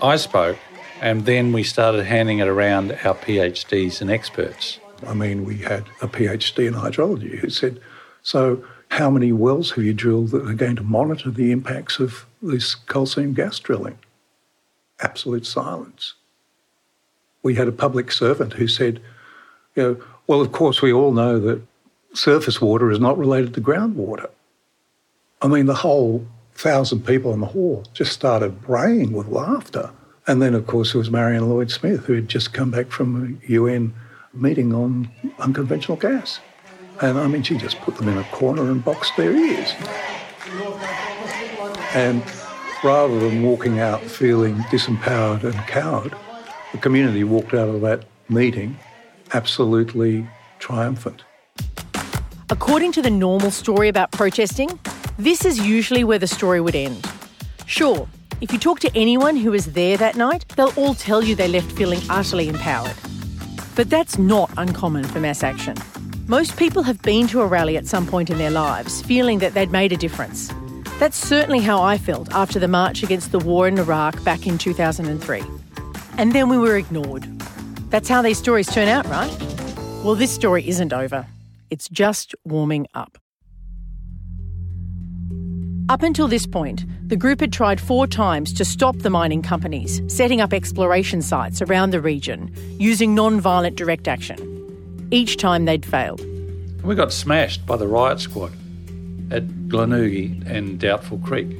I 0.00 0.16
spoke. 0.16 0.56
And 1.02 1.26
then 1.26 1.52
we 1.52 1.64
started 1.64 2.04
handing 2.04 2.38
it 2.38 2.46
around 2.46 2.92
our 2.92 3.16
PhDs 3.16 4.00
and 4.00 4.08
experts. 4.08 4.78
I 5.04 5.14
mean, 5.14 5.44
we 5.44 5.58
had 5.58 5.84
a 6.00 6.06
PhD 6.06 6.68
in 6.68 6.74
hydrology 6.74 7.38
who 7.38 7.50
said, 7.50 7.80
So, 8.22 8.64
how 8.88 9.10
many 9.10 9.32
wells 9.32 9.72
have 9.72 9.82
you 9.82 9.94
drilled 9.94 10.30
that 10.30 10.48
are 10.48 10.54
going 10.54 10.76
to 10.76 10.84
monitor 10.84 11.32
the 11.32 11.50
impacts 11.50 11.98
of 11.98 12.24
this 12.40 12.76
coal 12.76 13.06
seam 13.06 13.32
gas 13.32 13.58
drilling? 13.58 13.98
Absolute 15.00 15.44
silence. 15.44 16.14
We 17.42 17.56
had 17.56 17.66
a 17.66 17.72
public 17.72 18.12
servant 18.12 18.52
who 18.52 18.68
said, 18.68 19.00
you 19.74 19.82
know, 19.82 20.04
well, 20.28 20.40
of 20.40 20.52
course, 20.52 20.82
we 20.82 20.92
all 20.92 21.10
know 21.10 21.40
that 21.40 21.62
surface 22.14 22.60
water 22.60 22.92
is 22.92 23.00
not 23.00 23.18
related 23.18 23.54
to 23.54 23.60
groundwater. 23.60 24.30
I 25.40 25.48
mean, 25.48 25.66
the 25.66 25.74
whole 25.74 26.24
thousand 26.54 27.04
people 27.04 27.32
in 27.34 27.40
the 27.40 27.46
hall 27.46 27.84
just 27.92 28.12
started 28.12 28.62
braying 28.62 29.12
with 29.12 29.26
laughter. 29.26 29.90
And 30.26 30.40
then, 30.40 30.54
of 30.54 30.66
course, 30.66 30.92
there 30.92 30.98
was 30.98 31.10
Mariann 31.10 31.48
Lloyd 31.48 31.70
Smith, 31.70 32.04
who 32.04 32.14
had 32.14 32.28
just 32.28 32.52
come 32.52 32.70
back 32.70 32.90
from 32.90 33.40
a 33.42 33.50
UN 33.50 33.92
meeting 34.32 34.72
on 34.72 35.10
unconventional 35.38 35.96
gas. 35.96 36.40
And 37.00 37.18
I 37.18 37.26
mean, 37.26 37.42
she 37.42 37.56
just 37.56 37.78
put 37.80 37.96
them 37.96 38.08
in 38.08 38.16
a 38.16 38.24
corner 38.24 38.70
and 38.70 38.84
boxed 38.84 39.16
their 39.16 39.32
ears. 39.32 39.74
And 41.94 42.22
rather 42.84 43.18
than 43.18 43.42
walking 43.42 43.80
out 43.80 44.00
feeling 44.02 44.56
disempowered 44.70 45.42
and 45.42 45.54
cowed, 45.66 46.14
the 46.70 46.78
community 46.78 47.24
walked 47.24 47.54
out 47.54 47.68
of 47.68 47.80
that 47.80 48.04
meeting 48.28 48.78
absolutely 49.34 50.26
triumphant. 50.58 51.24
According 52.48 52.92
to 52.92 53.02
the 53.02 53.10
normal 53.10 53.50
story 53.50 53.88
about 53.88 54.12
protesting, 54.12 54.78
this 55.18 55.44
is 55.44 55.58
usually 55.58 56.04
where 56.04 56.18
the 56.18 56.26
story 56.26 56.60
would 56.60 56.76
end. 56.76 57.06
Sure, 57.66 58.06
if 58.42 58.52
you 58.52 58.58
talk 58.58 58.80
to 58.80 58.90
anyone 58.96 59.36
who 59.36 59.52
was 59.52 59.66
there 59.66 59.96
that 59.96 60.16
night, 60.16 60.44
they'll 60.56 60.72
all 60.76 60.94
tell 60.94 61.22
you 61.22 61.36
they 61.36 61.46
left 61.46 61.70
feeling 61.70 62.00
utterly 62.10 62.48
empowered. 62.48 62.96
But 63.76 63.88
that's 63.88 64.18
not 64.18 64.50
uncommon 64.56 65.04
for 65.04 65.20
mass 65.20 65.44
action. 65.44 65.76
Most 66.26 66.56
people 66.56 66.82
have 66.82 67.00
been 67.02 67.28
to 67.28 67.40
a 67.40 67.46
rally 67.46 67.76
at 67.76 67.86
some 67.86 68.04
point 68.04 68.30
in 68.30 68.38
their 68.38 68.50
lives, 68.50 69.00
feeling 69.00 69.38
that 69.38 69.54
they'd 69.54 69.70
made 69.70 69.92
a 69.92 69.96
difference. 69.96 70.52
That's 70.98 71.16
certainly 71.16 71.60
how 71.60 71.80
I 71.84 71.98
felt 71.98 72.32
after 72.34 72.58
the 72.58 72.66
march 72.66 73.04
against 73.04 73.30
the 73.30 73.38
war 73.38 73.68
in 73.68 73.78
Iraq 73.78 74.22
back 74.24 74.44
in 74.44 74.58
2003. 74.58 75.40
And 76.18 76.32
then 76.32 76.48
we 76.48 76.58
were 76.58 76.76
ignored. 76.76 77.22
That's 77.90 78.08
how 78.08 78.22
these 78.22 78.38
stories 78.38 78.66
turn 78.66 78.88
out, 78.88 79.06
right? 79.06 79.30
Well, 80.02 80.16
this 80.16 80.32
story 80.32 80.68
isn't 80.68 80.92
over. 80.92 81.28
It's 81.70 81.88
just 81.88 82.34
warming 82.44 82.88
up. 82.92 83.18
Up 85.92 86.02
until 86.02 86.26
this 86.26 86.46
point, 86.46 86.86
the 87.06 87.18
group 87.18 87.40
had 87.40 87.52
tried 87.52 87.78
four 87.78 88.06
times 88.06 88.54
to 88.54 88.64
stop 88.64 88.96
the 89.00 89.10
mining 89.10 89.42
companies 89.42 90.00
setting 90.06 90.40
up 90.40 90.54
exploration 90.54 91.20
sites 91.20 91.60
around 91.60 91.90
the 91.90 92.00
region 92.00 92.50
using 92.78 93.14
non 93.14 93.38
violent 93.42 93.76
direct 93.76 94.08
action. 94.08 94.38
Each 95.10 95.36
time 95.36 95.66
they'd 95.66 95.84
failed. 95.84 96.24
We 96.82 96.94
got 96.94 97.12
smashed 97.12 97.66
by 97.66 97.76
the 97.76 97.86
riot 97.86 98.20
squad 98.20 98.52
at 99.30 99.46
Glenugie 99.68 100.42
and 100.46 100.80
Doubtful 100.80 101.18
Creek. 101.18 101.54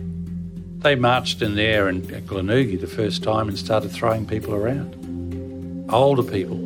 They 0.78 0.94
marched 0.94 1.42
in 1.42 1.54
there 1.54 1.88
and 1.88 2.10
at 2.10 2.24
Glenugie 2.24 2.80
the 2.80 2.86
first 2.86 3.22
time 3.22 3.50
and 3.50 3.58
started 3.58 3.90
throwing 3.90 4.24
people 4.24 4.54
around. 4.54 5.90
Older 5.92 6.22
people. 6.22 6.56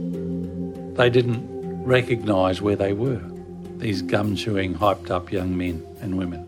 They 0.95 1.11
didn't 1.11 1.83
recognise 1.83 2.63
where 2.63 2.77
they 2.77 2.93
were. 2.93 3.21
These 3.79 4.03
gum 4.03 4.37
chewing, 4.37 4.77
hyped 4.77 5.11
up 5.11 5.33
young 5.33 5.59
men 5.59 5.85
and 6.01 6.17
women 6.17 6.46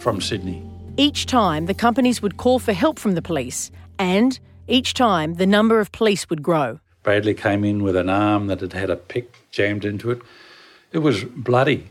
from 0.00 0.20
Sydney. 0.20 0.62
Each 0.96 1.26
time, 1.26 1.66
the 1.66 1.74
companies 1.74 2.20
would 2.20 2.36
call 2.36 2.58
for 2.58 2.72
help 2.72 2.98
from 2.98 3.12
the 3.12 3.22
police, 3.22 3.70
and 3.98 4.38
each 4.66 4.94
time, 4.94 5.34
the 5.34 5.46
number 5.46 5.80
of 5.80 5.92
police 5.92 6.28
would 6.30 6.42
grow. 6.42 6.80
Bradley 7.02 7.34
came 7.34 7.64
in 7.64 7.82
with 7.82 7.96
an 7.96 8.08
arm 8.08 8.46
that 8.48 8.60
had 8.60 8.72
had 8.72 8.90
a 8.90 8.96
pick 8.96 9.50
jammed 9.50 9.84
into 9.84 10.10
it. 10.10 10.20
It 10.92 10.98
was 10.98 11.24
bloody. 11.24 11.90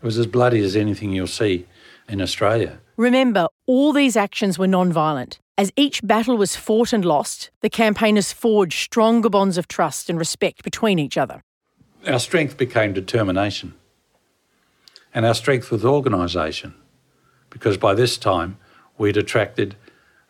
It 0.00 0.04
was 0.04 0.18
as 0.18 0.26
bloody 0.26 0.60
as 0.60 0.76
anything 0.76 1.12
you'll 1.12 1.26
see 1.26 1.66
in 2.08 2.20
Australia. 2.20 2.78
Remember, 2.96 3.48
all 3.66 3.92
these 3.92 4.16
actions 4.16 4.58
were 4.58 4.66
non 4.66 4.92
violent. 4.92 5.38
As 5.58 5.72
each 5.74 6.06
battle 6.06 6.36
was 6.36 6.54
fought 6.54 6.92
and 6.92 7.04
lost, 7.04 7.50
the 7.62 7.70
campaigners 7.70 8.32
forged 8.32 8.78
stronger 8.78 9.30
bonds 9.30 9.56
of 9.56 9.68
trust 9.68 10.10
and 10.10 10.18
respect 10.18 10.62
between 10.62 10.98
each 10.98 11.16
other. 11.16 11.42
Our 12.06 12.18
strength 12.18 12.56
became 12.56 12.92
determination, 12.92 13.74
and 15.14 15.24
our 15.26 15.34
strength 15.34 15.70
was 15.70 15.84
organisation 15.84 16.74
because 17.56 17.78
by 17.78 17.94
this 17.94 18.18
time 18.18 18.58
we'd 18.98 19.16
attracted 19.16 19.76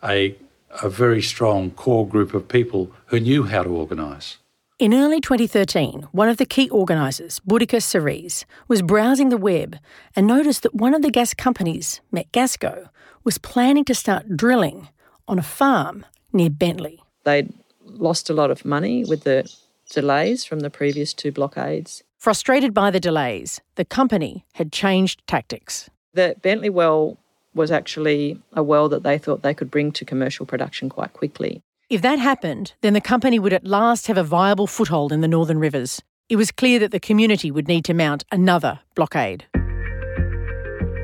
a, 0.04 0.36
a 0.80 0.88
very 0.88 1.20
strong 1.20 1.72
core 1.72 2.06
group 2.06 2.34
of 2.34 2.46
people 2.46 2.92
who 3.06 3.18
knew 3.18 3.42
how 3.42 3.64
to 3.64 3.70
organise. 3.70 4.36
In 4.78 4.94
early 4.94 5.20
2013, 5.20 6.06
one 6.12 6.28
of 6.28 6.36
the 6.36 6.46
key 6.46 6.70
organisers, 6.70 7.40
Boudicca 7.40 7.82
Cerese, 7.82 8.44
was 8.68 8.80
browsing 8.80 9.30
the 9.30 9.36
web 9.36 9.76
and 10.14 10.24
noticed 10.24 10.62
that 10.62 10.74
one 10.74 10.94
of 10.94 11.02
the 11.02 11.10
gas 11.10 11.34
companies, 11.34 12.00
Metgasco, 12.14 12.90
was 13.24 13.38
planning 13.38 13.84
to 13.86 13.94
start 13.94 14.36
drilling 14.36 14.88
on 15.26 15.40
a 15.40 15.42
farm 15.42 16.06
near 16.32 16.50
Bentley. 16.50 17.02
They'd 17.24 17.52
lost 17.84 18.30
a 18.30 18.34
lot 18.34 18.52
of 18.52 18.64
money 18.64 19.04
with 19.04 19.24
the 19.24 19.52
delays 19.90 20.44
from 20.44 20.60
the 20.60 20.70
previous 20.70 21.12
two 21.12 21.32
blockades. 21.32 22.04
Frustrated 22.18 22.72
by 22.72 22.92
the 22.92 23.00
delays, 23.00 23.60
the 23.74 23.84
company 23.84 24.46
had 24.54 24.70
changed 24.70 25.26
tactics. 25.26 25.90
The 26.16 26.34
Bentley 26.40 26.70
well 26.70 27.18
was 27.54 27.70
actually 27.70 28.40
a 28.54 28.62
well 28.62 28.88
that 28.88 29.02
they 29.02 29.18
thought 29.18 29.42
they 29.42 29.52
could 29.52 29.70
bring 29.70 29.92
to 29.92 30.04
commercial 30.06 30.46
production 30.46 30.88
quite 30.88 31.12
quickly. 31.12 31.60
If 31.90 32.00
that 32.00 32.18
happened, 32.18 32.72
then 32.80 32.94
the 32.94 33.02
company 33.02 33.38
would 33.38 33.52
at 33.52 33.66
last 33.66 34.06
have 34.06 34.16
a 34.16 34.24
viable 34.24 34.66
foothold 34.66 35.12
in 35.12 35.20
the 35.20 35.28
Northern 35.28 35.58
Rivers. 35.58 36.00
It 36.30 36.36
was 36.36 36.50
clear 36.50 36.78
that 36.78 36.90
the 36.90 36.98
community 36.98 37.50
would 37.50 37.68
need 37.68 37.84
to 37.84 37.92
mount 37.92 38.24
another 38.32 38.80
blockade. 38.94 39.44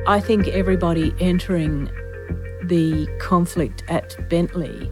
I 0.06 0.18
think 0.18 0.48
everybody 0.48 1.14
entering 1.20 1.90
the 2.64 3.06
conflict 3.20 3.84
at 3.88 4.16
Bentley 4.30 4.90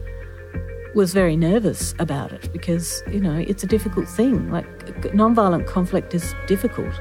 was 0.93 1.15
very 1.15 1.35
nervous 1.35 1.95
about 1.97 2.31
it 2.31 2.53
because, 2.53 3.01
you 3.09 3.21
know, 3.21 3.39
it's 3.39 3.63
a 3.63 3.67
difficult 3.67 4.07
thing. 4.07 4.51
Like, 4.51 5.15
non-violent 5.15 5.65
conflict 5.65 6.13
is 6.13 6.35
difficult. 6.45 6.93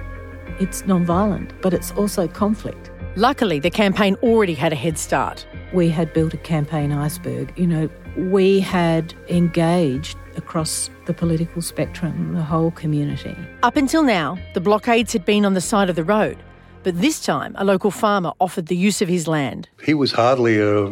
It's 0.59 0.87
non-violent, 0.87 1.61
but 1.61 1.75
it's 1.75 1.91
also 1.93 2.27
conflict. 2.27 2.91
Luckily, 3.17 3.59
the 3.59 3.71
campaign 3.71 4.17
already 4.23 4.55
had 4.55 4.73
a 4.73 4.77
head 4.77 4.97
start. 4.97 5.45
We 5.73 5.89
had 5.89 6.13
built 6.13 6.33
a 6.33 6.37
campaign 6.37 6.93
iceberg. 6.93 7.53
You 7.57 7.67
know, 7.67 7.91
we 8.17 8.61
had 8.61 9.15
engaged 9.29 10.17
across 10.37 10.89
the 11.07 11.13
political 11.13 11.61
spectrum, 11.61 12.35
the 12.35 12.43
whole 12.43 12.71
community. 12.71 13.37
Up 13.65 13.77
until 13.77 14.05
now, 14.05 14.39
the 14.55 14.61
blockades 14.61 15.13
had 15.13 15.25
been 15.25 15.45
on 15.45 15.55
the 15.55 15.61
side 15.61 15.91
of 15.91 15.97
the 15.97 16.05
road, 16.05 16.39
but 16.85 17.01
this 17.01 17.21
time 17.21 17.57
a 17.59 17.65
local 17.65 17.91
farmer 17.91 18.33
offered 18.41 18.67
the 18.67 18.77
use 18.77 19.03
of 19.03 19.09
his 19.09 19.27
land. 19.27 19.69
He 19.83 19.93
was 19.93 20.13
hardly 20.13 20.61
a 20.61 20.85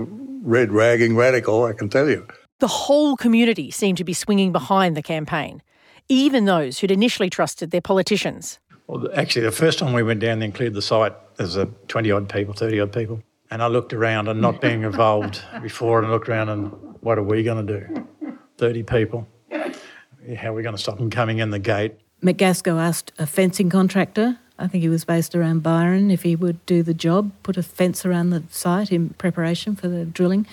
red 0.43 0.73
ragging 0.73 1.14
radical, 1.14 1.64
I 1.64 1.73
can 1.73 1.89
tell 1.89 2.09
you. 2.09 2.27
The 2.59 2.66
whole 2.66 3.16
community 3.16 3.71
seemed 3.71 3.99
to 3.99 4.05
be 4.05 4.12
swinging 4.12 4.51
behind 4.51 4.97
the 4.97 5.03
campaign, 5.03 5.62
even 6.09 6.47
those 6.47 6.81
who'd 6.81 6.91
initially 6.91 7.31
trusted 7.31 7.71
their 7.71 7.81
politicians. 7.81 8.59
Well, 8.89 9.07
actually, 9.14 9.43
the 9.43 9.53
first 9.53 9.78
time 9.78 9.93
we 9.93 10.03
went 10.03 10.20
down 10.20 10.39
there 10.39 10.47
and 10.47 10.55
cleared 10.55 10.72
the 10.72 10.82
site, 10.82 11.12
there 11.36 11.45
was 11.45 11.57
a 11.57 11.66
20 11.66 12.11
odd 12.11 12.28
people, 12.28 12.55
30 12.55 12.80
odd 12.80 12.93
people. 12.93 13.22
And 13.51 13.62
I 13.62 13.66
looked 13.66 13.93
around 13.93 14.28
and 14.28 14.41
not 14.41 14.62
being 14.62 14.82
involved 14.82 15.43
before, 15.62 15.99
and 15.99 16.09
I 16.09 16.11
looked 16.11 16.28
around 16.28 16.49
and 16.49 16.72
what 17.01 17.18
are 17.18 17.22
we 17.22 17.43
going 17.43 17.66
to 17.66 17.80
do? 17.80 18.07
30 18.57 18.82
people. 18.84 19.28
How 19.53 20.51
are 20.51 20.53
we 20.55 20.62
going 20.62 20.74
to 20.74 20.80
stop 20.80 20.99
them 20.99 21.11
coming 21.11 21.39
in 21.39 21.51
the 21.51 21.59
gate? 21.59 21.95
Metgasco 22.22 22.80
asked 22.80 23.12
a 23.18 23.26
fencing 23.26 23.70
contractor, 23.70 24.39
I 24.59 24.66
think 24.66 24.82
he 24.82 24.89
was 24.89 25.05
based 25.05 25.34
around 25.34 25.62
Byron, 25.62 26.11
if 26.11 26.22
he 26.22 26.34
would 26.34 26.64
do 26.66 26.82
the 26.82 26.95
job, 26.95 27.30
put 27.43 27.57
a 27.57 27.62
fence 27.62 28.05
around 28.05 28.30
the 28.30 28.43
site 28.51 28.91
in 28.91 29.11
preparation 29.11 29.76
for 29.76 29.89
the 29.89 30.05
drilling. 30.05 30.47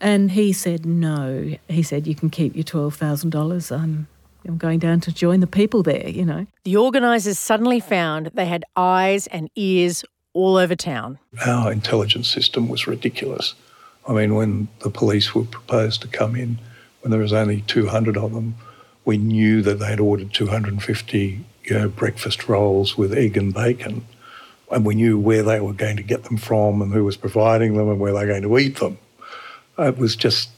And 0.00 0.32
he 0.32 0.52
said 0.52 0.84
no. 0.84 1.56
He 1.68 1.82
said, 1.82 2.06
You 2.06 2.14
can 2.14 2.28
keep 2.28 2.54
your 2.56 2.64
$12,000. 2.64 3.72
I'm, 3.72 4.08
I'm 4.46 4.58
going 4.58 4.78
down 4.78 5.00
to 5.02 5.12
join 5.12 5.40
the 5.40 5.46
people 5.46 5.82
there, 5.82 6.08
you 6.08 6.24
know. 6.24 6.46
The 6.64 6.76
organisers 6.76 7.38
suddenly 7.38 7.80
found 7.80 8.30
they 8.34 8.46
had 8.46 8.64
eyes 8.76 9.26
and 9.28 9.50
ears 9.56 10.04
all 10.32 10.56
over 10.56 10.74
town. 10.74 11.18
Our 11.46 11.70
intelligence 11.72 12.28
system 12.28 12.68
was 12.68 12.86
ridiculous. 12.86 13.54
I 14.08 14.12
mean, 14.12 14.34
when 14.34 14.68
the 14.80 14.90
police 14.90 15.34
were 15.34 15.44
proposed 15.44 16.02
to 16.02 16.08
come 16.08 16.34
in, 16.34 16.58
when 17.00 17.10
there 17.10 17.20
was 17.20 17.32
only 17.32 17.62
200 17.62 18.16
of 18.16 18.32
them, 18.32 18.56
we 19.04 19.18
knew 19.18 19.62
that 19.62 19.78
they 19.78 19.86
had 19.86 20.00
ordered 20.00 20.32
250 20.32 21.44
you 21.64 21.78
know, 21.78 21.88
breakfast 21.88 22.48
rolls 22.48 22.98
with 22.98 23.12
egg 23.12 23.36
and 23.36 23.54
bacon. 23.54 24.04
And 24.70 24.84
we 24.84 24.94
knew 24.94 25.18
where 25.18 25.42
they 25.42 25.60
were 25.60 25.74
going 25.74 25.96
to 25.98 26.02
get 26.02 26.24
them 26.24 26.36
from 26.36 26.80
and 26.80 26.92
who 26.92 27.04
was 27.04 27.16
providing 27.16 27.76
them 27.76 27.88
and 27.88 28.00
where 28.00 28.12
they 28.12 28.20
were 28.20 28.26
going 28.26 28.42
to 28.42 28.58
eat 28.58 28.78
them. 28.78 28.98
It 29.78 29.98
was 29.98 30.16
just 30.16 30.50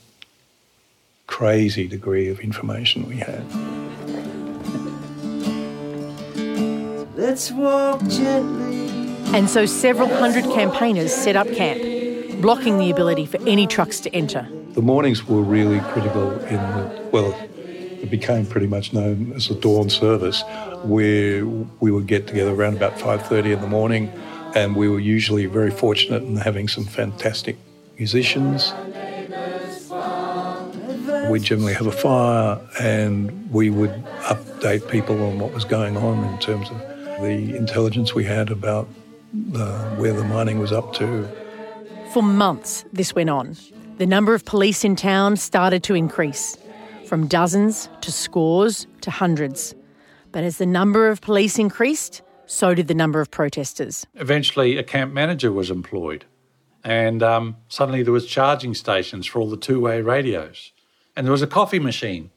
crazy 1.34 1.88
degree 1.88 2.28
of 2.28 2.38
information 2.38 3.08
we 3.08 3.16
had. 3.16 3.44
Let's 7.16 7.50
walk 7.50 8.00
gently. 8.06 8.86
And 9.36 9.50
so 9.50 9.66
several 9.66 10.06
hundred 10.06 10.44
campaigners 10.44 11.12
set 11.12 11.34
up 11.34 11.48
camp, 11.48 12.40
blocking 12.40 12.78
the 12.78 12.88
ability 12.88 13.26
for 13.26 13.40
any 13.48 13.66
trucks 13.66 13.98
to 14.00 14.14
enter. 14.14 14.46
The 14.74 14.82
mornings 14.82 15.26
were 15.26 15.42
really 15.42 15.80
critical 15.92 16.30
in 16.44 16.60
the, 16.76 17.08
well, 17.10 17.34
it 17.56 18.10
became 18.10 18.46
pretty 18.46 18.68
much 18.68 18.92
known 18.92 19.32
as 19.32 19.48
the 19.48 19.56
dawn 19.56 19.90
service, 19.90 20.44
where 20.84 21.44
we 21.80 21.90
would 21.90 22.06
get 22.06 22.28
together 22.28 22.52
around 22.52 22.76
about 22.76 22.94
5.30 22.94 23.54
in 23.54 23.60
the 23.60 23.66
morning, 23.66 24.08
and 24.54 24.76
we 24.76 24.88
were 24.88 25.00
usually 25.00 25.46
very 25.46 25.72
fortunate 25.72 26.22
in 26.22 26.36
having 26.36 26.68
some 26.68 26.84
fantastic 26.84 27.56
musicians. 27.98 28.72
We'd 31.30 31.42
generally 31.42 31.72
have 31.74 31.86
a 31.86 31.92
fire, 31.92 32.60
and 32.80 33.50
we 33.50 33.70
would 33.70 33.92
update 34.22 34.88
people 34.88 35.20
on 35.24 35.38
what 35.38 35.52
was 35.52 35.64
going 35.64 35.96
on 35.96 36.22
in 36.24 36.38
terms 36.38 36.70
of 36.70 36.78
the 37.22 37.56
intelligence 37.56 38.14
we 38.14 38.24
had 38.24 38.50
about 38.50 38.86
where 39.96 40.12
the 40.12 40.24
mining 40.24 40.58
was 40.60 40.70
up 40.70 40.92
to. 40.94 41.28
For 42.12 42.22
months, 42.22 42.84
this 42.92 43.14
went 43.14 43.30
on. 43.30 43.56
The 43.98 44.06
number 44.06 44.34
of 44.34 44.44
police 44.44 44.84
in 44.84 44.96
town 44.96 45.36
started 45.36 45.82
to 45.84 45.94
increase, 45.94 46.56
from 47.06 47.26
dozens 47.26 47.88
to 48.02 48.12
scores 48.12 48.86
to 49.00 49.10
hundreds. 49.10 49.74
But 50.30 50.44
as 50.44 50.58
the 50.58 50.66
number 50.66 51.08
of 51.08 51.20
police 51.20 51.58
increased, 51.58 52.22
so 52.46 52.74
did 52.74 52.88
the 52.88 52.94
number 52.94 53.20
of 53.20 53.30
protesters. 53.30 54.06
Eventually, 54.14 54.76
a 54.76 54.82
camp 54.82 55.12
manager 55.12 55.50
was 55.50 55.70
employed, 55.70 56.24
and 56.84 57.22
um, 57.22 57.56
suddenly 57.68 58.02
there 58.02 58.12
was 58.12 58.26
charging 58.26 58.74
stations 58.74 59.26
for 59.26 59.40
all 59.40 59.48
the 59.48 59.56
two-way 59.56 60.00
radios, 60.02 60.72
and 61.16 61.26
there 61.26 61.32
was 61.32 61.42
a 61.42 61.46
coffee 61.46 61.78
machine. 61.78 62.30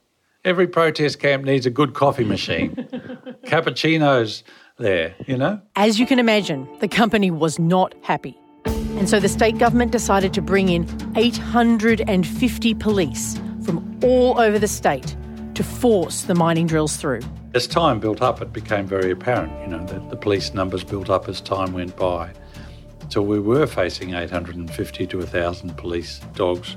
Every 0.45 0.67
protest 0.67 1.19
camp 1.19 1.43
needs 1.43 1.65
a 1.65 1.69
good 1.69 1.93
coffee 1.93 2.23
machine. 2.35 2.75
Cappuccinos 3.45 4.43
there, 4.77 5.15
you 5.25 5.37
know? 5.37 5.61
As 5.75 5.99
you 5.99 6.05
can 6.05 6.19
imagine, 6.19 6.67
the 6.79 6.87
company 6.87 7.31
was 7.31 7.59
not 7.59 7.93
happy. 8.01 8.37
And 8.65 9.07
so 9.09 9.19
the 9.19 9.29
state 9.29 9.57
government 9.57 9.91
decided 9.91 10.33
to 10.33 10.41
bring 10.41 10.69
in 10.69 10.87
850 11.15 12.73
police 12.75 13.39
from 13.63 13.99
all 14.03 14.39
over 14.39 14.57
the 14.57 14.67
state 14.67 15.15
to 15.55 15.63
force 15.63 16.23
the 16.23 16.35
mining 16.35 16.67
drills 16.67 16.97
through. 16.97 17.21
As 17.53 17.67
time 17.67 17.99
built 17.99 18.21
up, 18.21 18.41
it 18.41 18.53
became 18.53 18.85
very 18.85 19.11
apparent, 19.11 19.51
you 19.61 19.67
know, 19.67 19.85
that 19.85 20.09
the 20.09 20.15
police 20.15 20.53
numbers 20.53 20.83
built 20.83 21.09
up 21.09 21.27
as 21.27 21.41
time 21.41 21.73
went 21.73 21.95
by. 21.95 22.31
So 23.09 23.21
we 23.21 23.39
were 23.39 23.65
facing 23.65 24.13
850 24.13 25.07
to 25.07 25.17
1,000 25.17 25.77
police, 25.77 26.19
dogs, 26.35 26.75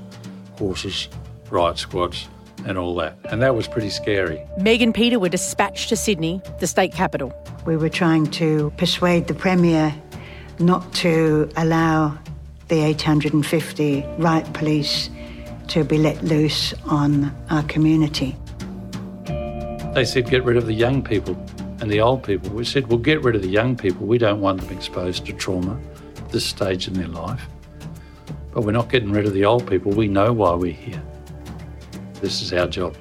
horses, 0.57 1.09
riot 1.51 1.77
squads, 1.77 2.27
and 2.65 2.77
all 2.77 2.95
that. 2.95 3.17
And 3.25 3.41
that 3.41 3.55
was 3.55 3.67
pretty 3.67 3.89
scary. 3.89 4.41
Meg 4.57 4.81
and 4.81 4.93
Peter 4.93 5.19
were 5.19 5.29
dispatched 5.29 5.89
to 5.89 5.95
Sydney, 5.95 6.41
the 6.59 6.67
state 6.67 6.93
capital. 6.93 7.33
We 7.65 7.77
were 7.77 7.89
trying 7.89 8.27
to 8.31 8.71
persuade 8.77 9.27
the 9.27 9.33
Premier 9.33 9.93
not 10.59 10.93
to 10.93 11.49
allow 11.57 12.17
the 12.67 12.81
850 12.81 14.05
riot 14.17 14.53
police 14.53 15.09
to 15.69 15.83
be 15.83 15.97
let 15.97 16.23
loose 16.23 16.73
on 16.85 17.35
our 17.49 17.63
community. 17.63 18.35
They 19.93 20.05
said 20.05 20.29
get 20.29 20.43
rid 20.43 20.57
of 20.57 20.67
the 20.67 20.73
young 20.73 21.03
people 21.03 21.35
and 21.81 21.89
the 21.89 21.99
old 21.99 22.23
people. 22.23 22.49
We 22.51 22.63
said, 22.63 22.87
well, 22.87 22.99
get 22.99 23.23
rid 23.23 23.35
of 23.35 23.41
the 23.41 23.49
young 23.49 23.75
people. 23.75 24.05
We 24.05 24.17
don't 24.17 24.39
want 24.39 24.61
them 24.61 24.75
exposed 24.75 25.25
to 25.25 25.33
trauma 25.33 25.79
at 26.17 26.29
this 26.29 26.45
stage 26.45 26.87
in 26.87 26.93
their 26.93 27.07
life. 27.07 27.45
But 28.53 28.61
we're 28.61 28.71
not 28.71 28.89
getting 28.89 29.11
rid 29.11 29.25
of 29.25 29.33
the 29.33 29.45
old 29.45 29.67
people. 29.67 29.91
We 29.91 30.07
know 30.07 30.31
why 30.31 30.53
we're 30.53 30.73
here. 30.73 31.01
This 32.21 32.41
is 32.41 32.53
our 32.53 32.67
job. 32.67 32.95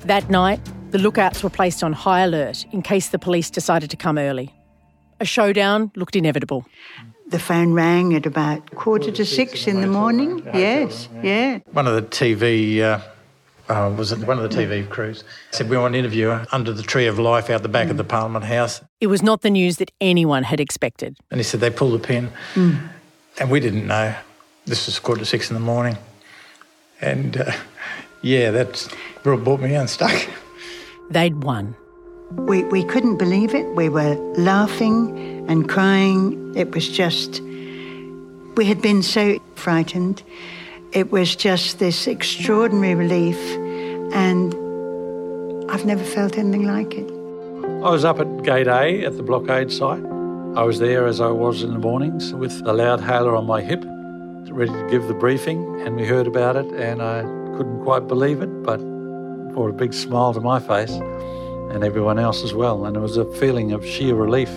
That 0.00 0.28
night, 0.30 0.60
the 0.90 0.98
lookouts 0.98 1.42
were 1.42 1.50
placed 1.50 1.82
on 1.82 1.92
high 1.92 2.20
alert 2.20 2.64
in 2.72 2.82
case 2.82 3.08
the 3.08 3.18
police 3.18 3.50
decided 3.50 3.90
to 3.90 3.96
come 3.96 4.18
early. 4.18 4.54
A 5.20 5.24
showdown 5.24 5.90
looked 5.96 6.14
inevitable. 6.14 6.64
The 7.28 7.38
phone 7.38 7.72
rang 7.72 8.14
at 8.14 8.24
about 8.26 8.70
quarter 8.74 9.10
to 9.10 9.24
six 9.24 9.66
in 9.66 9.80
the 9.80 9.86
morning. 9.86 10.42
Yes, 10.54 11.08
yeah. 11.22 11.58
One 11.72 11.86
of 11.86 11.94
the 11.94 12.02
TV, 12.02 12.80
uh, 12.80 13.00
uh, 13.68 13.92
was 13.96 14.12
it 14.12 14.18
one 14.20 14.38
of 14.38 14.48
the 14.50 14.56
TV 14.56 14.88
crews, 14.88 15.24
said 15.50 15.68
we 15.68 15.76
want 15.76 15.94
an 15.94 15.98
interviewer 15.98 16.46
under 16.52 16.72
the 16.72 16.82
tree 16.82 17.06
of 17.06 17.18
life 17.18 17.50
out 17.50 17.62
the 17.62 17.68
back 17.68 17.90
of 17.90 17.96
the 17.98 18.04
Parliament 18.04 18.44
House. 18.46 18.80
It 19.00 19.08
was 19.08 19.22
not 19.22 19.42
the 19.42 19.50
news 19.50 19.76
that 19.76 19.90
anyone 20.00 20.44
had 20.44 20.60
expected. 20.60 21.18
And 21.30 21.38
he 21.38 21.44
said 21.44 21.60
they 21.60 21.70
pulled 21.70 21.94
the 22.00 22.06
pin, 22.06 22.30
Mm. 22.54 22.88
and 23.40 23.50
we 23.50 23.60
didn't 23.60 23.86
know. 23.86 24.14
This 24.64 24.86
was 24.86 24.98
quarter 24.98 25.20
to 25.20 25.26
six 25.26 25.50
in 25.50 25.54
the 25.54 25.60
morning. 25.60 25.98
And 27.00 27.36
uh, 27.36 27.52
yeah, 28.22 28.50
that 28.50 28.88
brought 29.22 29.60
me 29.60 29.74
unstuck. 29.74 30.28
They'd 31.10 31.42
won. 31.42 31.76
We, 32.32 32.64
we 32.64 32.84
couldn't 32.84 33.16
believe 33.16 33.54
it. 33.54 33.66
We 33.74 33.88
were 33.88 34.14
laughing 34.36 35.46
and 35.48 35.68
crying. 35.68 36.54
It 36.54 36.74
was 36.74 36.88
just, 36.88 37.40
we 38.56 38.66
had 38.66 38.82
been 38.82 39.02
so 39.02 39.38
frightened. 39.54 40.22
It 40.92 41.10
was 41.10 41.36
just 41.36 41.78
this 41.78 42.06
extraordinary 42.06 42.94
relief, 42.94 43.38
and 44.14 44.54
I've 45.70 45.84
never 45.84 46.04
felt 46.04 46.36
anything 46.36 46.66
like 46.66 46.94
it. 46.94 47.10
I 47.84 47.90
was 47.90 48.04
up 48.04 48.18
at 48.18 48.42
Gate 48.42 48.66
A 48.66 49.04
at 49.04 49.16
the 49.16 49.22
blockade 49.22 49.70
site. 49.70 50.04
I 50.56 50.62
was 50.64 50.78
there 50.78 51.06
as 51.06 51.20
I 51.20 51.28
was 51.28 51.62
in 51.62 51.72
the 51.72 51.78
mornings 51.78 52.34
with 52.34 52.64
the 52.64 52.72
loud 52.72 53.00
hailer 53.00 53.36
on 53.36 53.46
my 53.46 53.62
hip, 53.62 53.84
ready 54.50 54.72
to 54.72 54.88
give 54.90 55.08
the 55.08 55.14
briefing, 55.14 55.80
and 55.82 55.94
we 55.94 56.06
heard 56.06 56.26
about 56.26 56.56
it, 56.56 56.66
and 56.72 57.00
I 57.00 57.22
couldn't 57.58 57.82
quite 57.82 58.06
believe 58.06 58.40
it, 58.40 58.62
but 58.62 58.78
brought 59.52 59.68
a 59.68 59.72
big 59.72 59.92
smile 59.92 60.32
to 60.32 60.40
my 60.40 60.60
face 60.60 60.92
and 60.92 61.82
everyone 61.82 62.16
else 62.16 62.44
as 62.44 62.54
well, 62.54 62.86
and 62.86 62.96
it 62.96 63.00
was 63.00 63.16
a 63.16 63.24
feeling 63.34 63.72
of 63.72 63.84
sheer 63.84 64.14
relief. 64.14 64.48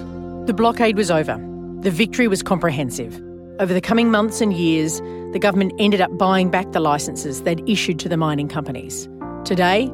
The 0.46 0.54
blockade 0.54 0.96
was 0.96 1.10
over. 1.10 1.36
The 1.82 1.90
victory 1.90 2.28
was 2.28 2.44
comprehensive. 2.44 3.20
Over 3.60 3.74
the 3.74 3.82
coming 3.82 4.12
months 4.12 4.40
and 4.40 4.54
years, 4.54 5.00
the 5.34 5.40
government 5.40 5.74
ended 5.80 6.00
up 6.00 6.16
buying 6.20 6.52
back 6.52 6.72
the 6.74 6.80
licences 6.80 7.42
they'd 7.42 7.68
issued 7.68 7.98
to 8.00 8.10
the 8.10 8.18
mining 8.18 8.48
companies. 8.48 9.10
Today, 9.46 9.88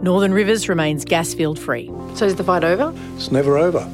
Northern 0.00 0.32
Rivers 0.32 0.70
remains 0.70 1.04
gas 1.04 1.34
field 1.34 1.58
free. 1.58 1.90
So 2.14 2.24
is 2.24 2.36
the 2.36 2.44
fight 2.44 2.64
over? 2.64 2.94
It's 3.16 3.30
never 3.30 3.58
over. 3.58 3.86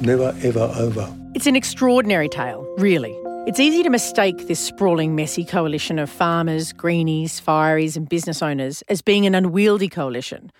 Never, 0.00 0.34
ever 0.42 0.72
over. 0.78 1.14
It's 1.34 1.46
an 1.46 1.54
extraordinary 1.54 2.30
tale, 2.30 2.66
really. 2.78 3.14
It's 3.46 3.58
easy 3.58 3.82
to 3.82 3.90
mistake 3.90 4.46
this 4.46 4.60
sprawling, 4.60 5.16
messy 5.16 5.46
coalition 5.46 5.98
of 5.98 6.10
farmers, 6.10 6.74
greenies, 6.74 7.40
fireys, 7.40 7.96
and 7.96 8.06
business 8.06 8.42
owners 8.42 8.82
as 8.82 9.00
being 9.00 9.24
an 9.24 9.34
unwieldy 9.34 9.88
coalition, 9.88 10.52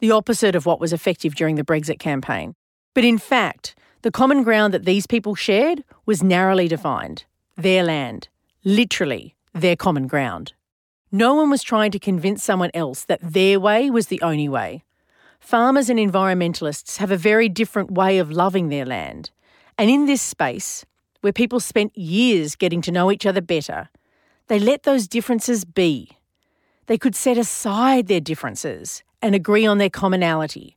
the 0.00 0.10
opposite 0.10 0.56
of 0.56 0.66
what 0.66 0.80
was 0.80 0.92
effective 0.92 1.36
during 1.36 1.54
the 1.54 1.62
Brexit 1.62 2.00
campaign. 2.00 2.56
But 2.92 3.04
in 3.04 3.18
fact, 3.18 3.76
the 4.02 4.10
common 4.10 4.42
ground 4.42 4.74
that 4.74 4.84
these 4.84 5.06
people 5.06 5.36
shared 5.36 5.84
was 6.06 6.24
narrowly 6.24 6.66
defined 6.66 7.24
their 7.56 7.84
land, 7.84 8.28
literally 8.64 9.36
their 9.54 9.76
common 9.76 10.08
ground. 10.08 10.54
No 11.12 11.34
one 11.34 11.50
was 11.50 11.62
trying 11.62 11.92
to 11.92 12.00
convince 12.00 12.42
someone 12.42 12.72
else 12.74 13.04
that 13.04 13.20
their 13.22 13.60
way 13.60 13.90
was 13.90 14.08
the 14.08 14.20
only 14.22 14.48
way. 14.48 14.82
Farmers 15.38 15.88
and 15.88 16.00
environmentalists 16.00 16.96
have 16.96 17.12
a 17.12 17.16
very 17.16 17.48
different 17.48 17.92
way 17.92 18.18
of 18.18 18.32
loving 18.32 18.70
their 18.70 18.84
land. 18.84 19.30
And 19.78 19.88
in 19.88 20.06
this 20.06 20.20
space, 20.20 20.84
where 21.24 21.32
people 21.32 21.58
spent 21.58 21.96
years 21.96 22.54
getting 22.54 22.82
to 22.82 22.92
know 22.92 23.10
each 23.10 23.24
other 23.24 23.40
better, 23.40 23.88
they 24.48 24.58
let 24.58 24.82
those 24.82 25.08
differences 25.08 25.64
be. 25.64 26.10
they 26.86 26.98
could 26.98 27.14
set 27.14 27.38
aside 27.38 28.08
their 28.08 28.20
differences 28.20 29.02
and 29.22 29.34
agree 29.34 29.64
on 29.64 29.78
their 29.78 29.88
commonality, 29.88 30.76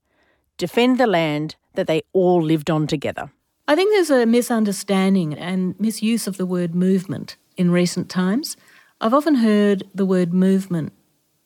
defend 0.55 0.97
the 0.97 1.05
land 1.05 1.57
that 1.73 1.85
they 1.85 2.01
all 2.13 2.41
lived 2.41 2.69
on 2.69 2.87
together. 2.87 3.29
I 3.67 3.75
think 3.75 3.91
there's 3.91 4.09
a 4.09 4.25
misunderstanding 4.25 5.33
and 5.33 5.77
misuse 5.81 6.27
of 6.27 6.37
the 6.37 6.45
word 6.45 6.73
movement 6.73 7.35
in 7.57 7.71
recent 7.71 8.09
times. 8.09 8.55
I've 9.01 9.13
often 9.13 9.35
heard 9.35 9.83
the 9.93 10.05
word 10.05 10.33
movement 10.33 10.93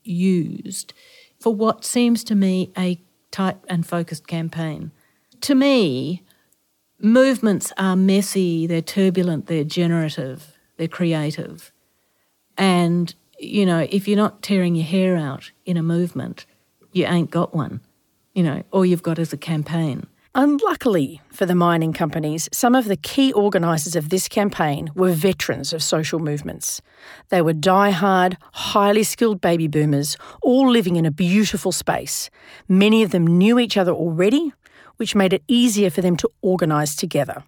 used 0.03 0.93
for 1.39 1.55
what 1.55 1.83
seems 1.83 2.23
to 2.25 2.35
me 2.35 2.71
a 2.77 3.01
tight 3.31 3.57
and 3.67 3.83
focused 3.83 4.27
campaign. 4.27 4.91
To 5.41 5.55
me, 5.55 6.21
movements 7.03 7.71
are 7.77 7.95
messy, 7.95 8.67
they're 8.67 8.81
turbulent, 8.81 9.47
they're 9.47 9.63
generative, 9.63 10.57
they're 10.77 10.87
creative. 10.87 11.71
And, 12.57 13.13
you 13.39 13.65
know, 13.65 13.87
if 13.89 14.07
you're 14.07 14.17
not 14.17 14.41
tearing 14.41 14.75
your 14.75 14.85
hair 14.85 15.15
out 15.15 15.51
in 15.65 15.77
a 15.77 15.83
movement, 15.83 16.45
you 16.91 17.05
ain't 17.05 17.31
got 17.31 17.53
one. 17.53 17.81
You 18.33 18.43
know, 18.43 18.63
all 18.71 18.85
you've 18.85 19.03
got 19.03 19.19
is 19.19 19.33
a 19.33 19.37
campaign. 19.37 20.07
Unluckily 20.33 21.19
for 21.29 21.45
the 21.45 21.55
mining 21.55 21.91
companies, 21.91 22.47
some 22.53 22.73
of 22.73 22.85
the 22.85 22.95
key 22.95 23.33
organisers 23.33 23.97
of 23.97 24.07
this 24.07 24.29
campaign 24.29 24.89
were 24.95 25.11
veterans 25.11 25.73
of 25.73 25.83
social 25.83 26.19
movements. 26.19 26.81
They 27.27 27.41
were 27.41 27.51
die-hard, 27.51 28.37
highly 28.53 29.03
skilled 29.03 29.41
baby 29.41 29.67
boomers, 29.67 30.15
all 30.41 30.69
living 30.69 30.95
in 30.95 31.05
a 31.05 31.11
beautiful 31.11 31.73
space. 31.73 32.29
Many 32.69 33.03
of 33.03 33.11
them 33.11 33.27
knew 33.27 33.59
each 33.59 33.75
other 33.75 33.91
already, 33.91 34.53
which 35.01 35.15
made 35.15 35.33
it 35.33 35.43
easier 35.47 35.89
for 35.89 36.01
them 36.01 36.15
to 36.15 36.29
organise 36.43 36.95
together. 36.95 37.43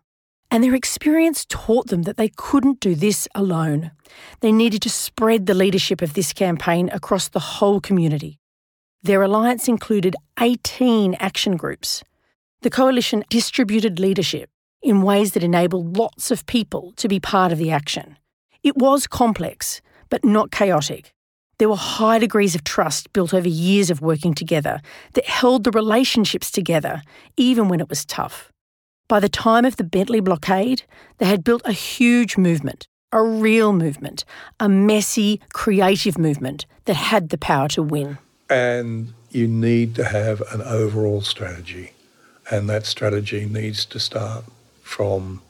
And 0.49 0.63
their 0.63 0.73
experience 0.73 1.45
taught 1.47 1.87
them 1.87 2.01
that 2.01 2.17
they 2.17 2.29
couldn't 2.29 2.79
do 2.79 2.95
this 2.95 3.27
alone. 3.35 3.91
They 4.39 4.51
needed 4.51 4.81
to 4.81 4.89
spread 4.89 5.45
the 5.45 5.53
leadership 5.53 6.01
of 6.01 6.15
this 6.15 6.33
campaign 6.33 6.89
across 6.91 7.29
the 7.29 7.39
whole 7.39 7.79
community. 7.79 8.39
Their 9.03 9.21
alliance 9.21 9.67
included 9.67 10.15
18 10.39 11.13
action 11.19 11.55
groups 11.55 12.03
the 12.63 12.69
coalition 12.71 13.23
distributed 13.29 13.99
leadership 13.99 14.49
in 14.81 15.03
ways 15.03 15.33
that 15.33 15.43
enabled 15.43 15.95
lots 15.95 16.31
of 16.31 16.45
people 16.47 16.93
to 16.95 17.07
be 17.07 17.19
part 17.19 17.51
of 17.51 17.59
the 17.59 17.69
action. 17.69 18.17
It 18.63 18.77
was 18.77 19.05
complex, 19.05 19.81
but 20.09 20.25
not 20.25 20.49
chaotic. 20.49 21.13
There 21.59 21.69
were 21.69 21.75
high 21.75 22.19
degrees 22.19 22.55
of 22.55 22.63
trust 22.63 23.13
built 23.13 23.33
over 23.33 23.47
years 23.47 23.89
of 23.89 24.01
working 24.01 24.33
together 24.33 24.81
that 25.13 25.25
held 25.25 25.63
the 25.63 25.71
relationships 25.71 26.49
together, 26.49 27.01
even 27.37 27.67
when 27.67 27.79
it 27.79 27.89
was 27.89 28.05
tough. 28.05 28.51
By 29.07 29.19
the 29.19 29.29
time 29.29 29.65
of 29.65 29.75
the 29.75 29.83
Bentley 29.83 30.19
blockade, 30.19 30.83
they 31.19 31.25
had 31.25 31.43
built 31.43 31.61
a 31.65 31.71
huge 31.71 32.37
movement, 32.37 32.87
a 33.11 33.21
real 33.21 33.71
movement, 33.71 34.25
a 34.59 34.67
messy, 34.67 35.39
creative 35.53 36.17
movement 36.17 36.65
that 36.85 36.95
had 36.95 37.29
the 37.29 37.37
power 37.37 37.67
to 37.69 37.83
win. 37.83 38.17
And 38.49 39.13
you 39.29 39.47
need 39.47 39.95
to 39.95 40.05
have 40.05 40.41
an 40.51 40.61
overall 40.61 41.21
strategy. 41.21 41.91
And 42.49 42.67
that 42.69 42.85
strategy 42.85 43.45
needs 43.45 43.85
to 43.85 43.99
start 43.99 44.45
from 44.81 45.41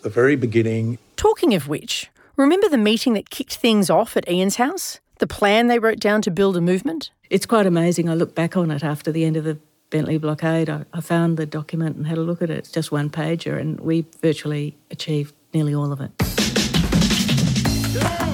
the 0.00 0.08
very 0.08 0.36
beginning. 0.36 0.98
Talking 1.16 1.54
of 1.54 1.68
which, 1.68 2.10
remember 2.36 2.68
the 2.68 2.78
meeting 2.78 3.12
that 3.14 3.30
kicked 3.30 3.56
things 3.56 3.90
off 3.90 4.16
at 4.16 4.28
Ian's 4.28 4.56
house? 4.56 5.00
The 5.22 5.28
plan 5.28 5.68
they 5.68 5.78
wrote 5.78 6.00
down 6.00 6.20
to 6.22 6.32
build 6.32 6.56
a 6.56 6.60
movement? 6.60 7.12
It's 7.30 7.46
quite 7.46 7.64
amazing. 7.64 8.08
I 8.08 8.14
look 8.14 8.34
back 8.34 8.56
on 8.56 8.72
it 8.72 8.82
after 8.82 9.12
the 9.12 9.24
end 9.24 9.36
of 9.36 9.44
the 9.44 9.56
Bentley 9.88 10.18
blockade. 10.18 10.68
I, 10.68 10.84
I 10.92 11.00
found 11.00 11.36
the 11.36 11.46
document 11.46 11.94
and 11.94 12.08
had 12.08 12.18
a 12.18 12.22
look 12.22 12.42
at 12.42 12.50
it. 12.50 12.58
It's 12.58 12.72
just 12.72 12.90
one 12.90 13.08
pager, 13.08 13.56
and 13.56 13.78
we 13.78 14.04
virtually 14.20 14.76
achieved 14.90 15.32
nearly 15.54 15.76
all 15.76 15.92
of 15.92 16.00
it. 16.00 16.10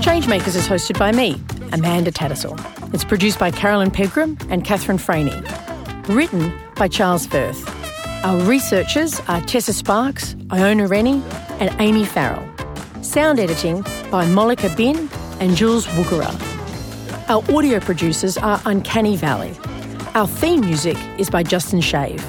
Changemakers 0.00 0.56
is 0.56 0.66
hosted 0.66 0.98
by 0.98 1.12
me, 1.12 1.38
Amanda 1.74 2.10
Tattersall. 2.10 2.58
It's 2.94 3.04
produced 3.04 3.38
by 3.38 3.50
Carolyn 3.50 3.90
Pegram 3.90 4.38
and 4.48 4.64
Catherine 4.64 4.96
Franey. 4.96 5.42
Written 6.08 6.50
by 6.76 6.88
Charles 6.88 7.26
Firth. 7.26 7.68
Our 8.24 8.40
researchers 8.44 9.20
are 9.28 9.42
Tessa 9.42 9.74
Sparks, 9.74 10.36
Iona 10.50 10.88
Rennie, 10.88 11.22
and 11.60 11.70
Amy 11.80 12.06
Farrell. 12.06 12.48
Sound 13.02 13.38
editing 13.38 13.82
by 14.10 14.24
Molika 14.24 14.74
Bin 14.74 15.10
and 15.38 15.54
Jules 15.54 15.86
Wukara. 15.88 16.57
Our 17.28 17.44
audio 17.54 17.78
producers 17.78 18.38
are 18.38 18.58
Uncanny 18.64 19.14
Valley. 19.14 19.54
Our 20.14 20.26
theme 20.26 20.62
music 20.62 20.96
is 21.18 21.28
by 21.28 21.42
Justin 21.42 21.82
Shave. 21.82 22.24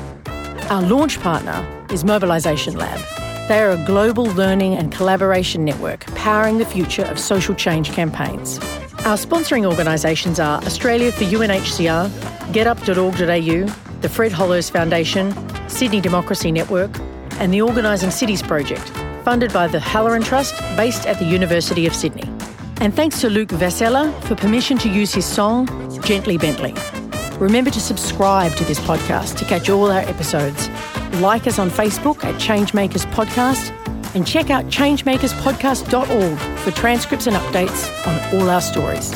Our 0.69 0.81
launch 0.81 1.21
partner 1.21 1.65
is 1.89 2.03
Mobilisation 2.03 2.75
Lab. 2.75 2.99
They 3.47 3.61
are 3.61 3.69
a 3.69 3.85
global 3.85 4.25
learning 4.25 4.75
and 4.75 4.91
collaboration 4.91 5.63
network 5.63 6.05
powering 6.15 6.57
the 6.57 6.65
future 6.65 7.05
of 7.05 7.17
social 7.17 7.55
change 7.55 7.93
campaigns. 7.93 8.59
Our 9.05 9.15
sponsoring 9.15 9.65
organisations 9.65 10.37
are 10.37 10.61
Australia 10.63 11.13
for 11.13 11.23
UNHCR, 11.23 12.09
getup.org.au, 12.51 13.99
the 14.01 14.09
Fred 14.09 14.33
Hollows 14.33 14.69
Foundation, 14.69 15.33
Sydney 15.69 16.01
Democracy 16.01 16.51
Network, 16.51 16.91
and 17.39 17.53
the 17.53 17.61
Organising 17.61 18.11
Cities 18.11 18.41
Project, 18.41 18.89
funded 19.23 19.53
by 19.53 19.67
the 19.67 19.79
Halloran 19.79 20.23
Trust 20.23 20.59
based 20.75 21.07
at 21.07 21.19
the 21.19 21.25
University 21.25 21.85
of 21.85 21.95
Sydney. 21.95 22.29
And 22.81 22.93
thanks 22.93 23.19
to 23.21 23.29
Luke 23.29 23.49
Vassella 23.49 24.11
for 24.23 24.35
permission 24.35 24.77
to 24.79 24.89
use 24.89 25.13
his 25.13 25.25
song, 25.25 25.67
Gently 26.03 26.37
Bentley. 26.37 26.73
Remember 27.37 27.69
to 27.69 27.79
subscribe 27.79 28.53
to 28.53 28.63
this 28.63 28.79
podcast 28.79 29.37
to 29.37 29.45
catch 29.45 29.69
all 29.69 29.91
our 29.91 29.99
episodes. 29.99 30.69
Like 31.21 31.45
us 31.45 31.59
on 31.59 31.69
Facebook 31.69 32.23
at 32.23 32.35
Changemakers 32.35 33.05
Podcast 33.11 33.75
and 34.15 34.25
check 34.25 34.49
out 34.49 34.65
changemakerspodcast.org 34.65 36.59
for 36.59 36.71
transcripts 36.71 37.27
and 37.27 37.35
updates 37.35 38.07
on 38.07 38.35
all 38.35 38.49
our 38.49 38.61
stories. 38.61 39.13